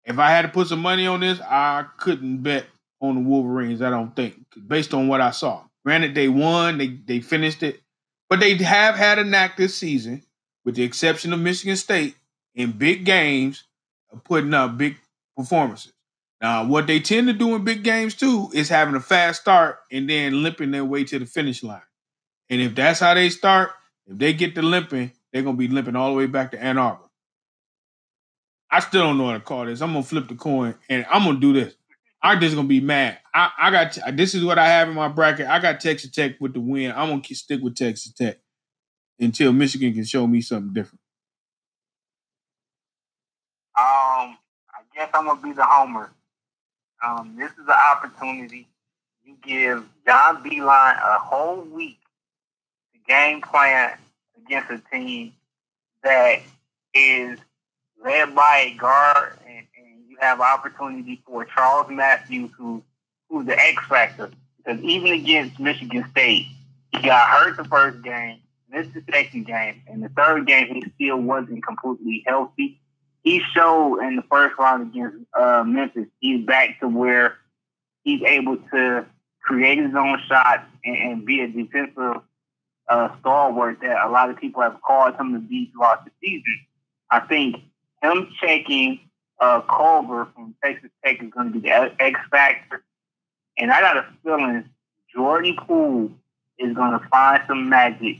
If 0.03 0.17
I 0.19 0.29
had 0.29 0.43
to 0.43 0.47
put 0.49 0.67
some 0.67 0.81
money 0.81 1.07
on 1.07 1.19
this, 1.19 1.39
I 1.41 1.85
couldn't 1.97 2.41
bet 2.43 2.65
on 3.01 3.15
the 3.15 3.21
Wolverines. 3.21 3.81
I 3.81 3.89
don't 3.89 4.15
think, 4.15 4.35
based 4.67 4.93
on 4.93 5.07
what 5.07 5.21
I 5.21 5.31
saw. 5.31 5.63
Granted, 5.85 6.15
they 6.15 6.27
won, 6.27 6.77
they 6.77 6.87
they 6.87 7.19
finished 7.21 7.63
it, 7.63 7.81
but 8.29 8.39
they 8.39 8.55
have 8.55 8.95
had 8.95 9.19
a 9.19 9.23
knack 9.23 9.55
this 9.55 9.75
season, 9.77 10.23
with 10.65 10.75
the 10.75 10.83
exception 10.83 11.31
of 11.31 11.39
Michigan 11.39 11.75
State, 11.77 12.15
in 12.55 12.71
big 12.71 13.05
games 13.05 13.63
of 14.11 14.23
putting 14.23 14.53
up 14.53 14.77
big 14.77 14.97
performances. 15.37 15.93
Now, 16.41 16.65
what 16.65 16.87
they 16.87 16.99
tend 16.99 17.27
to 17.27 17.33
do 17.33 17.55
in 17.55 17.63
big 17.63 17.83
games 17.83 18.15
too 18.15 18.49
is 18.53 18.69
having 18.69 18.95
a 18.95 19.01
fast 19.01 19.41
start 19.41 19.79
and 19.91 20.09
then 20.09 20.41
limping 20.41 20.71
their 20.71 20.85
way 20.85 21.03
to 21.03 21.19
the 21.19 21.25
finish 21.25 21.63
line. 21.63 21.81
And 22.49 22.61
if 22.61 22.75
that's 22.75 22.99
how 23.01 23.13
they 23.13 23.29
start, 23.29 23.71
if 24.07 24.17
they 24.17 24.33
get 24.33 24.55
the 24.55 24.61
limping, 24.61 25.11
they're 25.31 25.43
gonna 25.43 25.57
be 25.57 25.67
limping 25.67 25.95
all 25.95 26.09
the 26.11 26.17
way 26.17 26.27
back 26.27 26.51
to 26.51 26.63
Ann 26.63 26.77
Arbor. 26.77 27.03
I 28.71 28.79
still 28.79 29.01
don't 29.03 29.17
know 29.17 29.27
how 29.27 29.33
to 29.33 29.39
call 29.39 29.65
this. 29.65 29.81
I'm 29.81 29.91
gonna 29.93 30.03
flip 30.03 30.27
the 30.27 30.35
coin 30.35 30.75
and 30.89 31.05
I'm 31.09 31.25
gonna 31.25 31.39
do 31.39 31.53
this. 31.53 31.75
I'm 32.21 32.39
just 32.39 32.55
gonna 32.55 32.67
be 32.67 32.81
mad. 32.81 33.19
I, 33.33 33.51
I 33.57 33.71
got 33.71 33.97
this 34.15 34.33
is 34.33 34.43
what 34.43 34.59
I 34.59 34.67
have 34.67 34.89
in 34.89 34.95
my 34.95 35.07
bracket. 35.07 35.47
I 35.47 35.59
got 35.59 35.79
Texas 35.79 36.11
Tech 36.11 36.33
with 36.39 36.53
the 36.53 36.59
win. 36.59 36.91
I'm 36.91 37.09
gonna 37.09 37.23
stick 37.23 37.61
with 37.61 37.75
Texas 37.75 38.13
Tech 38.13 38.37
until 39.19 39.51
Michigan 39.53 39.93
can 39.93 40.05
show 40.05 40.25
me 40.27 40.41
something 40.41 40.73
different. 40.73 41.01
Um, 43.77 44.37
I 44.69 44.81
guess 44.95 45.09
I'm 45.13 45.25
gonna 45.25 45.41
be 45.41 45.53
the 45.53 45.63
homer. 45.63 46.11
Um, 47.05 47.35
this 47.37 47.51
is 47.51 47.67
an 47.67 47.75
opportunity. 47.95 48.67
You 49.23 49.35
give 49.41 49.85
John 50.05 50.43
Beilein 50.43 50.97
a 50.97 51.19
whole 51.19 51.61
week 51.61 51.99
to 52.93 52.99
game 53.07 53.41
plan 53.41 53.97
against 54.37 54.71
a 54.71 54.81
team 54.91 55.33
that 56.03 56.39
is 56.93 57.39
led 58.03 58.33
by 58.35 58.71
a 58.71 58.77
guard, 58.77 59.37
and, 59.45 59.65
and 59.77 60.09
you 60.09 60.17
have 60.19 60.41
opportunity 60.41 61.21
for 61.25 61.45
Charles 61.45 61.89
Matthews, 61.89 62.51
who 62.57 62.83
who's 63.29 63.45
the 63.45 63.57
X 63.57 63.85
factor. 63.87 64.31
Because 64.57 64.81
even 64.81 65.13
against 65.13 65.59
Michigan 65.59 66.05
State, 66.11 66.47
he 66.91 67.01
got 67.01 67.29
hurt 67.29 67.57
the 67.57 67.63
first 67.65 68.01
game, 68.01 68.39
missed 68.69 68.93
the 68.93 69.03
second 69.11 69.45
game, 69.45 69.81
and 69.87 70.03
the 70.03 70.09
third 70.09 70.47
game 70.47 70.73
he 70.73 70.83
still 70.95 71.17
wasn't 71.17 71.65
completely 71.65 72.23
healthy. 72.25 72.81
He 73.23 73.41
showed 73.53 73.99
in 73.99 74.15
the 74.15 74.23
first 74.31 74.57
round 74.57 74.89
against 74.93 75.17
uh, 75.37 75.63
Memphis 75.65 76.07
he's 76.19 76.45
back 76.45 76.79
to 76.79 76.87
where 76.87 77.37
he's 78.03 78.21
able 78.23 78.57
to 78.73 79.05
create 79.41 79.77
his 79.77 79.93
own 79.95 80.19
shots 80.27 80.65
and, 80.85 80.95
and 80.95 81.25
be 81.25 81.41
a 81.41 81.47
defensive 81.47 82.21
uh, 82.87 83.09
stalwart 83.19 83.79
that 83.81 84.05
a 84.05 84.09
lot 84.09 84.29
of 84.29 84.37
people 84.37 84.61
have 84.61 84.81
called 84.81 85.15
him 85.15 85.33
to 85.33 85.39
be 85.39 85.71
throughout 85.71 86.05
the 86.05 86.11
season. 86.23 86.59
I 87.11 87.19
think 87.21 87.57
him 88.01 88.29
checking 88.39 88.99
uh, 89.39 89.61
Culver 89.61 90.27
from 90.33 90.55
Texas 90.63 90.89
Tech 91.03 91.21
is 91.21 91.29
going 91.31 91.53
to 91.53 91.59
be 91.59 91.67
the 91.67 92.01
X 92.01 92.19
factor. 92.31 92.83
And 93.57 93.71
I 93.71 93.81
got 93.81 93.97
a 93.97 94.05
feeling 94.23 94.69
Jordan 95.13 95.57
Poole 95.67 96.11
is 96.57 96.75
going 96.75 96.91
to 96.91 97.07
find 97.09 97.43
some 97.47 97.69
magic 97.69 98.17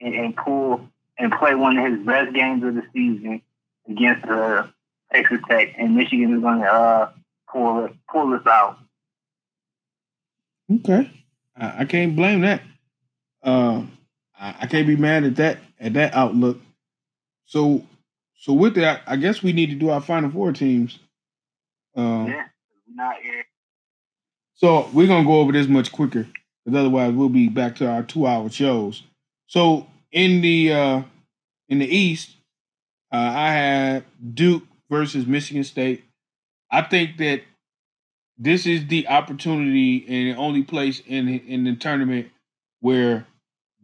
and, 0.00 0.14
and 0.14 0.36
pull 0.36 0.88
and 1.18 1.32
play 1.32 1.54
one 1.54 1.76
of 1.76 1.92
his 1.92 2.06
best 2.06 2.32
games 2.34 2.64
of 2.64 2.74
the 2.74 2.82
season 2.92 3.42
against 3.90 4.24
uh, 4.26 4.66
Texas 5.12 5.40
Tech, 5.48 5.74
and 5.76 5.96
Michigan 5.96 6.36
is 6.36 6.40
going 6.40 6.60
to 6.60 6.72
uh, 6.72 7.10
pull 7.52 7.84
it, 7.84 7.92
pull 8.10 8.30
this 8.30 8.46
out. 8.46 8.78
Okay, 10.72 11.10
I, 11.56 11.80
I 11.80 11.84
can't 11.84 12.14
blame 12.14 12.42
that. 12.42 12.62
Uh, 13.42 13.82
I, 14.38 14.54
I 14.60 14.66
can't 14.66 14.86
be 14.86 14.96
mad 14.96 15.24
at 15.24 15.36
that 15.36 15.58
at 15.80 15.94
that 15.94 16.14
outlook. 16.14 16.60
So, 17.46 17.84
so 18.38 18.52
with 18.52 18.76
that, 18.76 19.02
I 19.06 19.16
guess 19.16 19.42
we 19.42 19.52
need 19.52 19.70
to 19.70 19.76
do 19.76 19.90
our 19.90 20.00
final 20.00 20.30
four 20.30 20.52
teams. 20.52 20.98
Um, 21.96 22.28
yeah, 22.28 22.44
not 22.94 23.16
here. 23.20 23.44
So 24.54 24.88
we're 24.92 25.08
gonna 25.08 25.26
go 25.26 25.40
over 25.40 25.52
this 25.52 25.66
much 25.66 25.90
quicker, 25.90 26.28
because 26.64 26.78
otherwise 26.78 27.14
we'll 27.14 27.28
be 27.30 27.48
back 27.48 27.76
to 27.76 27.90
our 27.90 28.04
two-hour 28.04 28.50
shows. 28.50 29.02
So 29.48 29.88
in 30.12 30.40
the 30.42 30.72
uh, 30.72 31.02
in 31.68 31.80
the 31.80 31.86
East, 31.86 32.36
uh, 33.12 33.16
I 33.16 33.52
had 33.52 34.04
Duke 34.34 34.64
versus 34.90 35.26
Michigan 35.26 35.64
State. 35.64 36.04
I 36.70 36.82
think 36.82 37.18
that 37.18 37.42
this 38.38 38.66
is 38.66 38.86
the 38.86 39.08
opportunity 39.08 40.04
and 40.08 40.34
the 40.34 40.40
only 40.40 40.62
place 40.62 41.02
in 41.06 41.28
in 41.28 41.64
the 41.64 41.76
tournament 41.76 42.28
where 42.80 43.26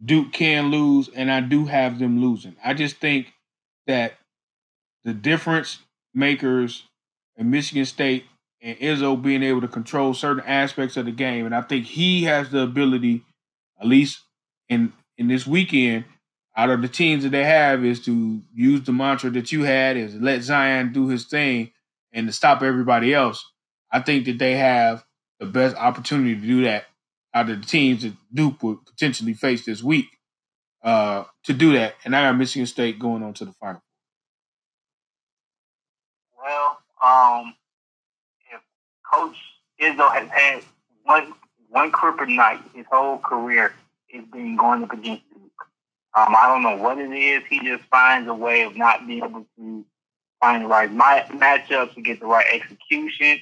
Duke 0.03 0.31
can 0.31 0.71
lose, 0.71 1.09
and 1.09 1.31
I 1.31 1.41
do 1.41 1.65
have 1.65 1.99
them 1.99 2.21
losing. 2.21 2.55
I 2.63 2.73
just 2.73 2.97
think 2.97 3.33
that 3.87 4.13
the 5.03 5.13
difference 5.13 5.79
makers 6.13 6.83
in 7.35 7.49
Michigan 7.49 7.85
State 7.85 8.25
and 8.61 8.77
Izzo 8.79 9.21
being 9.21 9.43
able 9.43 9.61
to 9.61 9.67
control 9.67 10.13
certain 10.13 10.43
aspects 10.45 10.97
of 10.97 11.05
the 11.05 11.11
game, 11.11 11.45
and 11.45 11.55
I 11.55 11.61
think 11.61 11.85
he 11.85 12.23
has 12.23 12.49
the 12.49 12.61
ability, 12.61 13.23
at 13.79 13.87
least 13.87 14.21
in 14.69 14.93
in 15.17 15.27
this 15.27 15.45
weekend, 15.45 16.05
out 16.57 16.71
of 16.71 16.81
the 16.81 16.87
teams 16.87 17.23
that 17.23 17.29
they 17.29 17.43
have, 17.43 17.85
is 17.85 18.03
to 18.05 18.41
use 18.53 18.81
the 18.81 18.91
mantra 18.91 19.29
that 19.29 19.51
you 19.51 19.63
had 19.63 19.95
is 19.95 20.15
let 20.15 20.41
Zion 20.41 20.91
do 20.91 21.07
his 21.07 21.25
thing 21.25 21.71
and 22.11 22.25
to 22.27 22.33
stop 22.33 22.63
everybody 22.63 23.13
else. 23.13 23.45
I 23.91 24.01
think 24.01 24.25
that 24.25 24.39
they 24.39 24.55
have 24.55 25.05
the 25.39 25.45
best 25.45 25.75
opportunity 25.75 26.35
to 26.35 26.41
do 26.41 26.63
that 26.63 26.85
out 27.33 27.49
of 27.49 27.61
the 27.61 27.67
teams 27.67 28.01
that 28.01 28.13
Duke 28.33 28.61
would 28.63 28.83
potentially 28.85 29.33
face 29.33 29.65
this 29.65 29.83
week 29.83 30.07
uh, 30.83 31.25
to 31.43 31.53
do 31.53 31.73
that. 31.73 31.93
And 32.03 32.15
I 32.15 32.23
got 32.23 32.37
Michigan 32.37 32.65
State 32.65 32.97
going 32.97 33.21
on 33.21 33.33
to 33.35 33.45
the 33.45 33.53
final. 33.53 33.81
Well, 36.43 36.79
um, 37.03 37.53
if 38.51 38.61
Coach 39.13 39.37
Izzo 39.79 40.11
has 40.11 40.27
had 40.29 40.63
one 41.03 41.33
one 41.69 41.91
kryptonite 41.91 42.63
his 42.73 42.85
whole 42.91 43.19
career, 43.19 43.73
it's 44.09 44.27
been 44.31 44.55
going 44.55 44.83
up 44.83 44.93
against 44.93 45.23
Duke. 45.29 45.46
Um, 46.17 46.35
I 46.35 46.47
don't 46.47 46.63
know 46.63 46.77
what 46.77 46.97
it 46.97 47.11
is. 47.11 47.43
He 47.47 47.59
just 47.59 47.83
finds 47.91 48.27
a 48.27 48.33
way 48.33 48.63
of 48.63 48.75
not 48.75 49.05
being 49.05 49.23
able 49.23 49.45
to 49.55 49.85
find 50.41 50.63
the 50.63 50.67
right 50.67 50.89
matchups 50.89 51.93
to 51.93 52.01
get 52.01 52.19
the 52.19 52.25
right 52.25 52.47
execution. 52.51 53.37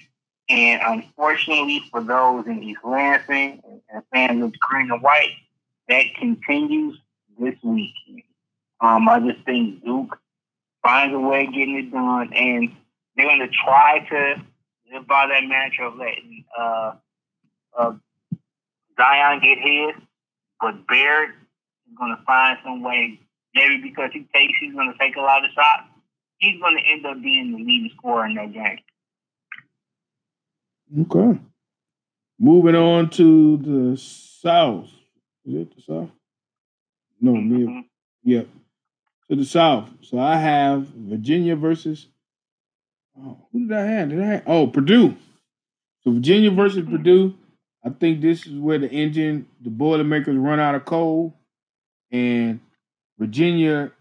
And 0.49 0.81
unfortunately 0.85 1.83
for 1.89 2.03
those 2.03 2.47
in 2.47 2.61
East 2.61 2.81
Lansing 2.83 3.61
and 3.89 4.03
fans 4.11 4.43
of 4.43 4.59
green 4.59 4.91
and 4.91 5.01
white, 5.01 5.31
that 5.87 6.03
continues 6.19 6.99
this 7.39 7.55
week. 7.63 7.93
Um, 8.81 9.07
I 9.07 9.21
just 9.21 9.45
think 9.45 9.85
Duke 9.85 10.19
finds 10.83 11.15
a 11.15 11.19
way 11.19 11.45
of 11.45 11.53
getting 11.53 11.77
it 11.77 11.91
done, 11.93 12.33
and 12.33 12.75
they're 13.15 13.25
going 13.25 13.39
to 13.39 13.47
try 13.47 14.05
to 14.09 14.41
live 14.91 15.07
by 15.07 15.27
that 15.27 15.45
mantra 15.45 15.87
of 15.87 15.95
letting 15.95 16.43
uh, 16.59 16.91
uh, 17.77 17.93
Zion 18.97 19.39
get 19.39 19.59
his, 19.59 19.95
but 20.59 20.85
Barrett 20.87 21.31
to 21.95 22.23
find 22.25 22.57
some 22.63 22.81
way, 22.81 23.19
maybe 23.53 23.81
because 23.81 24.11
he 24.13 24.27
takes, 24.33 24.53
he's 24.59 24.73
going 24.73 24.91
to 24.91 24.97
take 24.97 25.15
a 25.15 25.21
lot 25.21 25.43
of 25.43 25.51
shots. 25.51 25.89
He's 26.37 26.59
going 26.59 26.77
to 26.77 26.91
end 26.91 27.05
up 27.05 27.21
being 27.21 27.51
the 27.51 27.57
leading 27.57 27.91
scorer 27.97 28.25
in 28.25 28.35
that 28.35 28.53
game. 28.53 28.79
Okay. 31.01 31.39
Moving 32.39 32.75
on 32.75 33.09
to 33.11 33.57
the 33.57 33.97
South. 33.97 34.89
Is 35.45 35.55
it 35.55 35.75
the 35.75 35.81
South? 35.81 36.09
No, 37.21 37.31
mm-hmm. 37.31 37.79
Yep. 38.23 38.47
To 39.29 39.35
the 39.35 39.45
South. 39.45 39.89
So 40.01 40.19
I 40.19 40.35
have 40.37 40.87
Virginia 40.87 41.55
versus. 41.55 42.07
Oh, 43.17 43.37
who 43.51 43.67
did 43.67 43.77
I 43.77 43.85
have? 43.85 44.09
Did 44.09 44.21
I 44.21 44.25
have? 44.25 44.43
Oh, 44.45 44.67
Purdue. 44.67 45.15
So 46.03 46.11
Virginia 46.11 46.51
versus 46.51 46.79
mm-hmm. 46.79 46.97
Purdue. 46.97 47.35
I 47.83 47.89
think 47.89 48.21
this 48.21 48.45
is 48.45 48.59
where 48.59 48.79
the 48.79 48.89
engine, 48.89 49.47
the 49.61 49.69
Boilermakers 49.69 50.35
run 50.35 50.59
out 50.59 50.75
of 50.75 50.85
coal. 50.85 51.35
And 52.15 52.59
Virginia 53.19 53.91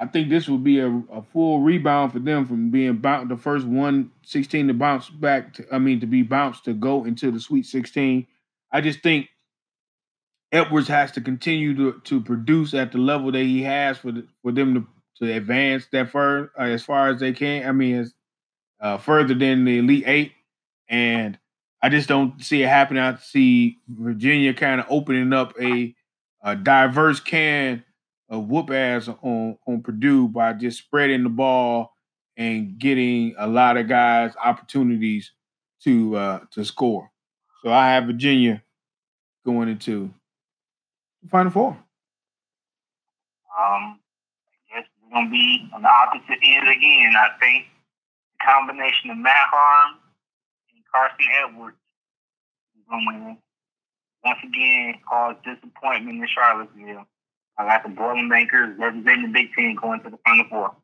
I 0.00 0.06
think 0.06 0.28
this 0.28 0.48
will 0.48 0.58
be 0.58 0.78
a, 0.78 0.88
a 1.12 1.22
full 1.32 1.60
rebound 1.60 2.12
for 2.12 2.20
them 2.20 2.46
from 2.46 2.70
being 2.70 2.98
bounced 2.98 3.30
the 3.30 3.36
first 3.36 3.66
one 3.66 4.12
sixteen 4.22 4.68
to 4.68 4.74
bounce 4.74 5.08
back. 5.08 5.54
To, 5.54 5.66
I 5.72 5.78
mean, 5.78 6.00
to 6.00 6.06
be 6.06 6.22
bounced 6.22 6.64
to 6.66 6.74
go 6.74 7.04
into 7.04 7.30
the 7.30 7.40
Sweet 7.40 7.66
Sixteen. 7.66 8.26
I 8.70 8.80
just 8.80 9.02
think 9.02 9.28
Edwards 10.52 10.88
has 10.88 11.10
to 11.12 11.20
continue 11.20 11.74
to 11.76 12.00
to 12.04 12.20
produce 12.20 12.74
at 12.74 12.92
the 12.92 12.98
level 12.98 13.32
that 13.32 13.42
he 13.42 13.62
has 13.64 13.98
for 13.98 14.12
the, 14.12 14.26
for 14.42 14.52
them 14.52 14.74
to 14.74 14.86
to 15.16 15.32
advance 15.32 15.86
that 15.90 16.10
far 16.10 16.52
uh, 16.56 16.62
as 16.62 16.84
far 16.84 17.08
as 17.08 17.18
they 17.18 17.32
can. 17.32 17.68
I 17.68 17.72
mean, 17.72 17.96
as 17.96 18.14
uh, 18.80 18.98
further 18.98 19.34
than 19.34 19.64
the 19.64 19.78
Elite 19.78 20.04
Eight, 20.06 20.32
and 20.88 21.36
I 21.82 21.88
just 21.88 22.08
don't 22.08 22.40
see 22.40 22.62
it 22.62 22.68
happening. 22.68 23.02
I 23.02 23.16
see 23.16 23.78
Virginia 23.88 24.54
kind 24.54 24.80
of 24.80 24.86
opening 24.88 25.32
up 25.32 25.54
a, 25.60 25.94
a 26.42 26.54
diverse 26.54 27.20
can 27.20 27.84
of 28.28 28.48
whoop 28.48 28.70
ass 28.70 29.08
on 29.08 29.58
on 29.66 29.82
Purdue 29.82 30.28
by 30.28 30.52
just 30.52 30.78
spreading 30.78 31.22
the 31.22 31.28
ball 31.28 31.94
and 32.36 32.78
getting 32.78 33.34
a 33.38 33.46
lot 33.46 33.76
of 33.76 33.88
guys 33.88 34.32
opportunities 34.42 35.32
to 35.82 36.16
uh, 36.16 36.40
to 36.52 36.64
score. 36.64 37.10
So 37.62 37.72
I 37.72 37.90
have 37.90 38.04
Virginia 38.04 38.62
going 39.44 39.68
into 39.68 40.12
the 41.22 41.28
Final 41.28 41.50
Four. 41.50 41.70
Um, 43.58 43.98
I 43.98 44.00
guess 44.70 44.84
it's 44.84 45.12
gonna 45.12 45.30
be 45.30 45.68
on 45.74 45.82
the 45.82 45.88
opposite 45.88 46.38
end 46.42 46.68
again. 46.68 47.14
I 47.16 47.30
think 47.40 47.66
the 48.38 48.44
combination 48.44 49.10
of 49.10 49.16
Matt 49.16 49.48
Haarm 49.52 49.94
and 50.74 50.84
Carson 50.92 51.26
Edwards 51.42 51.76
is 52.76 52.84
going 52.88 53.36
to 53.36 53.47
once 54.28 54.38
again 54.44 54.94
cause 55.08 55.36
disappointment 55.44 56.20
in 56.20 56.28
Charlottesville. 56.28 57.06
I 57.56 57.66
got 57.66 57.82
the 57.82 57.88
Boilermakers 57.88 58.78
representing 58.78 59.32
the 59.32 59.32
Big 59.32 59.52
Ten 59.56 59.74
going 59.80 60.02
to 60.02 60.10
the 60.10 60.18
Final 60.24 60.46
Four. 60.48 60.76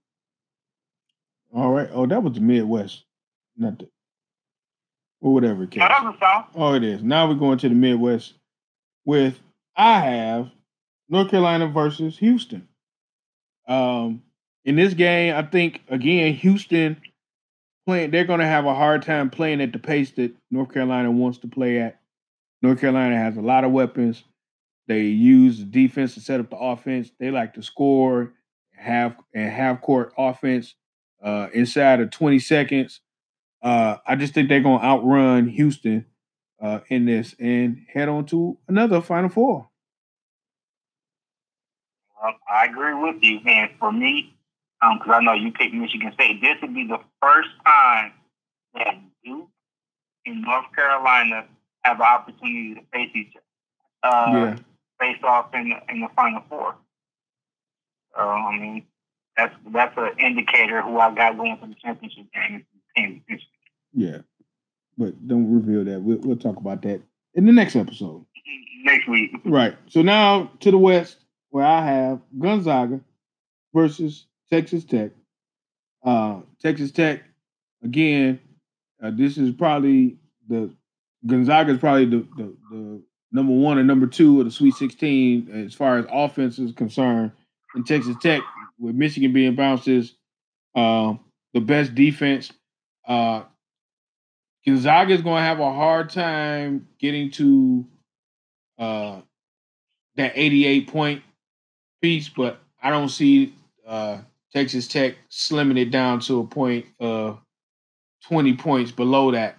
All 1.55 1.71
right. 1.71 1.89
Oh, 1.93 2.07
that 2.07 2.23
was 2.23 2.35
the 2.35 2.41
Midwest, 2.41 3.05
not 3.57 3.79
the 3.79 3.89
or 5.21 5.33
whatever 5.33 5.63
it. 5.63 5.69
Oh, 6.55 6.75
it 6.75 6.83
is. 6.83 7.03
Now 7.03 7.29
we're 7.29 7.35
going 7.35 7.59
to 7.59 7.69
the 7.69 7.75
Midwest 7.75 8.35
with 9.05 9.39
I 9.77 10.01
have 10.01 10.51
North 11.09 11.31
Carolina 11.31 11.69
versus 11.69 12.19
Houston. 12.19 12.69
Um, 13.69 14.23
in 14.65 14.77
this 14.77 14.95
game, 14.95 15.35
I 15.37 15.43
think 15.43 15.83
again 15.89 16.35
Houston 16.35 17.01
playing. 17.87 18.11
They're 18.11 18.25
going 18.25 18.41
to 18.41 18.47
have 18.47 18.67
a 18.67 18.75
hard 18.75 19.03
time 19.03 19.31
playing 19.31 19.61
at 19.61 19.73
the 19.73 19.79
pace 19.79 20.11
that 20.13 20.35
North 20.51 20.73
Carolina 20.73 21.11
wants 21.11 21.39
to 21.39 21.49
play 21.49 21.79
at. 21.79 22.01
North 22.65 22.81
Carolina 22.81 23.19
has 23.19 23.37
a 23.37 23.43
lot 23.43 23.65
of 23.65 23.73
weapons. 23.73 24.25
They 24.89 25.03
use 25.03 25.59
the 25.59 25.67
defense 25.67 26.15
to 26.15 26.21
set 26.21 26.41
up 26.41 26.49
the 26.49 26.57
offense. 26.57 27.11
They 27.21 27.31
like 27.31 27.53
to 27.55 27.63
score, 27.63 28.33
have 28.75 29.17
and 29.35 29.53
half 29.53 29.83
court 29.83 30.15
offense 30.17 30.75
uh, 31.23 31.49
inside 31.53 32.01
of 32.01 32.11
20 32.11 32.39
seconds. 32.39 33.01
Uh, 33.63 33.99
I 34.07 34.17
just 34.17 34.33
think 34.33 34.49
they're 34.49 34.63
going 34.63 34.81
to 34.81 34.85
outrun 34.85 35.49
Houston 35.49 36.07
uh, 36.59 36.81
in 36.89 37.05
this 37.05 37.35
and 37.39 37.85
head 37.93 38.09
on 38.09 38.25
to 38.27 38.57
another 38.67 39.03
Final 39.03 39.29
Four. 39.29 39.69
Well, 42.23 42.33
I 42.51 42.65
agree 42.65 42.95
with 42.95 43.23
you. 43.23 43.41
And 43.45 43.73
for 43.79 43.93
me, 43.93 44.35
because 44.81 45.09
um, 45.09 45.15
I 45.15 45.21
know 45.21 45.35
you 45.35 45.53
picked 45.53 45.75
Michigan 45.75 46.13
State, 46.15 46.41
this 46.41 46.57
would 46.63 46.75
be 46.75 46.87
the 46.87 47.01
first 47.21 47.51
time 47.67 48.13
that 48.73 48.95
Duke 49.23 49.51
in 50.25 50.41
North 50.41 50.75
Carolina 50.75 51.47
have 51.85 52.01
an 52.01 52.07
opportunity 52.07 52.75
to 52.75 52.81
face 52.93 53.11
each 53.15 53.33
other, 54.03 54.17
uh, 54.17 54.33
Yeah. 54.33 54.57
face 55.01 55.23
off 55.23 55.55
in 55.55 55.71
the, 55.71 55.77
in 55.93 56.01
the 56.01 56.09
final 56.17 56.43
four. 56.49 56.75
So 58.17 58.21
I 58.23 58.59
mean, 58.59 58.87
that's 59.37 59.55
that's 59.73 59.95
an 59.97 60.11
indicator 60.19 60.83
who 60.83 60.99
I 60.99 61.15
got 61.15 61.37
going 61.37 61.57
for 61.59 61.67
the 61.67 61.75
championship 61.75 62.27
game. 62.35 62.65
Yeah. 63.93 64.19
But 64.97 65.27
don't 65.27 65.53
reveal 65.53 65.85
that. 65.93 66.01
We'll, 66.01 66.19
we'll 66.19 66.37
talk 66.37 66.57
about 66.57 66.83
that 66.83 67.03
in 67.35 67.47
the 67.47 67.53
next 67.53 67.75
episode. 67.75 68.25
Next 68.85 69.09
week. 69.09 69.33
Right. 69.45 69.77
So 69.89 70.03
now 70.03 70.53
to 70.61 70.71
the 70.71 70.79
west, 70.79 71.17
where 71.51 71.65
I 71.67 71.85
have 71.85 72.21
Gonzaga 72.39 73.01
versus 73.75 74.27
Texas 74.53 74.85
Tech. 74.85 75.11
Uh, 76.05 76.41
Texas 76.61 76.93
Tech, 76.93 77.23
again, 77.83 78.39
uh, 79.03 79.11
this 79.13 79.39
is 79.39 79.53
probably 79.55 80.19
the 80.49 80.71
Gonzaga 81.27 81.73
is 81.73 81.79
probably 81.79 82.07
the, 82.07 82.27
the 82.37 82.57
the 82.71 83.03
number 83.33 83.53
one 83.53 83.79
or 83.79 83.85
number 83.85 84.07
two 84.07 84.41
of 84.41 84.47
the 84.47 84.53
Sweet 84.53 84.75
16 84.75 85.51
as 85.67 85.75
far 85.75 85.99
as 85.99 86.07
offense 86.11 86.59
is 86.59 86.73
concerned. 86.73 87.33
And 87.75 87.87
Texas 87.87 88.17
Tech, 88.23 88.43
with 88.79 88.95
Michigan 88.95 89.33
being 89.33 89.55
bounces, 89.57 90.15
uh, 90.75 91.15
the 91.53 91.61
best 91.61 91.95
defense. 91.95 92.53
Uh, 93.07 93.43
Gonzaga 94.67 95.13
is 95.13 95.23
going 95.23 95.41
to 95.41 95.47
have 95.47 95.61
a 95.61 95.73
hard 95.73 96.11
time 96.11 96.89
getting 96.99 97.31
to 97.33 97.85
uh, 98.79 99.21
that 100.17 100.33
88 100.35 100.89
point 100.89 101.23
piece, 102.01 102.29
but 102.29 102.61
I 102.83 102.91
don't 102.91 103.09
see 103.09 103.55
uh, 103.87 104.19
Texas 104.53 104.89
Tech 104.89 105.17
slimming 105.31 105.79
it 105.79 105.91
down 105.91 106.21
to 106.21 106.41
a 106.41 106.47
point 106.47 106.87
of 107.01 107.41
20 108.29 108.57
points 108.57 108.91
below 108.91 109.33
that. 109.33 109.59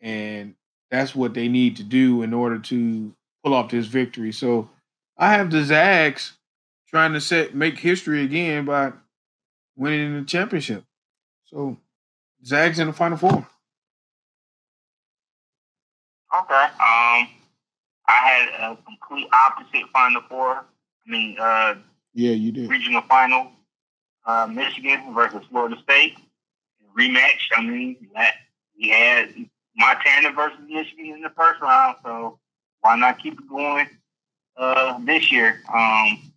And 0.00 0.54
that's 0.90 1.14
what 1.14 1.34
they 1.34 1.48
need 1.48 1.76
to 1.76 1.82
do 1.82 2.22
in 2.22 2.32
order 2.32 2.58
to 2.58 3.14
pull 3.44 3.54
off 3.54 3.70
this 3.70 3.86
victory. 3.86 4.32
So 4.32 4.68
I 5.16 5.32
have 5.32 5.50
the 5.50 5.62
Zags 5.64 6.32
trying 6.88 7.12
to 7.12 7.20
set 7.20 7.54
make 7.54 7.78
history 7.78 8.22
again 8.24 8.64
by 8.64 8.92
winning 9.76 10.18
the 10.18 10.24
championship. 10.24 10.84
So 11.46 11.76
Zags 12.44 12.78
in 12.78 12.86
the 12.86 12.92
final 12.92 13.16
four. 13.18 13.46
Okay. 16.34 16.64
Um, 16.64 17.28
I 18.06 18.14
had 18.22 18.48
a 18.72 18.78
complete 18.84 19.28
opposite 19.32 19.88
Final 19.92 20.22
Four. 20.28 20.56
I 20.56 21.10
mean, 21.10 21.36
uh, 21.38 21.74
Yeah, 22.14 22.32
you 22.32 22.52
did. 22.52 22.70
regional 22.70 23.02
final. 23.02 23.52
Uh, 24.26 24.46
Michigan 24.46 25.14
versus 25.14 25.40
Florida 25.50 25.76
State 25.82 26.18
rematch. 26.98 27.40
I 27.56 27.62
mean, 27.62 27.96
that 28.14 28.34
we 28.78 28.88
had 28.90 29.32
Montana 29.78 30.32
versus 30.32 30.58
Michigan 30.68 31.14
in 31.14 31.22
the 31.22 31.30
first 31.36 31.60
round, 31.60 31.96
so 32.04 32.38
why 32.80 32.96
not 32.96 33.22
keep 33.22 33.34
it 33.34 33.48
going 33.48 33.86
uh, 34.56 34.98
this 35.04 35.30
year? 35.30 35.60
Um, 35.72 36.32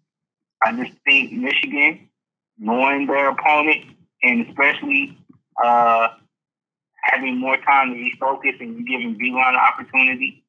I 0.63 0.71
just 0.77 0.93
think 1.05 1.31
Michigan, 1.33 2.09
knowing 2.57 3.07
their 3.07 3.29
opponent, 3.29 3.85
and 4.21 4.47
especially 4.47 5.17
uh, 5.63 6.09
having 7.01 7.39
more 7.39 7.57
time 7.57 7.93
to 7.93 7.99
refocus 7.99 8.59
and 8.59 8.85
giving 8.87 9.17
Beilein 9.17 9.49
an 9.49 9.55
opportunity. 9.55 10.43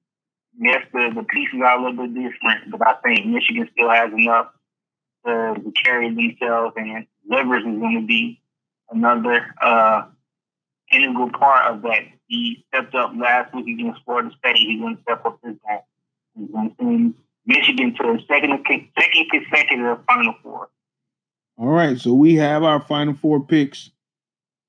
Yes, 0.58 0.84
the, 0.92 1.10
the 1.14 1.22
pieces 1.22 1.60
are 1.64 1.78
a 1.78 1.82
little 1.82 2.06
bit 2.06 2.14
different, 2.14 2.70
but 2.70 2.86
I 2.86 2.94
think 3.02 3.26
Michigan 3.26 3.68
still 3.72 3.88
has 3.88 4.12
enough 4.12 4.48
to, 5.24 5.54
to 5.54 5.72
carry 5.82 6.14
themselves, 6.14 6.74
and 6.76 7.06
Livers 7.26 7.64
is 7.64 7.78
going 7.78 8.00
to 8.02 8.06
be 8.06 8.42
another 8.90 9.54
uh, 9.62 10.02
integral 10.92 11.30
part 11.30 11.72
of 11.72 11.82
that. 11.82 12.00
He 12.26 12.64
stepped 12.68 12.94
up 12.94 13.12
last 13.16 13.54
week 13.54 13.68
against 13.68 14.00
Florida 14.04 14.30
State. 14.38 14.56
He's 14.56 14.80
going 14.80 14.96
to 14.96 15.02
step 15.02 15.24
up 15.24 15.38
this 15.42 15.56
game. 15.68 15.78
He's 16.38 16.50
going 16.50 16.70
to 16.70 16.76
send 16.78 17.14
Michigan 17.46 17.94
to 17.96 18.10
a 18.10 18.18
second, 18.28 18.64
second 18.98 19.30
consecutive 19.30 19.98
Final 20.06 20.34
Four. 20.42 20.68
All 21.58 21.68
right, 21.68 21.98
so 21.98 22.14
we 22.14 22.36
have 22.36 22.62
our 22.62 22.80
final 22.80 23.14
four 23.14 23.44
picks, 23.44 23.90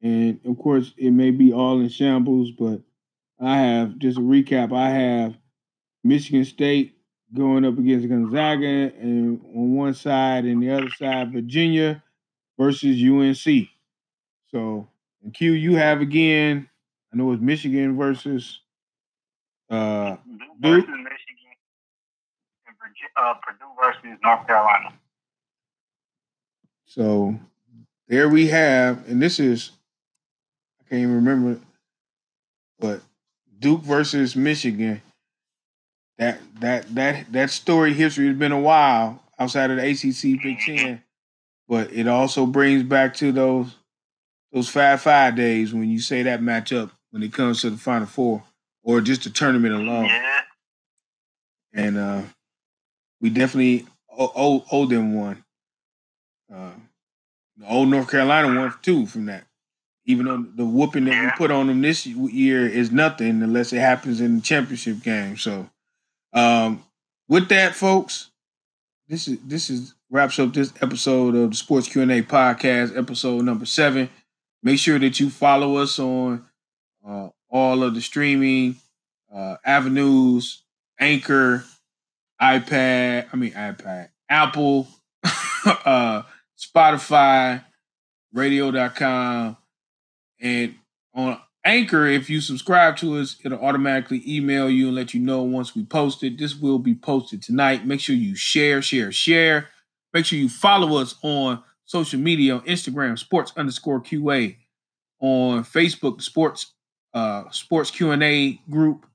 and 0.01 0.39
of 0.45 0.59
course, 0.59 0.93
it 0.97 1.11
may 1.11 1.31
be 1.31 1.53
all 1.53 1.79
in 1.79 1.89
shambles, 1.89 2.51
but 2.51 2.81
I 3.39 3.57
have 3.57 3.97
just 3.97 4.17
a 4.17 4.21
recap. 4.21 4.75
I 4.75 4.89
have 4.89 5.37
Michigan 6.03 6.43
State 6.43 6.97
going 7.33 7.65
up 7.65 7.77
against 7.77 8.09
Gonzaga, 8.09 8.91
and 8.99 9.39
on 9.55 9.75
one 9.75 9.93
side, 9.93 10.45
and 10.45 10.61
the 10.61 10.71
other 10.71 10.89
side, 10.89 11.31
Virginia 11.31 12.03
versus 12.59 13.01
UNC. 13.01 13.67
So, 14.51 14.87
and 15.23 15.33
Q, 15.33 15.53
you 15.53 15.75
have 15.75 16.01
again. 16.01 16.69
I 17.11 17.17
know 17.17 17.31
it's 17.31 17.41
Michigan 17.41 17.97
versus. 17.97 18.59
Uh, 19.69 20.17
Duke? 20.59 20.85
versus 20.85 20.87
Michigan, 20.87 21.53
and 22.67 22.75
uh, 23.17 23.33
Purdue 23.35 23.65
versus 23.81 24.19
North 24.23 24.45
Carolina. 24.45 24.93
So 26.85 27.39
there 28.07 28.29
we 28.29 28.47
have, 28.47 29.07
and 29.09 29.21
this 29.21 29.39
is 29.39 29.71
I 30.81 30.89
can't 30.89 31.01
even 31.03 31.15
remember, 31.15 31.59
but 32.79 33.01
Duke 33.59 33.81
versus 33.81 34.35
Michigan. 34.35 35.01
That 36.19 36.39
that 36.59 36.93
that 36.93 37.31
that 37.31 37.49
story 37.49 37.93
history 37.93 38.27
has 38.27 38.37
been 38.37 38.51
a 38.51 38.59
while 38.59 39.23
outside 39.39 39.71
of 39.71 39.77
the 39.77 39.89
ACC 39.89 40.39
Big 40.43 40.59
Ten, 40.59 41.01
but 41.67 41.91
it 41.91 42.07
also 42.07 42.45
brings 42.45 42.83
back 42.83 43.15
to 43.15 43.31
those 43.31 43.75
those 44.53 44.69
five 44.69 45.01
five 45.01 45.35
days 45.35 45.73
when 45.73 45.89
you 45.89 45.99
say 45.99 46.23
that 46.23 46.39
matchup 46.39 46.91
when 47.11 47.23
it 47.23 47.33
comes 47.33 47.61
to 47.61 47.69
the 47.69 47.77
Final 47.77 48.07
Four 48.07 48.43
or 48.83 49.01
just 49.01 49.23
the 49.23 49.29
tournament 49.29 49.73
alone 49.73 50.05
Yeah, 50.05 50.41
and 51.73 51.97
uh, 51.97 52.21
we 53.19 53.29
definitely 53.29 53.85
owe, 54.09 54.63
owe, 54.71 54.85
them 54.85 55.15
one. 55.15 55.43
Uh, 56.53 56.71
the 57.57 57.67
old 57.67 57.89
North 57.89 58.09
Carolina 58.09 58.59
one 58.59 58.73
too 58.81 59.05
from 59.05 59.25
that. 59.25 59.45
Even 60.05 60.25
though 60.25 60.45
the 60.55 60.65
whooping 60.65 61.05
that 61.05 61.23
we 61.23 61.31
put 61.37 61.49
on 61.49 61.67
them 61.67 61.81
this 61.81 62.05
year 62.05 62.67
is 62.67 62.91
nothing 62.91 63.41
unless 63.41 63.71
it 63.71 63.79
happens 63.79 64.19
in 64.19 64.35
the 64.35 64.41
championship 64.41 65.01
game. 65.01 65.37
So, 65.37 65.69
um, 66.33 66.83
with 67.29 67.47
that, 67.49 67.73
folks, 67.73 68.29
this 69.07 69.29
is 69.29 69.37
this 69.45 69.69
is 69.69 69.95
wraps 70.09 70.37
up 70.39 70.53
this 70.53 70.73
episode 70.81 71.35
of 71.35 71.51
the 71.51 71.55
Sports 71.55 71.87
Q 71.87 72.01
and 72.01 72.11
A 72.11 72.21
podcast, 72.21 72.97
episode 72.97 73.45
number 73.45 73.65
seven. 73.65 74.09
Make 74.63 74.79
sure 74.79 74.97
that 74.97 75.19
you 75.19 75.29
follow 75.29 75.75
us 75.77 75.99
on 75.99 76.45
uh, 77.05 77.29
all 77.49 77.83
of 77.83 77.93
the 77.93 78.01
streaming 78.01 78.77
uh, 79.33 79.57
avenues, 79.65 80.63
Anchor, 80.99 81.65
iPad, 82.41 83.27
I 83.31 83.35
mean 83.35 83.51
iPad, 83.51 84.09
Apple, 84.29 84.87
uh, 85.23 86.23
Spotify, 86.57 87.63
radio.com, 88.31 89.57
and 90.39 90.75
on 91.13 91.39
Anchor, 91.65 92.05
if 92.05 92.29
you 92.29 92.41
subscribe 92.41 92.97
to 92.97 93.17
us, 93.17 93.37
it'll 93.43 93.63
automatically 93.63 94.21
email 94.27 94.69
you 94.69 94.87
and 94.87 94.95
let 94.95 95.13
you 95.13 95.19
know 95.19 95.43
once 95.43 95.75
we 95.75 95.85
post 95.85 96.23
it. 96.23 96.37
This 96.37 96.55
will 96.55 96.79
be 96.79 96.93
posted 96.93 97.41
tonight. 97.41 97.85
Make 97.85 98.01
sure 98.01 98.15
you 98.15 98.35
share, 98.35 98.81
share, 98.81 99.11
share. 99.11 99.69
Make 100.13 100.25
sure 100.25 100.37
you 100.37 100.49
follow 100.49 100.97
us 100.97 101.15
on 101.21 101.63
social 101.85 102.19
media 102.19 102.55
on 102.55 102.61
Instagram, 102.61 103.17
sports 103.17 103.53
underscore 103.57 104.01
QA, 104.01 104.55
on 105.19 105.63
Facebook, 105.63 106.21
sports 106.21 106.73
uh 107.13 107.49
sports 107.51 107.91
Q&A 107.91 108.59
group, 108.69 109.05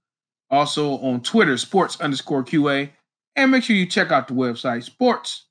also 0.51 0.99
on 0.99 1.21
Twitter, 1.23 1.57
sports 1.57 2.01
underscore 2.01 2.45
QA. 2.45 2.91
And 3.37 3.51
make 3.51 3.63
sure 3.63 3.77
you 3.77 3.87
check 3.87 4.11
out 4.11 4.29
the 4.29 4.35
website, 4.35 4.83
sports 4.85 5.45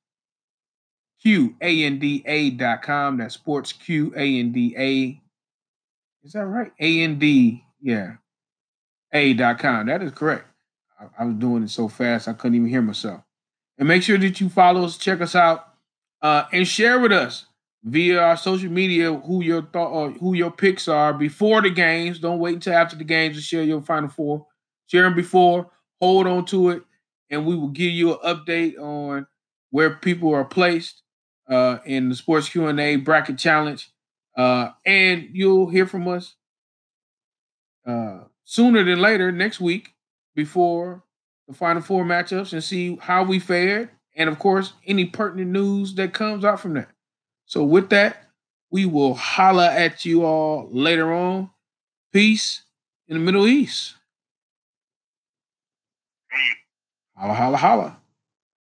Q-A-N-D-A.com. 1.21 3.17
That's 3.17 3.33
sports 3.33 3.73
Q-A-N-D-A. 3.73 5.21
Is 6.23 6.33
that 6.33 6.45
right? 6.45 6.71
A-N-D, 6.79 7.63
yeah. 7.81 8.13
A.com. 9.13 9.87
That 9.87 10.03
is 10.03 10.11
correct. 10.11 10.45
I 11.17 11.25
was 11.25 11.35
doing 11.35 11.63
it 11.63 11.69
so 11.69 11.87
fast 11.87 12.27
I 12.27 12.33
couldn't 12.33 12.55
even 12.55 12.69
hear 12.69 12.81
myself. 12.81 13.21
And 13.77 13.87
make 13.87 14.03
sure 14.03 14.17
that 14.17 14.41
you 14.41 14.49
follow 14.49 14.83
us, 14.83 14.97
check 14.97 15.21
us 15.21 15.35
out, 15.35 15.66
uh, 16.21 16.43
and 16.51 16.67
share 16.67 16.99
with 16.99 17.11
us 17.11 17.45
via 17.83 18.19
our 18.19 18.37
social 18.37 18.69
media 18.69 19.13
who 19.13 19.43
your 19.43 19.61
thought 19.61 19.91
or 19.91 20.11
who 20.11 20.33
your 20.33 20.51
picks 20.51 20.87
are 20.87 21.13
before 21.13 21.61
the 21.61 21.69
games. 21.69 22.19
Don't 22.19 22.39
wait 22.39 22.55
until 22.55 22.73
after 22.73 22.95
the 22.95 23.03
games 23.03 23.35
to 23.35 23.41
share 23.41 23.63
your 23.63 23.81
final 23.81 24.09
four. 24.09 24.45
Share 24.87 25.03
them 25.03 25.15
before, 25.15 25.69
hold 26.01 26.27
on 26.27 26.45
to 26.45 26.69
it, 26.69 26.83
and 27.29 27.45
we 27.45 27.55
will 27.55 27.69
give 27.69 27.91
you 27.91 28.19
an 28.19 28.35
update 28.35 28.79
on 28.79 29.27
where 29.69 29.95
people 29.95 30.33
are 30.33 30.45
placed 30.45 31.01
uh, 31.49 31.79
in 31.85 32.09
the 32.09 32.15
Sports 32.15 32.49
Q 32.49 32.67
and 32.67 32.79
A 32.79 32.95
bracket 32.95 33.37
challenge, 33.37 33.89
uh, 34.37 34.69
and 34.85 35.27
you'll 35.33 35.69
hear 35.69 35.85
from 35.85 36.07
us 36.07 36.35
uh, 37.85 38.19
sooner 38.43 38.83
than 38.83 39.01
later 39.01 39.31
next 39.31 39.59
week 39.59 39.93
before 40.35 41.03
the 41.47 41.53
final 41.53 41.81
four 41.81 42.03
matchups 42.03 42.53
and 42.53 42.63
see 42.63 42.97
how 43.01 43.23
we 43.23 43.39
fared, 43.39 43.89
and 44.17 44.29
of 44.29 44.39
course, 44.39 44.73
any 44.85 45.05
pertinent 45.05 45.51
news 45.51 45.93
that 45.95 46.13
comes 46.13 46.43
out 46.43 46.59
from 46.59 46.73
that. 46.73 46.89
So, 47.45 47.63
with 47.63 47.89
that, 47.91 48.23
we 48.71 48.85
will 48.85 49.13
holla 49.13 49.73
at 49.73 50.03
you 50.03 50.25
all 50.25 50.67
later 50.71 51.13
on. 51.13 51.51
Peace 52.11 52.63
in 53.07 53.17
the 53.17 53.23
Middle 53.23 53.47
East. 53.47 53.95
Holla, 57.15 57.33
holla, 57.33 57.57
holla. 57.57 57.97